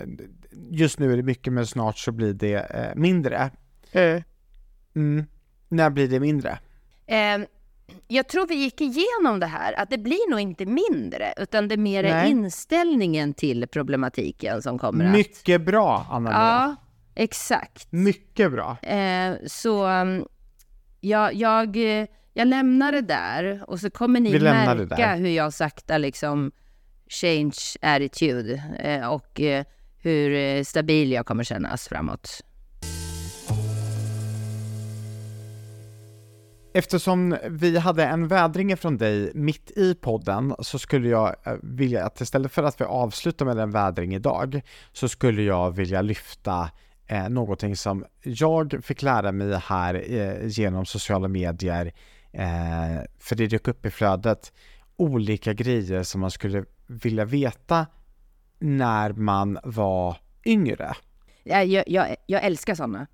just 0.71 0.99
nu 0.99 1.12
är 1.12 1.16
det 1.16 1.23
mycket 1.23 1.53
men 1.53 1.66
snart 1.66 1.99
så 1.99 2.12
blir 2.12 2.33
det 2.35 2.55
eh, 2.55 2.95
mindre. 2.95 3.51
Mm. 3.93 4.23
När 5.68 5.90
blir 5.90 6.09
det 6.09 6.20
mindre? 6.20 6.59
Eh, 7.07 7.38
jag 8.09 8.29
tror 8.29 8.46
vi 8.46 8.55
gick 8.55 8.81
igenom 8.81 9.40
det 9.40 9.46
här, 9.46 9.72
att 9.81 9.90
det 9.90 9.98
blir 9.98 10.31
nog 10.31 10.40
inte 10.40 10.66
mindre, 10.66 11.35
utan 11.37 11.68
det 11.68 11.74
är 11.74 11.76
mer 11.76 12.03
Nej. 12.03 12.31
inställningen 12.31 13.35
till 13.35 13.66
problematiken 13.66 14.62
som 14.62 14.79
kommer 14.79 15.05
att... 15.05 15.12
Mycket 15.12 15.61
bra 15.61 16.07
Anna-Mia. 16.11 16.38
Ja, 16.38 16.76
exakt. 17.14 17.92
Mycket 17.92 18.53
bra. 18.53 18.79
Eh, 18.83 19.35
så 19.46 19.87
um, 19.87 20.26
jag, 21.00 21.35
jag, 21.35 21.76
jag 22.35 22.48
lämnar 22.48 22.92
det 22.92 23.00
där 23.00 23.64
och 23.66 23.81
så 23.81 23.90
kommer 23.90 24.20
ni 24.20 24.33
Vi 24.33 24.40
märka 24.40 25.14
hur 25.14 25.29
jag 25.29 25.53
sakta 25.53 25.98
liksom 25.98 26.53
change 27.09 27.57
attitude 27.81 28.62
eh, 28.79 29.12
och 29.12 29.40
eh, 29.40 29.64
hur 30.03 30.35
eh, 30.35 30.64
stabil 30.64 31.12
jag 31.12 31.26
kommer 31.26 31.44
kännas 31.44 31.88
framåt. 31.88 32.44
Eftersom 36.72 37.37
vi 37.48 37.78
hade 37.78 38.04
en 38.04 38.28
vädring 38.28 38.76
från 38.76 38.96
dig 38.96 39.33
mitt 39.35 39.70
i 39.70 39.94
podden 39.94 40.54
så 40.59 40.78
skulle 40.78 41.09
jag 41.09 41.28
eh, 41.46 41.52
vilja 41.62 42.06
att 42.06 42.20
istället 42.20 42.52
för 42.52 42.62
att 42.62 42.80
vi 42.80 42.85
avslutar 42.85 43.44
med 43.46 43.59
en 43.59 43.70
vädring 43.70 44.14
idag 44.14 44.61
så 44.92 45.09
skulle 45.09 45.42
jag 45.42 45.70
vilja 45.70 46.02
lyfta 46.02 46.70
eh, 47.06 47.28
någonting 47.28 47.76
som 47.76 48.04
jag 48.22 48.78
fick 48.85 49.02
lära 49.02 49.33
mig 49.33 49.61
här 49.64 50.04
eh, 50.12 50.46
genom 50.46 50.87
sociala 50.87 51.28
medier 51.28 51.92
eh, 52.33 53.02
för 53.18 53.37
det 53.37 53.46
dök 53.46 53.68
upp 53.68 53.87
i 53.87 53.90
flödet 53.90 54.52
olika 54.96 55.52
grejer 55.52 56.02
som 56.02 56.20
man 56.20 56.30
skulle 56.30 56.64
vilja 56.87 57.24
veta 57.24 57.87
när 58.59 59.12
man 59.12 59.59
var 59.64 60.16
yngre. 60.46 60.94
Jag, 61.42 61.66
jag, 61.88 62.16
jag, 62.26 62.44
älskar 62.44 62.74
sådana. 62.74 63.06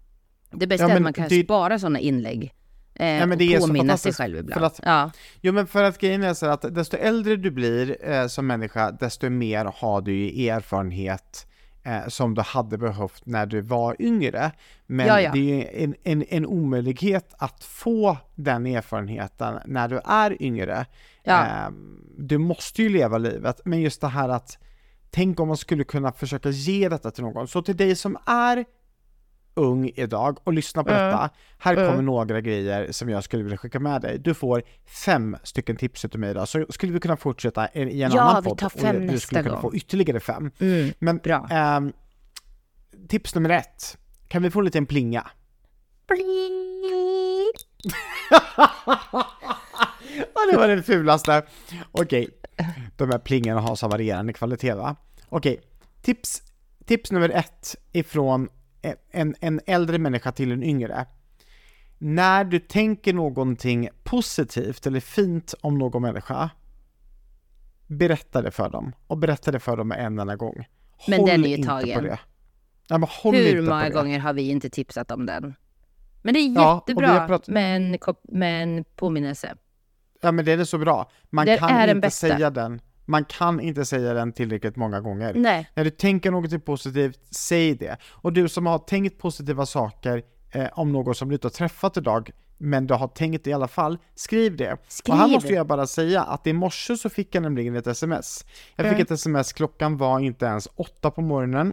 Det 0.50 0.66
bästa 0.66 0.84
Ja, 0.84 0.90
är 0.92 0.96
att 0.96 1.02
man 1.02 1.12
kan 1.12 1.28
det- 1.28 1.44
spara 1.44 1.78
sådana 1.78 1.98
inlägg. 2.00 2.52
Eh, 2.98 3.06
Ja, 3.08 3.26
men 3.26 3.38
det 3.38 3.54
är 3.54 3.60
påminna 3.60 3.96
sig 3.96 4.12
själv 4.12 4.38
ibland. 4.38 4.60
för 4.60 4.66
att- 4.66 4.80
ja. 4.84 5.10
Jo 5.40 5.52
men 5.52 5.66
för 5.66 5.84
att 5.84 5.98
grejen 5.98 6.22
är 6.22 6.34
så 6.34 6.46
att 6.46 6.74
desto 6.74 6.96
äldre 6.96 7.36
du 7.36 7.50
blir 7.50 7.96
eh, 8.10 8.26
som 8.26 8.46
människa, 8.46 8.90
desto 8.90 9.30
mer 9.30 9.64
har 9.76 10.00
du 10.00 10.12
ju 10.14 10.48
erfarenhet 10.48 11.46
eh, 11.84 12.06
som 12.08 12.34
du 12.34 12.42
hade 12.42 12.78
behövt 12.78 13.26
när 13.26 13.46
du 13.46 13.60
var 13.60 13.96
yngre. 13.98 14.50
Men 14.86 15.06
Ja, 15.06 15.20
ja. 15.20 15.32
det 15.32 15.38
är 15.38 15.56
ju 15.74 15.84
en, 15.84 15.94
en, 16.04 16.24
en 16.28 16.46
omöjlighet 16.46 17.34
att 17.38 17.64
få 17.64 18.16
den 18.34 18.66
erfarenheten 18.66 19.58
när 19.66 19.88
du 19.88 20.00
är 20.04 20.42
yngre. 20.42 20.86
Ja. 21.22 21.46
Eh, 21.46 21.70
du 22.18 22.38
måste 22.38 22.82
ju 22.82 22.88
leva 22.88 23.18
livet, 23.18 23.60
men 23.64 23.80
just 23.80 24.00
det 24.00 24.08
här 24.08 24.28
att 24.28 24.58
tänk 25.10 25.40
om 25.40 25.48
man 25.48 25.56
skulle 25.56 25.84
kunna 25.84 26.12
försöka 26.12 26.48
ge 26.48 26.88
detta 26.88 27.10
till 27.10 27.24
någon. 27.24 27.48
Så 27.48 27.62
till 27.62 27.76
dig 27.76 27.96
som 27.96 28.16
är 28.26 28.64
ung 29.56 29.90
idag 29.94 30.38
och 30.44 30.52
lyssna 30.52 30.84
på 30.84 30.90
Mm. 30.90 31.04
detta. 31.06 31.30
Här 31.58 31.72
Mm. 31.76 31.86
kommer 31.90 32.02
några 32.02 32.40
grejer 32.40 32.92
som 32.92 33.08
jag 33.08 33.24
skulle 33.24 33.42
vilja 33.42 33.58
skicka 33.58 33.80
med 33.80 34.00
dig. 34.02 34.18
Du 34.18 34.34
får 34.34 34.62
fem 35.04 35.36
stycken 35.42 35.76
tips 35.76 36.04
utav 36.04 36.20
mig 36.20 36.30
idag, 36.30 36.48
så 36.48 36.66
skulle 36.70 36.92
vi 36.92 37.00
kunna 37.00 37.16
fortsätta 37.16 37.68
i 37.68 37.78
i 37.80 38.02
en 38.02 38.12
Ja, 38.12 38.20
annan 38.22 38.42
vi 38.42 38.48
podd 38.48 38.58
tar 38.58 38.66
och 38.66 38.72
fem 38.72 39.00
du 39.00 39.06
nästa 39.06 39.20
skulle 39.26 39.42
kunna 39.42 39.54
gång. 39.54 39.62
få 39.62 39.74
ytterligare 39.76 40.20
fem. 40.20 40.50
Mm, 40.60 40.92
Men 40.98 41.20
ehm, 41.50 41.92
tips 43.08 43.34
nummer 43.34 43.50
ett, 43.50 43.98
kan 44.28 44.42
vi 44.42 44.50
få 44.50 44.60
lite 44.60 44.78
en 44.78 44.86
plinga? 44.86 45.26
Ja, 50.34 50.40
det 50.50 50.56
var 50.56 50.68
det 50.68 50.82
fulaste. 50.82 51.42
Okej, 51.92 52.28
de 52.96 53.10
här 53.10 53.18
plingarna 53.18 53.60
har 53.60 53.76
så 53.76 53.88
varierande 53.88 54.32
kvalitet 54.32 54.74
va? 54.74 54.96
Okej, 55.28 55.60
tips, 56.02 56.42
tips 56.86 57.12
nummer 57.12 57.28
ett 57.28 57.76
ifrån 57.92 58.48
en, 59.10 59.34
en 59.40 59.60
äldre 59.66 59.98
människa 59.98 60.32
till 60.32 60.52
en 60.52 60.62
yngre. 60.62 61.06
När 61.98 62.44
du 62.44 62.58
tänker 62.58 63.12
någonting 63.12 63.88
positivt 64.04 64.86
eller 64.86 65.00
fint 65.00 65.54
om 65.60 65.78
någon 65.78 66.02
människa, 66.02 66.50
berätta 67.86 68.42
det 68.42 68.50
för 68.50 68.70
dem. 68.70 68.92
Och 69.06 69.18
berätta 69.18 69.50
det 69.52 69.60
för 69.60 69.76
dem 69.76 69.92
en 69.92 70.18
enda 70.18 70.36
gång. 70.36 70.66
Men 71.08 71.20
håll 71.20 71.28
den 71.28 71.44
är 71.44 71.48
ju 71.48 71.56
inte 71.56 71.68
tagen. 71.68 71.94
på 71.94 72.00
det. 72.06 72.18
Ja, 72.88 72.98
men 72.98 73.08
håll 73.12 73.34
Hur 73.34 73.46
inte 73.50 73.56
på 73.62 73.62
många 73.70 73.84
det. 73.84 73.90
gånger 73.90 74.18
har 74.18 74.32
vi 74.32 74.50
inte 74.50 74.70
tipsat 74.70 75.10
om 75.10 75.26
den? 75.26 75.54
Men 76.22 76.34
det 76.34 76.40
är 76.40 76.54
Ja, 76.54 76.84
jättebra 76.88 77.08
har 77.08 77.28
pratat- 77.28 77.48
med, 77.48 77.76
en, 77.76 77.98
med 78.22 78.62
en 78.62 78.84
påminnelse. 78.96 79.54
Ja 80.20 80.32
men 80.32 80.44
det 80.44 80.52
är 80.52 80.64
så 80.64 80.78
bra. 80.78 81.10
Man 81.30 81.46
Det 81.46 81.58
kan 81.58 81.68
den 81.86 81.96
inte 81.96 82.10
säga 82.10 82.50
den. 82.50 82.80
Man 83.08 83.24
kan 83.24 83.60
inte 83.60 83.84
säga 83.84 84.14
den 84.14 84.32
tillräckligt 84.32 84.76
många 84.76 85.00
gånger. 85.00 85.34
Nej, 85.34 85.70
När 85.74 85.84
du 85.84 85.90
tänker 85.90 86.30
något 86.30 86.64
positivt, 86.64 87.20
säg 87.30 87.74
det. 87.74 87.96
Och 88.10 88.32
du 88.32 88.48
som 88.48 88.66
har 88.66 88.78
tänkt 88.78 89.18
positiva 89.18 89.66
saker 89.66 90.22
eh, 90.50 90.66
om 90.72 90.92
någon 90.92 91.14
som 91.14 91.28
du 91.28 91.34
inte 91.34 91.46
har 91.46 91.50
träffat 91.52 91.96
idag, 91.96 92.30
men 92.58 92.86
du 92.86 92.94
har 92.94 93.08
tänkt 93.08 93.46
i 93.46 93.52
alla 93.52 93.68
fall, 93.68 93.98
skriv 94.14 94.56
det. 94.56 94.76
Skriv. 94.88 95.12
Och 95.14 95.20
här 95.20 95.28
måste 95.28 95.52
jag 95.52 95.66
bara 95.66 95.86
säga 95.86 96.22
att 96.22 96.46
i 96.46 96.52
morse 96.52 96.96
så 96.96 97.08
fick 97.10 97.34
jag 97.34 97.42
nämligen 97.42 97.76
ett 97.76 97.86
sms. 97.86 98.44
Jag 98.76 98.84
fick 98.86 98.92
Mm. 98.92 99.02
ett 99.02 99.10
sms, 99.10 99.52
klockan 99.52 99.96
var 99.96 100.20
inte 100.20 100.46
ens 100.46 100.68
åtta 100.76 101.10
på 101.10 101.20
morgonen. 101.22 101.72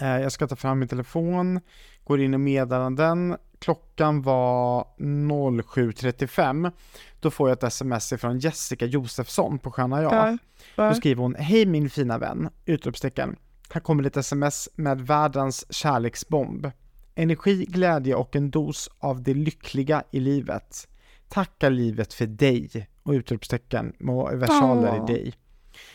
Eh, 0.00 0.08
jag 0.20 0.32
ska 0.32 0.46
ta 0.46 0.56
fram 0.56 0.78
min 0.78 0.88
telefon, 0.88 1.60
går 2.04 2.20
in 2.20 2.34
i 2.34 2.38
meddelanden. 2.38 3.36
Klockan 3.64 4.22
var 4.22 4.86
07.35. 4.98 6.72
Då 7.20 7.30
får 7.30 7.48
jag 7.48 7.56
ett 7.56 7.62
sms 7.62 8.12
från 8.18 8.38
Jessica 8.38 8.86
Josefsson 8.86 9.58
på 9.58 9.70
Sköna 9.70 10.02
Jag. 10.02 10.38
Då 10.76 10.94
skriver 10.94 11.22
hon, 11.22 11.34
hej 11.34 11.66
min 11.66 11.90
fina 11.90 12.18
vän, 12.18 12.50
utropstecken. 12.64 13.36
Här 13.70 13.80
kommer 13.80 14.06
ett 14.06 14.16
sms 14.16 14.68
med 14.74 15.00
världens 15.00 15.74
kärleksbomb. 15.74 16.70
Energi, 17.14 17.64
glädje 17.68 18.14
och 18.14 18.36
en 18.36 18.50
dos 18.50 18.90
av 18.98 19.22
det 19.22 19.34
lyckliga 19.34 20.02
i 20.10 20.20
livet. 20.20 20.88
Tacka 21.28 21.68
livet 21.68 22.14
för 22.14 22.26
dig 22.26 22.88
och 23.02 23.12
utropstecken 23.12 23.92
med 23.98 24.38
versaler 24.38 24.98
Åh. 25.00 25.10
i 25.10 25.12
dig. 25.12 25.34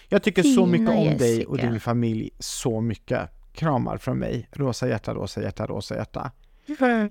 Jag 0.08 0.23
tycker 0.23 0.43
så 0.43 0.65
Fina 0.65 0.67
mycket 0.67 0.89
om 0.89 1.17
dig 1.17 1.45
och 1.45 1.55
Jessica. 1.58 1.71
din 1.71 1.79
familj 1.79 2.29
så 2.39 2.82
mycket. 2.82 3.29
Kramar 3.53 3.97
från 3.97 4.17
mig. 4.17 4.47
Rosa 4.51 4.88
hjärta, 4.88 5.13
rosa 5.13 5.41
hjärta, 5.41 5.67
rosa 5.67 5.95
hjärta. 5.95 6.32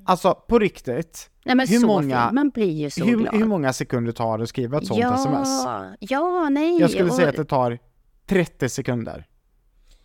Alltså 0.04 0.34
på 0.34 0.58
riktigt, 0.58 1.30
Nej 1.44 1.54
men 1.56 1.68
Hur 1.68 1.78
så 1.78 1.86
många-. 1.86 2.32
Man 2.32 2.50
blir 2.50 2.72
ju 2.72 2.90
så 2.90 3.04
hur, 3.04 3.18
glad. 3.18 3.34
hur 3.34 3.44
många 3.44 3.72
sekunder 3.72 4.12
tar 4.12 4.38
det 4.38 4.42
att 4.44 4.48
skriva 4.48 4.78
ett 4.78 4.86
sånt 4.86 5.00
ja, 5.00 5.14
sms? 5.14 5.48
ja, 6.00 6.48
nej. 6.48 6.80
Jag 6.80 6.90
skulle 6.90 7.10
och- 7.10 7.16
säga 7.16 7.28
att 7.28 7.36
det 7.36 7.44
tar 7.44 7.78
30 8.26 8.68
sekunder. 8.68 9.26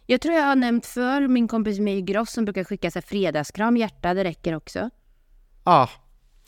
Jag 0.06 0.22
tror 0.22 0.36
jag 0.36 0.44
har 0.44 0.56
nämnt 0.56 0.86
för 0.86 1.28
min 1.28 1.48
kompis 1.48 1.80
My 1.80 2.02
Gross 2.02 2.32
som 2.32 2.46
brukar 2.46 2.64
skicka 2.64 2.92
så 2.92 3.00
här 3.00 3.02
fredagskram, 3.02 3.78
hjärta, 3.78 4.14
det 4.14 4.24
räcker 4.24 4.56
också. 4.56 4.90
Ah. 5.64 5.88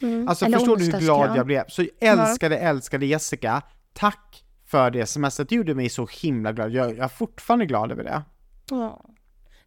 Mm. 0.02 0.28
Alltså 0.28 0.46
Eller 0.46 0.58
förstår 0.58 0.78
du 0.78 0.86
hur 0.86 1.00
glad 1.00 1.38
jag 1.38 1.46
blev? 1.46 1.64
Så 1.68 1.86
älskade, 2.00 2.58
älskade 2.58 3.06
Jessica, 3.06 3.62
tack 3.94 4.44
för 4.66 4.92
det 4.92 5.06
smset, 5.06 5.50
det 5.50 5.56
gjorde 5.56 5.76
mig 5.76 5.90
så 5.90 6.08
himla 6.22 6.52
glad. 6.52 6.72
Jag, 6.72 6.90
jag 6.90 6.98
är 6.98 7.08
fortfarande 7.08 7.66
glad 7.66 7.92
över 7.92 8.04
det. 8.04 8.22
Ja. 8.70 9.06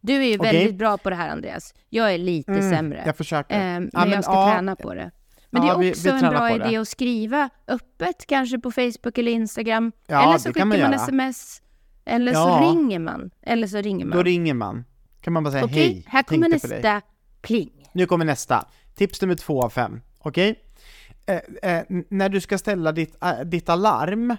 Du 0.01 0.13
är 0.15 0.27
ju 0.27 0.37
Okej. 0.39 0.53
väldigt 0.53 0.75
bra 0.77 0.97
på 0.97 1.09
det 1.09 1.15
här 1.15 1.29
Andreas. 1.29 1.73
Jag 1.89 2.13
är 2.13 2.17
lite 2.17 2.51
Mm, 2.51 2.71
sämre. 2.71 3.03
Jag 3.05 3.17
försöker. 3.17 3.55
Ehm, 3.55 3.89
Ja, 3.93 3.99
men 3.99 4.09
men 4.09 4.15
jag 4.15 4.23
ska 4.23 4.33
ja, 4.33 4.51
träna 4.53 4.75
på 4.75 4.93
det. 4.93 5.11
Men 5.49 5.65
ja, 5.65 5.73
det 5.73 5.79
vi- 5.79 5.89
är 5.89 5.93
vi 5.93 5.99
också 6.11 6.25
en 6.25 6.33
bra 6.33 6.51
idé 6.55 6.63
det. 6.69 6.77
att 6.77 6.87
skriva 6.87 7.49
öppet, 7.67 8.25
kanske 8.27 8.59
på 8.59 8.71
Facebook 8.71 9.17
eller 9.17 9.31
Instagram. 9.31 9.91
Eller 10.07 10.37
så 10.37 10.49
skickar 10.49 10.65
man 10.65 10.79
man 10.81 10.93
sms. 10.93 11.61
Eller 12.05 12.33
så 12.33 12.59
ringer 12.59 12.99
man. 12.99 13.31
Eller 13.41 13.67
så 13.67 13.77
ringer 13.77 14.05
man. 14.05 14.17
Då 14.17 14.23
ringer 14.23 14.53
man. 14.53 14.85
Kan 15.21 15.33
man 15.33 15.43
bara 15.43 15.51
säga 15.51 15.65
Okej, 15.65 15.77
hej, 15.77 16.03
här 16.07 16.23
kommer 16.23 16.49
nästa 16.49 17.01
pling. 17.41 17.69
Nu 17.93 18.05
kommer 18.05 18.25
nästa. 18.25 18.65
Tips 18.95 19.21
nummer 19.21 19.35
två 19.35 19.63
av 19.63 19.69
fem. 19.69 20.01
Okej? 20.19 20.55
Eh, 21.25 21.35
eh, 21.71 21.83
n- 21.89 22.05
när 22.09 22.29
du 22.29 22.41
ska 22.41 22.57
ställa 22.57 22.91
ditt, 22.91 23.23
eh, 23.23 23.39
ditt 23.39 23.69
alarm, 23.69 24.35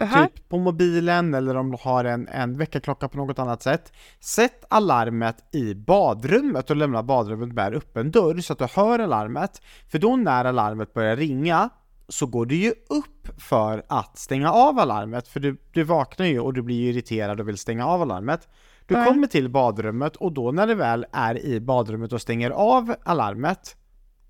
Jaha. 0.00 0.26
typ 0.26 0.48
på 0.48 0.58
mobilen 0.58 1.34
eller 1.34 1.56
om 1.56 1.70
du 1.70 1.78
har 1.80 2.04
en, 2.04 2.28
en 2.28 2.58
väckarklocka 2.58 3.08
på 3.08 3.16
något 3.16 3.38
annat 3.38 3.62
sätt. 3.62 3.92
Sätt 4.20 4.64
alarmet 4.70 5.36
i 5.54 5.74
badrummet 5.74 6.70
och 6.70 6.76
lämna 6.76 7.02
badrummet 7.02 7.52
med 7.52 7.74
öppen 7.74 8.10
dörr 8.10 8.40
så 8.40 8.52
att 8.52 8.58
du 8.58 8.66
hör 8.74 8.98
alarmet. 8.98 9.62
För 9.90 9.98
då 9.98 10.16
när 10.16 10.44
alarmet 10.44 10.94
börjar 10.94 11.16
ringa 11.16 11.70
så 12.08 12.26
går 12.26 12.46
du 12.46 12.56
ju 12.56 12.70
upp 12.70 13.40
för 13.40 13.82
att 13.88 14.18
stänga 14.18 14.52
av 14.52 14.78
alarmet, 14.78 15.28
för 15.28 15.40
du, 15.40 15.56
du 15.72 15.82
vaknar 15.84 16.26
ju 16.26 16.40
och 16.40 16.54
du 16.54 16.62
blir 16.62 16.76
ju 16.76 16.88
irriterad 16.90 17.40
och 17.40 17.48
vill 17.48 17.58
stänga 17.58 17.86
av 17.86 18.02
alarmet. 18.02 18.48
Du 18.86 18.94
Ja. 18.94 19.04
kommer 19.04 19.26
till 19.26 19.48
badrummet 19.48 20.16
och 20.16 20.32
då 20.32 20.52
när 20.52 20.66
du 20.66 20.74
väl 20.74 21.06
är 21.12 21.38
i 21.44 21.60
badrummet 21.60 22.12
och 22.12 22.20
stänger 22.20 22.50
av 22.50 22.94
alarmet, 23.04 23.76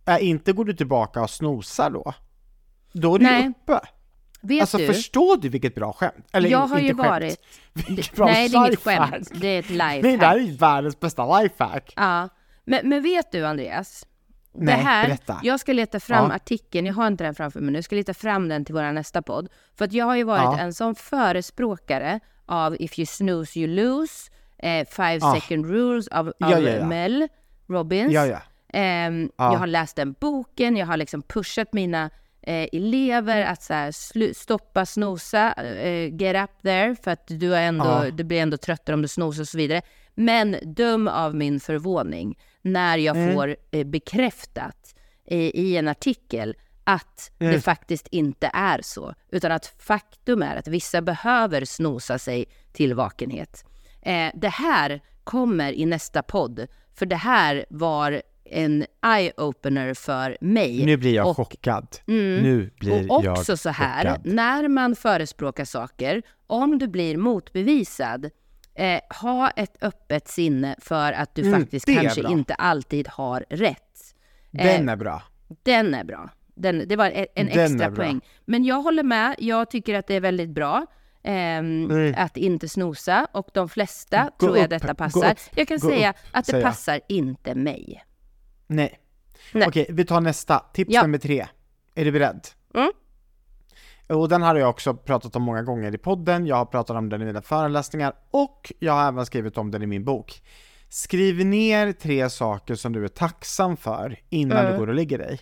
äh, 0.07 0.29
inte 0.29 0.53
går 0.53 0.65
du 0.65 0.73
tillbaka 0.75 1.23
och 1.23 1.31
snosar 1.31 1.91
då. 1.91 2.13
Då 2.93 3.15
är 3.15 3.19
du 3.19 3.25
Nej. 3.25 3.49
uppe. 3.49 3.81
Vet 4.43 4.61
Alltså 4.61 4.79
du? 4.79 4.87
förstår 4.87 5.37
du 5.37 5.49
vilket 5.49 5.75
bra 5.75 5.93
skämt? 5.93 6.27
Eller 6.33 6.49
jag 6.51 6.67
har 6.67 6.79
ju 6.79 6.93
varit... 6.93 7.41
Nej, 7.73 8.49
det 8.49 8.57
är 8.57 8.57
inget 8.57 8.71
lifehack. 8.71 9.11
skämt. 9.11 9.31
Det 9.35 9.47
är 9.49 9.59
ett 9.59 9.71
Nej, 9.71 10.03
det 10.03 10.09
här 10.27 10.37
lifehack. 10.39 10.55
är 10.55 10.59
världens 10.59 11.01
bästa 11.01 11.41
lifehack. 11.41 11.93
Ja. 11.97 12.29
Men, 12.65 12.89
men 12.89 13.03
vet 13.03 13.33
du 13.33 13.47
Andreas? 13.47 14.07
det 14.53 14.65
Nej, 14.65 14.75
här, 14.75 15.07
berätta. 15.07 15.41
jag 15.43 15.61
ska 15.61 15.73
leta 15.73 16.01
fram 16.01 16.29
Ja. 16.29 16.35
artikeln, 16.37 16.87
jag 16.87 16.95
har 16.95 17.07
inte 17.07 17.25
den 17.25 17.35
framför 17.35 17.61
mig 17.61 17.73
nu, 17.73 17.79
jag 17.79 17.85
ska 17.85 17.97
leta 17.97 18.15
fram 18.15 18.49
den 18.49 18.65
till 18.65 18.75
vår 18.75 18.93
nästa 18.93 19.23
podd. 19.23 19.49
För 19.79 19.85
att 19.85 19.93
jag 19.93 20.05
har 20.07 20.17
ju 20.17 20.25
varit 20.25 20.43
Ja. 20.43 20.59
en 20.59 20.75
sån 20.75 20.95
förespråkare 20.95 22.21
av 22.47 22.77
If 22.81 22.99
you 22.99 23.07
snooze 23.07 23.59
you 23.61 23.69
lose, 23.75 24.31
eh, 24.59 24.87
Five 24.89 25.19
Ah. 25.23 25.35
second 25.35 25.67
rules 25.67 26.09
av, 26.09 26.29
av 26.29 26.35
Ja, 26.39 26.59
ja. 26.59 26.87
Mel 26.87 27.29
Robbins. 27.69 28.13
Ja. 28.13 28.27
Jag 29.37 29.59
har 29.59 29.67
läst 29.67 29.97
den 29.97 30.13
boken, 30.21 30.77
jag 30.77 30.87
har 30.87 30.97
liksom 30.97 31.23
pushat 31.23 31.73
mina 31.73 32.11
eh, 32.43 32.69
elever 32.73 33.43
att 33.45 33.63
så 33.63 33.75
här, 33.75 34.33
stoppa, 34.33 34.87
snosa, 34.87 35.53
eh, 35.53 36.15
get 36.17 36.37
up 36.45 36.63
there, 36.63 36.97
för 37.03 37.11
att 37.11 37.25
du, 37.27 37.55
är 37.55 37.63
ändå, 37.63 37.85
Ja. 37.85 38.11
du 38.11 38.25
blir 38.25 38.41
ändå 38.43 38.57
tröttare 38.57 38.95
om 38.95 39.03
du 39.03 39.09
snosar 39.09 39.43
och 39.43 39.49
så 39.49 39.59
vidare. 39.59 39.83
Men 40.15 40.57
döm 40.63 41.09
av 41.09 41.35
min 41.35 41.61
förvåning 41.61 42.39
när 42.63 42.99
jag 42.99 43.17
Mm. 43.17 43.35
får 43.35 43.57
eh, 43.71 43.87
bekräftat 43.87 44.95
i 45.31 45.77
en 45.77 45.89
artikel 45.89 46.55
att 46.85 47.31
Mm. 47.39 47.53
det 47.53 47.61
faktiskt 47.61 48.09
inte 48.11 48.51
är 48.55 48.81
så, 48.83 49.15
utan 49.31 49.53
att 49.53 49.67
faktum 49.79 50.43
är 50.43 50.57
att 50.57 50.69
vissa 50.69 51.03
behöver 51.03 51.65
snosa 51.65 52.19
sig 52.19 52.45
till 52.73 52.95
vakenhet. 52.95 53.65
Eh, 54.03 54.31
det 54.35 54.49
här 54.49 55.01
kommer 55.25 55.73
i 55.73 55.87
nästa 55.87 56.23
podd, 56.23 56.67
för 56.95 57.07
det 57.07 57.17
här 57.17 57.67
var 57.71 58.23
en 58.51 58.85
eye-opener 59.03 59.95
för 59.95 60.37
mig. 60.41 60.85
Nu 60.87 60.97
blir 60.97 61.15
jag 61.15 61.29
och, 61.29 61.37
chockad. 61.37 61.87
Mm. 62.09 62.43
Nu 62.43 62.71
blir 62.81 63.13
och 63.13 63.25
jag 63.25 63.33
också 63.39 63.57
så 63.57 63.71
här, 63.71 64.03
chockad. 64.05 64.21
när 64.35 64.69
man 64.69 64.97
förespråkar 64.97 65.65
saker, 65.65 66.23
om 66.47 66.79
du 66.79 66.89
blir 66.89 67.17
motbevisad, 67.17 68.31
eh, 68.75 69.01
ha 69.23 69.51
ett 69.51 69.77
öppet 69.83 70.29
sinne 70.29 70.77
för 70.79 71.13
att 71.13 71.35
du 71.35 71.43
Mm, 71.43 71.61
faktiskt 71.61 71.87
kanske 71.87 72.23
bra. 72.23 72.31
inte 72.31 72.55
alltid 72.55 73.09
har 73.09 73.45
rätt. 73.51 74.15
Den 74.51 74.89
är 74.89 74.97
bra. 74.97 75.23
Den 75.65 75.95
är 75.95 76.05
bra. 76.05 76.31
Den, 76.55 76.89
det 76.89 76.97
var 76.97 77.07
en, 77.11 77.27
en 77.35 77.49
extra 77.49 77.91
poäng. 77.91 78.21
Men 78.45 78.65
jag 78.65 78.83
håller 78.83 79.03
med. 79.03 79.35
Jag 79.39 79.71
tycker 79.71 79.95
att 79.95 80.07
det 80.07 80.15
är 80.15 80.21
väldigt 80.21 80.51
bra 80.51 80.87
Mm. 81.23 82.15
att 82.17 82.37
inte 82.37 82.69
snosa 82.69 83.27
och 83.33 83.49
de 83.55 83.69
flesta 83.69 84.31
Gå 84.39 84.47
tror 84.47 84.57
jag 84.57 84.65
upp, 84.65 84.71
detta 84.71 84.95
passar. 84.95 85.31
upp, 85.33 85.39
jag 85.55 85.69
kan 85.69 85.81
säga 85.81 86.11
upp, 86.11 86.17
att 86.33 86.47
det 86.47 86.51
säger 86.53 86.65
jag. 86.65 86.71
passar 86.73 87.01
inte 87.09 87.55
mig. 87.55 88.03
Nej. 88.71 88.99
Nej. 89.53 89.69
Okej, 89.69 89.87
vi 89.89 90.05
tar 90.05 90.21
nästa. 90.21 90.59
Tips 90.73 90.91
Ja. 90.95 91.03
nummer 91.03 91.19
tre. 91.19 91.47
Är 91.95 92.05
du 92.05 92.13
beredd? 92.13 92.41
Mm. 92.75 92.91
Och 94.09 94.29
den 94.29 94.43
har 94.43 94.55
jag 94.55 94.71
också 94.71 94.95
pratat 94.95 95.37
om 95.37 95.43
många 95.43 95.63
gånger 95.63 95.95
i 95.95 95.99
podden, 95.99 96.47
jag 96.47 96.57
har 96.57 96.65
pratat 96.65 96.97
om 96.97 97.09
den 97.09 97.23
i 97.23 97.25
mina 97.25 97.43
föreläsningar 97.43 98.13
och 98.31 98.73
jag 98.79 98.93
har 98.93 99.09
även 99.09 99.27
skrivit 99.27 99.59
om 99.59 99.71
den 99.71 99.83
i 99.83 99.87
min 99.87 100.05
bok. 100.05 100.43
Skriv 100.89 101.47
ner 101.47 101.93
tre 101.93 102.31
saker 102.31 102.75
som 102.75 102.93
du 102.93 103.05
är 103.05 103.09
tacksam 103.09 103.77
för 103.77 104.19
innan 104.29 104.59
Mm. 104.59 104.73
du 104.73 104.79
går 104.79 104.89
och 104.89 104.95
lägger 104.95 105.19
dig. 105.19 105.41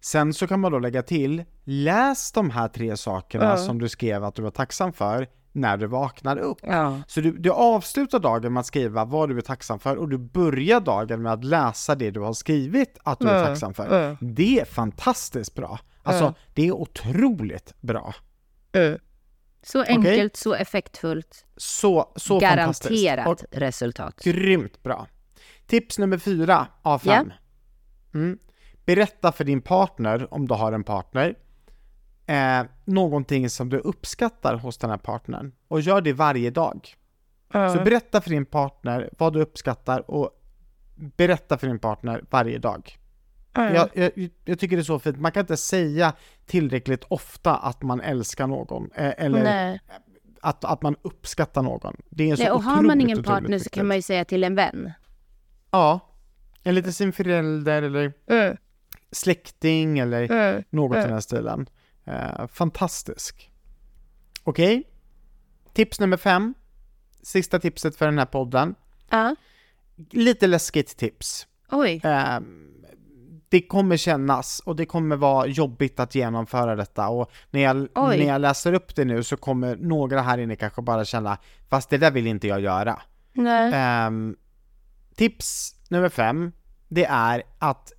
Sen 0.00 0.34
så 0.34 0.46
kan 0.46 0.60
man 0.60 0.72
då 0.72 0.78
lägga 0.78 1.02
till, 1.02 1.44
läs 1.64 2.32
de 2.32 2.50
här 2.50 2.68
tre 2.68 2.96
sakerna 2.96 3.44
Mm. 3.52 3.58
som 3.66 3.78
du 3.78 3.88
skrev 3.88 4.24
att 4.24 4.34
du 4.34 4.42
var 4.42 4.50
tacksam 4.50 4.92
för 4.92 5.26
när 5.56 5.76
du 5.76 5.86
vaknar 5.86 6.36
upp. 6.38 6.58
Ja. 6.62 7.00
Så 7.06 7.20
du, 7.20 7.32
du 7.38 7.50
avslutar 7.50 8.18
dagen 8.18 8.52
med 8.52 8.60
att 8.60 8.66
skriva 8.66 9.04
vad 9.04 9.28
du 9.28 9.36
är 9.36 9.40
tacksam 9.40 9.78
för 9.78 9.96
och 9.96 10.08
du 10.08 10.18
börjar 10.18 10.80
dagen 10.80 11.22
med 11.22 11.32
att 11.32 11.44
läsa 11.44 11.94
det 11.94 12.10
du 12.10 12.20
har 12.20 12.32
skrivit 12.32 12.98
att 13.04 13.18
du 13.18 13.28
är 13.28 13.34
Mm, 13.38 13.46
tacksam 13.46 13.74
för. 13.74 14.04
mm. 14.04 14.16
Det 14.20 14.60
är 14.60 14.64
fantastiskt 14.64 15.54
bra. 15.54 15.78
Alltså, 16.02 16.24
Mm. 16.24 16.34
det 16.54 16.66
är 16.66 16.72
otroligt 16.72 17.74
bra. 17.80 18.14
Så 19.62 19.82
enkelt, 19.82 20.36
så 20.36 20.54
effektfullt, 20.54 21.44
Så, 21.56 22.12
så 22.16 22.38
garanterat 22.38 23.26
Och 23.26 23.44
resultat. 23.50 24.20
grymt 24.24 24.82
bra. 24.82 25.06
Tips 25.66 25.98
nummer 25.98 26.18
fyra 26.18 26.66
av 26.82 26.98
fem. 26.98 27.32
Mm. 28.14 28.38
Berätta 28.84 29.32
för 29.32 29.44
din 29.44 29.60
partner, 29.60 30.34
om 30.34 30.48
du 30.48 30.54
har 30.54 30.72
en 30.72 30.84
partner, 30.84 31.34
eh, 32.26 32.62
någonting 32.84 33.50
som 33.50 33.68
du 33.68 33.78
uppskattar 33.78 34.54
hos 34.54 34.78
den 34.78 34.90
här 34.90 34.98
partnern. 34.98 35.52
Och 35.68 35.80
gör 35.80 36.00
det 36.00 36.12
varje 36.12 36.50
dag. 36.50 36.96
Så 37.52 37.84
berätta 37.84 38.20
för 38.20 38.30
din 38.30 38.46
partner 38.46 39.10
vad 39.18 39.32
du 39.32 39.40
uppskattar 39.40 40.10
och 40.10 40.30
berätta 40.96 41.58
för 41.58 41.66
din 41.66 41.78
partner 41.78 42.24
varje 42.30 42.58
dag. 42.58 42.98
Jag, 43.52 43.88
jag, 43.94 44.10
jag 44.44 44.58
tycker 44.58 44.76
det 44.76 44.82
är 44.82 44.84
så 44.84 44.98
fint, 44.98 45.20
man 45.20 45.32
kan 45.32 45.40
inte 45.40 45.56
säga 45.56 46.12
tillräckligt 46.46 47.04
ofta 47.08 47.56
att 47.56 47.82
man 47.82 48.00
älskar 48.00 48.46
någon 48.46 48.90
eh, 48.94 49.12
eller 49.18 49.44
Nej. 49.44 49.80
att, 50.40 50.64
att 50.64 50.82
man 50.82 50.96
uppskattar 51.02 51.62
någon. 51.62 51.96
Det 52.10 52.30
är 52.30 52.36
så 52.36 52.42
Nej, 52.42 52.52
och 52.52 52.62
har 52.62 52.82
man 52.82 53.00
ingen 53.00 53.22
partner 53.22 53.58
så 53.58 53.70
kan 53.70 53.86
man 53.86 53.96
ju 53.96 54.02
säga 54.02 54.24
till 54.24 54.44
en 54.44 54.54
vän. 54.54 54.92
Ja, 55.70 56.00
eller 56.62 56.82
till 56.82 56.94
sin 56.94 57.12
förälder 57.12 57.82
eller 57.82 58.12
släkting 59.12 59.98
eller 59.98 60.64
något 60.70 60.96
i 60.96 61.00
den 61.00 61.12
här 61.12 61.20
stilen. 61.20 61.66
Eh, 62.06 62.46
fantastisk. 62.46 63.50
Okej, 64.44 64.82
tips 65.72 66.00
nummer 66.00 66.16
fem. 66.16 66.54
Sista 67.22 67.58
tipset 67.58 67.96
för 67.96 68.06
den 68.06 68.18
här 68.18 68.26
podden. 68.26 68.74
Ja. 69.10 69.36
Lite 70.10 70.46
läskigt 70.46 70.96
tips. 70.96 71.46
Oj. 71.70 72.00
Eh, 72.04 72.40
det 73.48 73.62
kommer 73.62 73.96
kännas 73.96 74.60
och 74.60 74.76
det 74.76 74.86
kommer 74.86 75.16
vara 75.16 75.46
jobbigt 75.46 76.00
att 76.00 76.14
genomföra 76.14 76.76
detta 76.76 77.08
och 77.08 77.30
när 77.50 77.60
jag, 77.60 77.88
Oj. 77.94 78.18
när 78.18 78.26
jag 78.26 78.40
läser 78.40 78.72
upp 78.72 78.94
det 78.94 79.04
nu 79.04 79.22
så 79.22 79.36
kommer 79.36 79.76
några 79.76 80.20
här 80.22 80.38
inne 80.38 80.56
kanske 80.56 80.82
bara 80.82 81.04
känna 81.04 81.38
fast 81.68 81.90
det 81.90 81.98
där 81.98 82.10
vill 82.10 82.26
inte 82.26 82.48
jag 82.48 82.60
göra. 82.60 83.02
Nej. 83.32 83.70
Ehm, 83.74 84.36
tips 85.14 85.74
nummer 85.88 86.08
fem, 86.08 86.52
det 86.88 87.04
är 87.04 87.42
att 87.58 87.92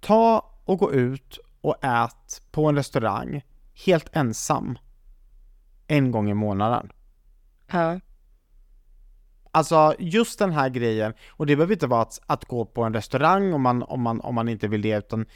ta 0.00 0.54
och 0.64 0.78
gå 0.78 0.92
ut 0.92 1.38
och 1.62 1.84
ät 1.84 2.42
på 2.50 2.66
en 2.66 2.76
restaurang 2.76 3.42
helt 3.86 4.16
ensam 4.16 4.78
en 5.86 6.10
gång 6.10 6.30
i 6.30 6.34
månaden. 6.34 6.92
Ja. 7.72 8.00
Alltså 9.50 9.94
just 9.98 10.38
den 10.38 10.52
här 10.52 10.68
grejen, 10.68 11.14
och 11.30 11.46
det 11.46 11.56
behöver 11.56 11.72
inte 11.72 11.86
vara 11.86 12.02
att, 12.02 12.20
att 12.26 12.44
gå 12.44 12.64
på 12.64 12.82
en 12.82 12.94
restaurang 12.94 13.52
om 13.52 13.62
man, 13.62 13.82
om, 13.82 14.02
man, 14.02 14.20
om 14.20 14.34
man 14.34 14.48
inte 14.48 14.68
vill 14.68 14.82
det, 14.82 14.98
utan 14.98 15.26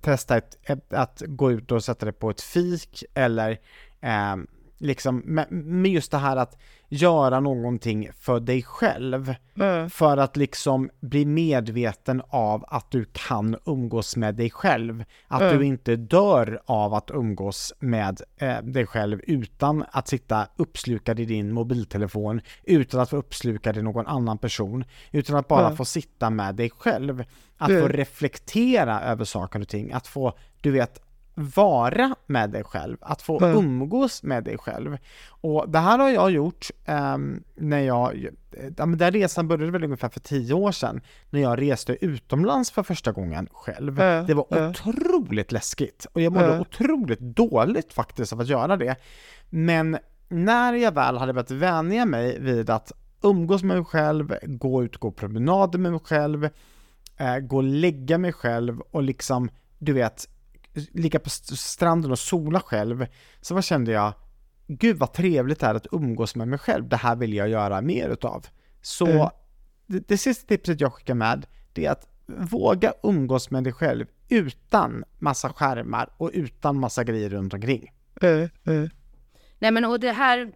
testa 0.00 0.36
ett, 0.36 0.70
ett, 0.70 0.92
att 0.92 1.22
gå 1.26 1.52
ut 1.52 1.72
och 1.72 1.84
sätta 1.84 2.06
det 2.06 2.12
på 2.12 2.30
ett 2.30 2.40
fik 2.40 3.04
eller, 3.14 3.58
ehm, 4.00 4.46
liksom, 4.80 5.18
med, 5.24 5.86
just 5.86 6.10
det 6.10 6.18
här 6.18 6.36
att 6.36 6.56
göra 6.88 7.40
någonting 7.40 8.08
för 8.14 8.40
dig 8.40 8.62
själv. 8.62 9.34
Mm. 9.56 9.90
För 9.90 10.16
att 10.16 10.36
liksom 10.36 10.90
bli 11.00 11.24
medveten 11.26 12.22
av 12.28 12.64
att 12.68 12.90
du 12.90 13.04
kan 13.12 13.56
umgås 13.66 14.16
med 14.16 14.34
dig 14.34 14.50
själv. 14.50 15.04
Att 15.28 15.40
Mm. 15.42 15.58
du 15.58 15.64
inte 15.64 15.96
dör 15.96 16.60
av 16.66 16.94
att 16.94 17.10
umgås 17.10 17.72
med 17.78 18.20
eh, 18.36 18.58
dig 18.62 18.86
själv 18.86 19.20
utan 19.26 19.84
att 19.92 20.08
sitta 20.08 20.46
uppslukad 20.56 21.20
i 21.20 21.24
din 21.24 21.52
mobiltelefon, 21.52 22.40
utan 22.64 23.00
att 23.00 23.10
få 23.10 23.16
uppslukad 23.16 23.76
i 23.76 23.82
någon 23.82 24.06
annan 24.06 24.38
person, 24.38 24.84
utan 25.12 25.36
att 25.36 25.48
bara 25.48 25.66
Mm. 25.66 25.76
få 25.76 25.84
sitta 25.84 26.30
med 26.30 26.54
dig 26.54 26.70
själv. 26.70 27.24
Att 27.58 27.70
Mm. 27.70 27.82
få 27.82 27.88
reflektera 27.88 29.00
över 29.00 29.24
saker 29.24 29.60
och 29.60 29.68
ting, 29.68 29.92
att 29.92 30.06
få, 30.06 30.32
du 30.60 30.70
vet, 30.70 31.00
vara 31.40 32.14
med 32.26 32.50
dig 32.50 32.64
själv, 32.64 32.96
att 33.00 33.22
få 33.22 33.44
Mm. 33.44 33.56
umgås 33.58 34.22
med 34.22 34.44
dig 34.44 34.58
själv. 34.58 34.96
Och 35.28 35.68
det 35.68 35.78
här 35.78 35.98
har 35.98 36.10
jag 36.10 36.30
gjort 36.30 36.70
ehm, 36.84 37.42
när 37.54 37.80
jag, 37.80 38.28
ja, 38.76 38.86
men 38.86 38.98
den 38.98 39.12
resan 39.12 39.48
började 39.48 39.70
väl 39.72 39.84
ungefär 39.84 40.08
för 40.08 40.20
tio 40.20 40.54
år 40.54 40.72
sedan, 40.72 41.00
när 41.30 41.40
jag 41.40 41.60
reste 41.60 42.04
utomlands 42.04 42.70
för 42.70 42.82
första 42.82 43.12
gången 43.12 43.48
själv. 43.52 44.00
Mm, 44.00 44.26
Det 44.26 44.34
var 44.34 44.46
mm. 44.50 44.70
otroligt 44.70 45.52
läskigt 45.52 46.06
och 46.12 46.20
jag 46.20 46.32
mådde 46.32 46.46
Mm. 46.46 46.60
otroligt 46.60 47.20
dåligt 47.20 47.92
faktiskt 47.92 48.32
av 48.32 48.40
att 48.40 48.48
göra 48.48 48.76
det. 48.76 48.96
Men 49.50 49.98
när 50.28 50.72
jag 50.74 50.92
väl 50.94 51.16
hade 51.18 51.32
börjat 51.32 51.50
vänja 51.50 52.04
mig 52.06 52.40
vid 52.40 52.70
att 52.70 52.92
umgås 53.22 53.62
med 53.62 53.76
mig 53.76 53.84
själv, 53.84 54.34
gå 54.42 54.84
ut 54.84 54.94
och 54.94 55.00
gå 55.00 55.10
promenader 55.10 55.78
med 55.78 55.92
mig 55.92 56.00
själv, 56.04 56.48
eh, 57.16 57.36
gå 57.38 57.56
och 57.56 57.62
lägga 57.62 58.18
mig 58.18 58.32
själv 58.32 58.80
och 58.80 59.02
liksom, 59.02 59.50
du 59.78 59.92
vet, 59.92 60.28
ligga 60.74 61.18
på 61.18 61.26
st- 61.26 61.56
stranden 61.56 62.10
och 62.10 62.18
sola 62.18 62.60
själv, 62.60 63.06
så 63.40 63.54
vad 63.54 63.64
kände 63.64 63.92
jag, 63.92 64.12
gud 64.66 64.96
vad 64.96 65.12
trevligt 65.12 65.60
det 65.60 65.66
är 65.66 65.74
att 65.74 65.86
umgås 65.92 66.36
med 66.36 66.48
mig 66.48 66.58
själv, 66.58 66.88
det 66.88 66.96
här 66.96 67.16
vill 67.16 67.34
jag 67.34 67.48
göra 67.48 67.80
mer 67.80 68.08
utav. 68.08 68.46
Så 68.82 69.06
Mm. 69.06 69.28
det, 69.86 70.08
det 70.08 70.18
sista 70.18 70.46
tipset 70.48 70.80
jag 70.80 70.92
skickar 70.92 71.14
med, 71.14 71.46
det 71.72 71.86
är 71.86 71.90
att 71.90 72.08
våga 72.26 72.92
umgås 73.02 73.50
med 73.50 73.64
dig 73.64 73.72
själv 73.72 74.06
utan 74.28 75.04
massa 75.18 75.48
skärmar 75.52 76.08
och 76.16 76.30
utan 76.34 76.76
massa 76.80 77.04
grejer 77.04 77.28
runt 77.30 77.54
omkring. 77.54 77.92
Nej 79.58 79.70
men 79.70 79.84
och 79.84 80.00
det 80.00 80.12
här, 80.12 80.52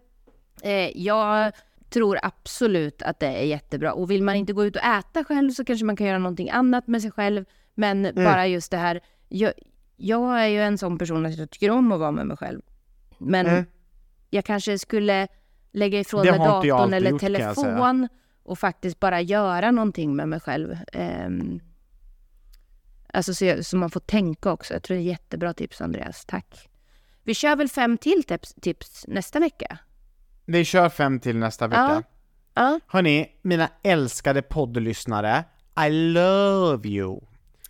eh, 0.62 0.98
jag 1.02 1.52
tror 1.90 2.18
absolut 2.22 3.02
att 3.02 3.20
det 3.20 3.26
är 3.26 3.42
jättebra. 3.44 3.92
Och 3.92 4.10
vill 4.10 4.22
man 4.22 4.34
inte 4.34 4.52
gå 4.52 4.64
ut 4.64 4.76
och 4.76 4.82
äta 4.84 5.24
själv 5.24 5.50
så 5.50 5.64
kanske 5.64 5.84
man 5.86 5.96
kan 5.96 6.06
göra 6.06 6.18
någonting 6.18 6.50
annat 6.50 6.86
med 6.86 7.02
sig 7.02 7.10
själv. 7.10 7.44
Men 7.74 8.02
bara 8.14 8.46
just 8.46 8.70
det 8.70 8.76
här, 8.76 9.00
jag, 9.28 9.52
jag 9.96 10.42
är 10.42 10.46
ju 10.46 10.62
en 10.62 10.78
sån 10.78 10.98
person 10.98 11.26
att 11.26 11.36
jag 11.38 11.50
tycker 11.50 11.70
om 11.70 11.92
att 11.92 12.00
vara 12.00 12.10
med 12.10 12.26
mig 12.26 12.36
själv. 12.36 12.60
Men 13.18 13.46
Mm. 13.46 13.64
jag 14.30 14.44
kanske 14.44 14.78
skulle 14.78 15.28
lägga 15.72 16.00
ifrån 16.00 16.24
Det 16.26 16.30
mig 16.30 16.40
datorn 16.40 16.94
eller 16.94 17.10
gjort, 17.10 17.20
telefon 17.20 18.08
och 18.42 18.58
faktiskt 18.58 19.00
bara 19.00 19.20
göra 19.20 19.70
någonting 19.70 20.16
med 20.16 20.28
mig 20.28 20.40
själv. 20.40 20.76
Ehm, 20.92 21.60
alltså 23.12 23.34
så, 23.34 23.62
så 23.62 23.76
man 23.76 23.90
får 23.90 24.00
tänka 24.00 24.52
också. 24.52 24.72
Jag 24.74 24.82
tror 24.82 24.96
det 24.96 25.02
är 25.02 25.04
jättebra 25.04 25.52
tips 25.54 25.80
Andreas, 25.80 26.24
tack. 26.24 26.68
Vi 27.22 27.34
kör 27.34 27.56
väl 27.56 27.68
fem 27.68 27.98
till 27.98 28.22
tips, 28.24 28.54
tips 28.54 29.04
nästa 29.08 29.40
vecka? 29.40 29.78
Vi 30.44 30.64
kör 30.64 30.88
fem 30.88 31.20
till 31.20 31.36
nästa 31.36 31.66
vecka. 31.66 32.02
Ja. 32.54 32.80
Hörni, 32.86 33.28
mina 33.42 33.68
älskade 33.82 34.42
poddlyssnare, 34.42 35.44
I 35.86 35.90
love 35.90 36.88
you. 36.88 37.20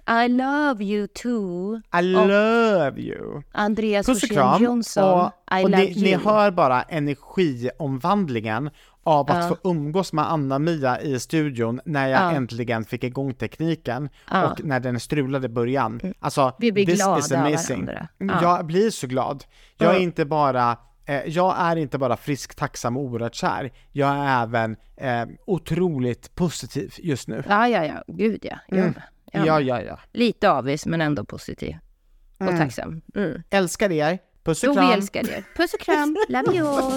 I 0.08 0.28
love 0.28 0.84
you 0.84 1.06
too. 1.06 1.80
I 1.98 2.02
love 2.02 3.00
you. 3.00 3.42
Andreas 3.52 4.06
Puss 4.06 4.22
och 4.22 4.28
kram. 4.28 4.62
Jonsson. 4.62 5.20
Och, 5.20 5.32
I 5.60 5.64
och 5.64 5.70
ni, 5.70 5.94
ni 5.96 6.14
hör 6.14 6.50
bara 6.50 6.82
energiomvandlingen 6.82 8.70
av 9.02 9.30
att 9.30 9.36
Ja. 9.44 9.48
få 9.48 9.70
umgås 9.70 10.12
med 10.12 10.32
Anna-Mia 10.32 11.00
i 11.00 11.20
studion 11.20 11.80
när 11.84 12.08
jag 12.08 12.20
Ja. 12.22 12.30
äntligen 12.32 12.84
fick 12.84 13.04
igång 13.04 13.34
tekniken 13.34 14.08
Ja. 14.30 14.46
och 14.50 14.64
när 14.64 14.80
den 14.80 15.00
strulade 15.00 15.46
i 15.46 15.48
början. 15.48 16.00
Alltså, 16.20 16.52
Vi 16.58 16.72
blir 16.72 16.86
this 16.86 16.96
glada 16.96 17.18
is 17.18 17.32
amazing. 17.32 17.88
Ja. 18.18 18.38
Jag 18.42 18.66
blir 18.66 18.90
så 18.90 19.06
glad. 19.06 19.44
Jag 19.78 19.94
är 19.96 20.00
inte 20.00 20.24
bara 20.24 20.76
eh, 21.06 21.22
jag 21.26 21.54
är 21.58 21.76
inte 21.76 21.98
bara 21.98 22.16
frisk, 22.16 22.54
tacksam 22.54 22.96
och 22.96 23.02
oerhört 23.02 23.34
kär. 23.34 23.72
Jag 23.92 24.08
är 24.16 24.42
även 24.42 24.76
eh, 24.96 25.24
otroligt 25.46 26.34
positiv 26.34 26.94
just 26.98 27.28
nu. 27.28 27.42
Ja, 27.48 27.68
ja, 27.68 27.84
ja. 27.84 28.04
Gud 28.06 28.38
ja. 28.42 28.58
Jag 28.68 28.78
Mm. 28.78 28.94
Ja, 29.34 29.60
ja, 29.60 29.82
ja. 29.82 29.98
Lite 30.12 30.50
avis 30.50 30.86
men 30.86 31.00
ändå 31.00 31.24
positiv. 31.24 31.76
Och 32.38 32.56
tacksam. 32.58 33.00
Mm. 33.14 33.42
Älskar 33.50 33.92
er. 33.92 34.18
Puss 34.44 34.62
och 34.62 34.66
Jo, 34.66 34.72
vi 34.72 34.76
kram. 34.78 34.90
älskar 34.90 35.28
er. 35.30 35.44
Puss 35.56 35.74
och 35.74 35.80
kram. 35.80 36.16
Love 36.28 36.56
you 36.58 36.68
all. 36.68 36.92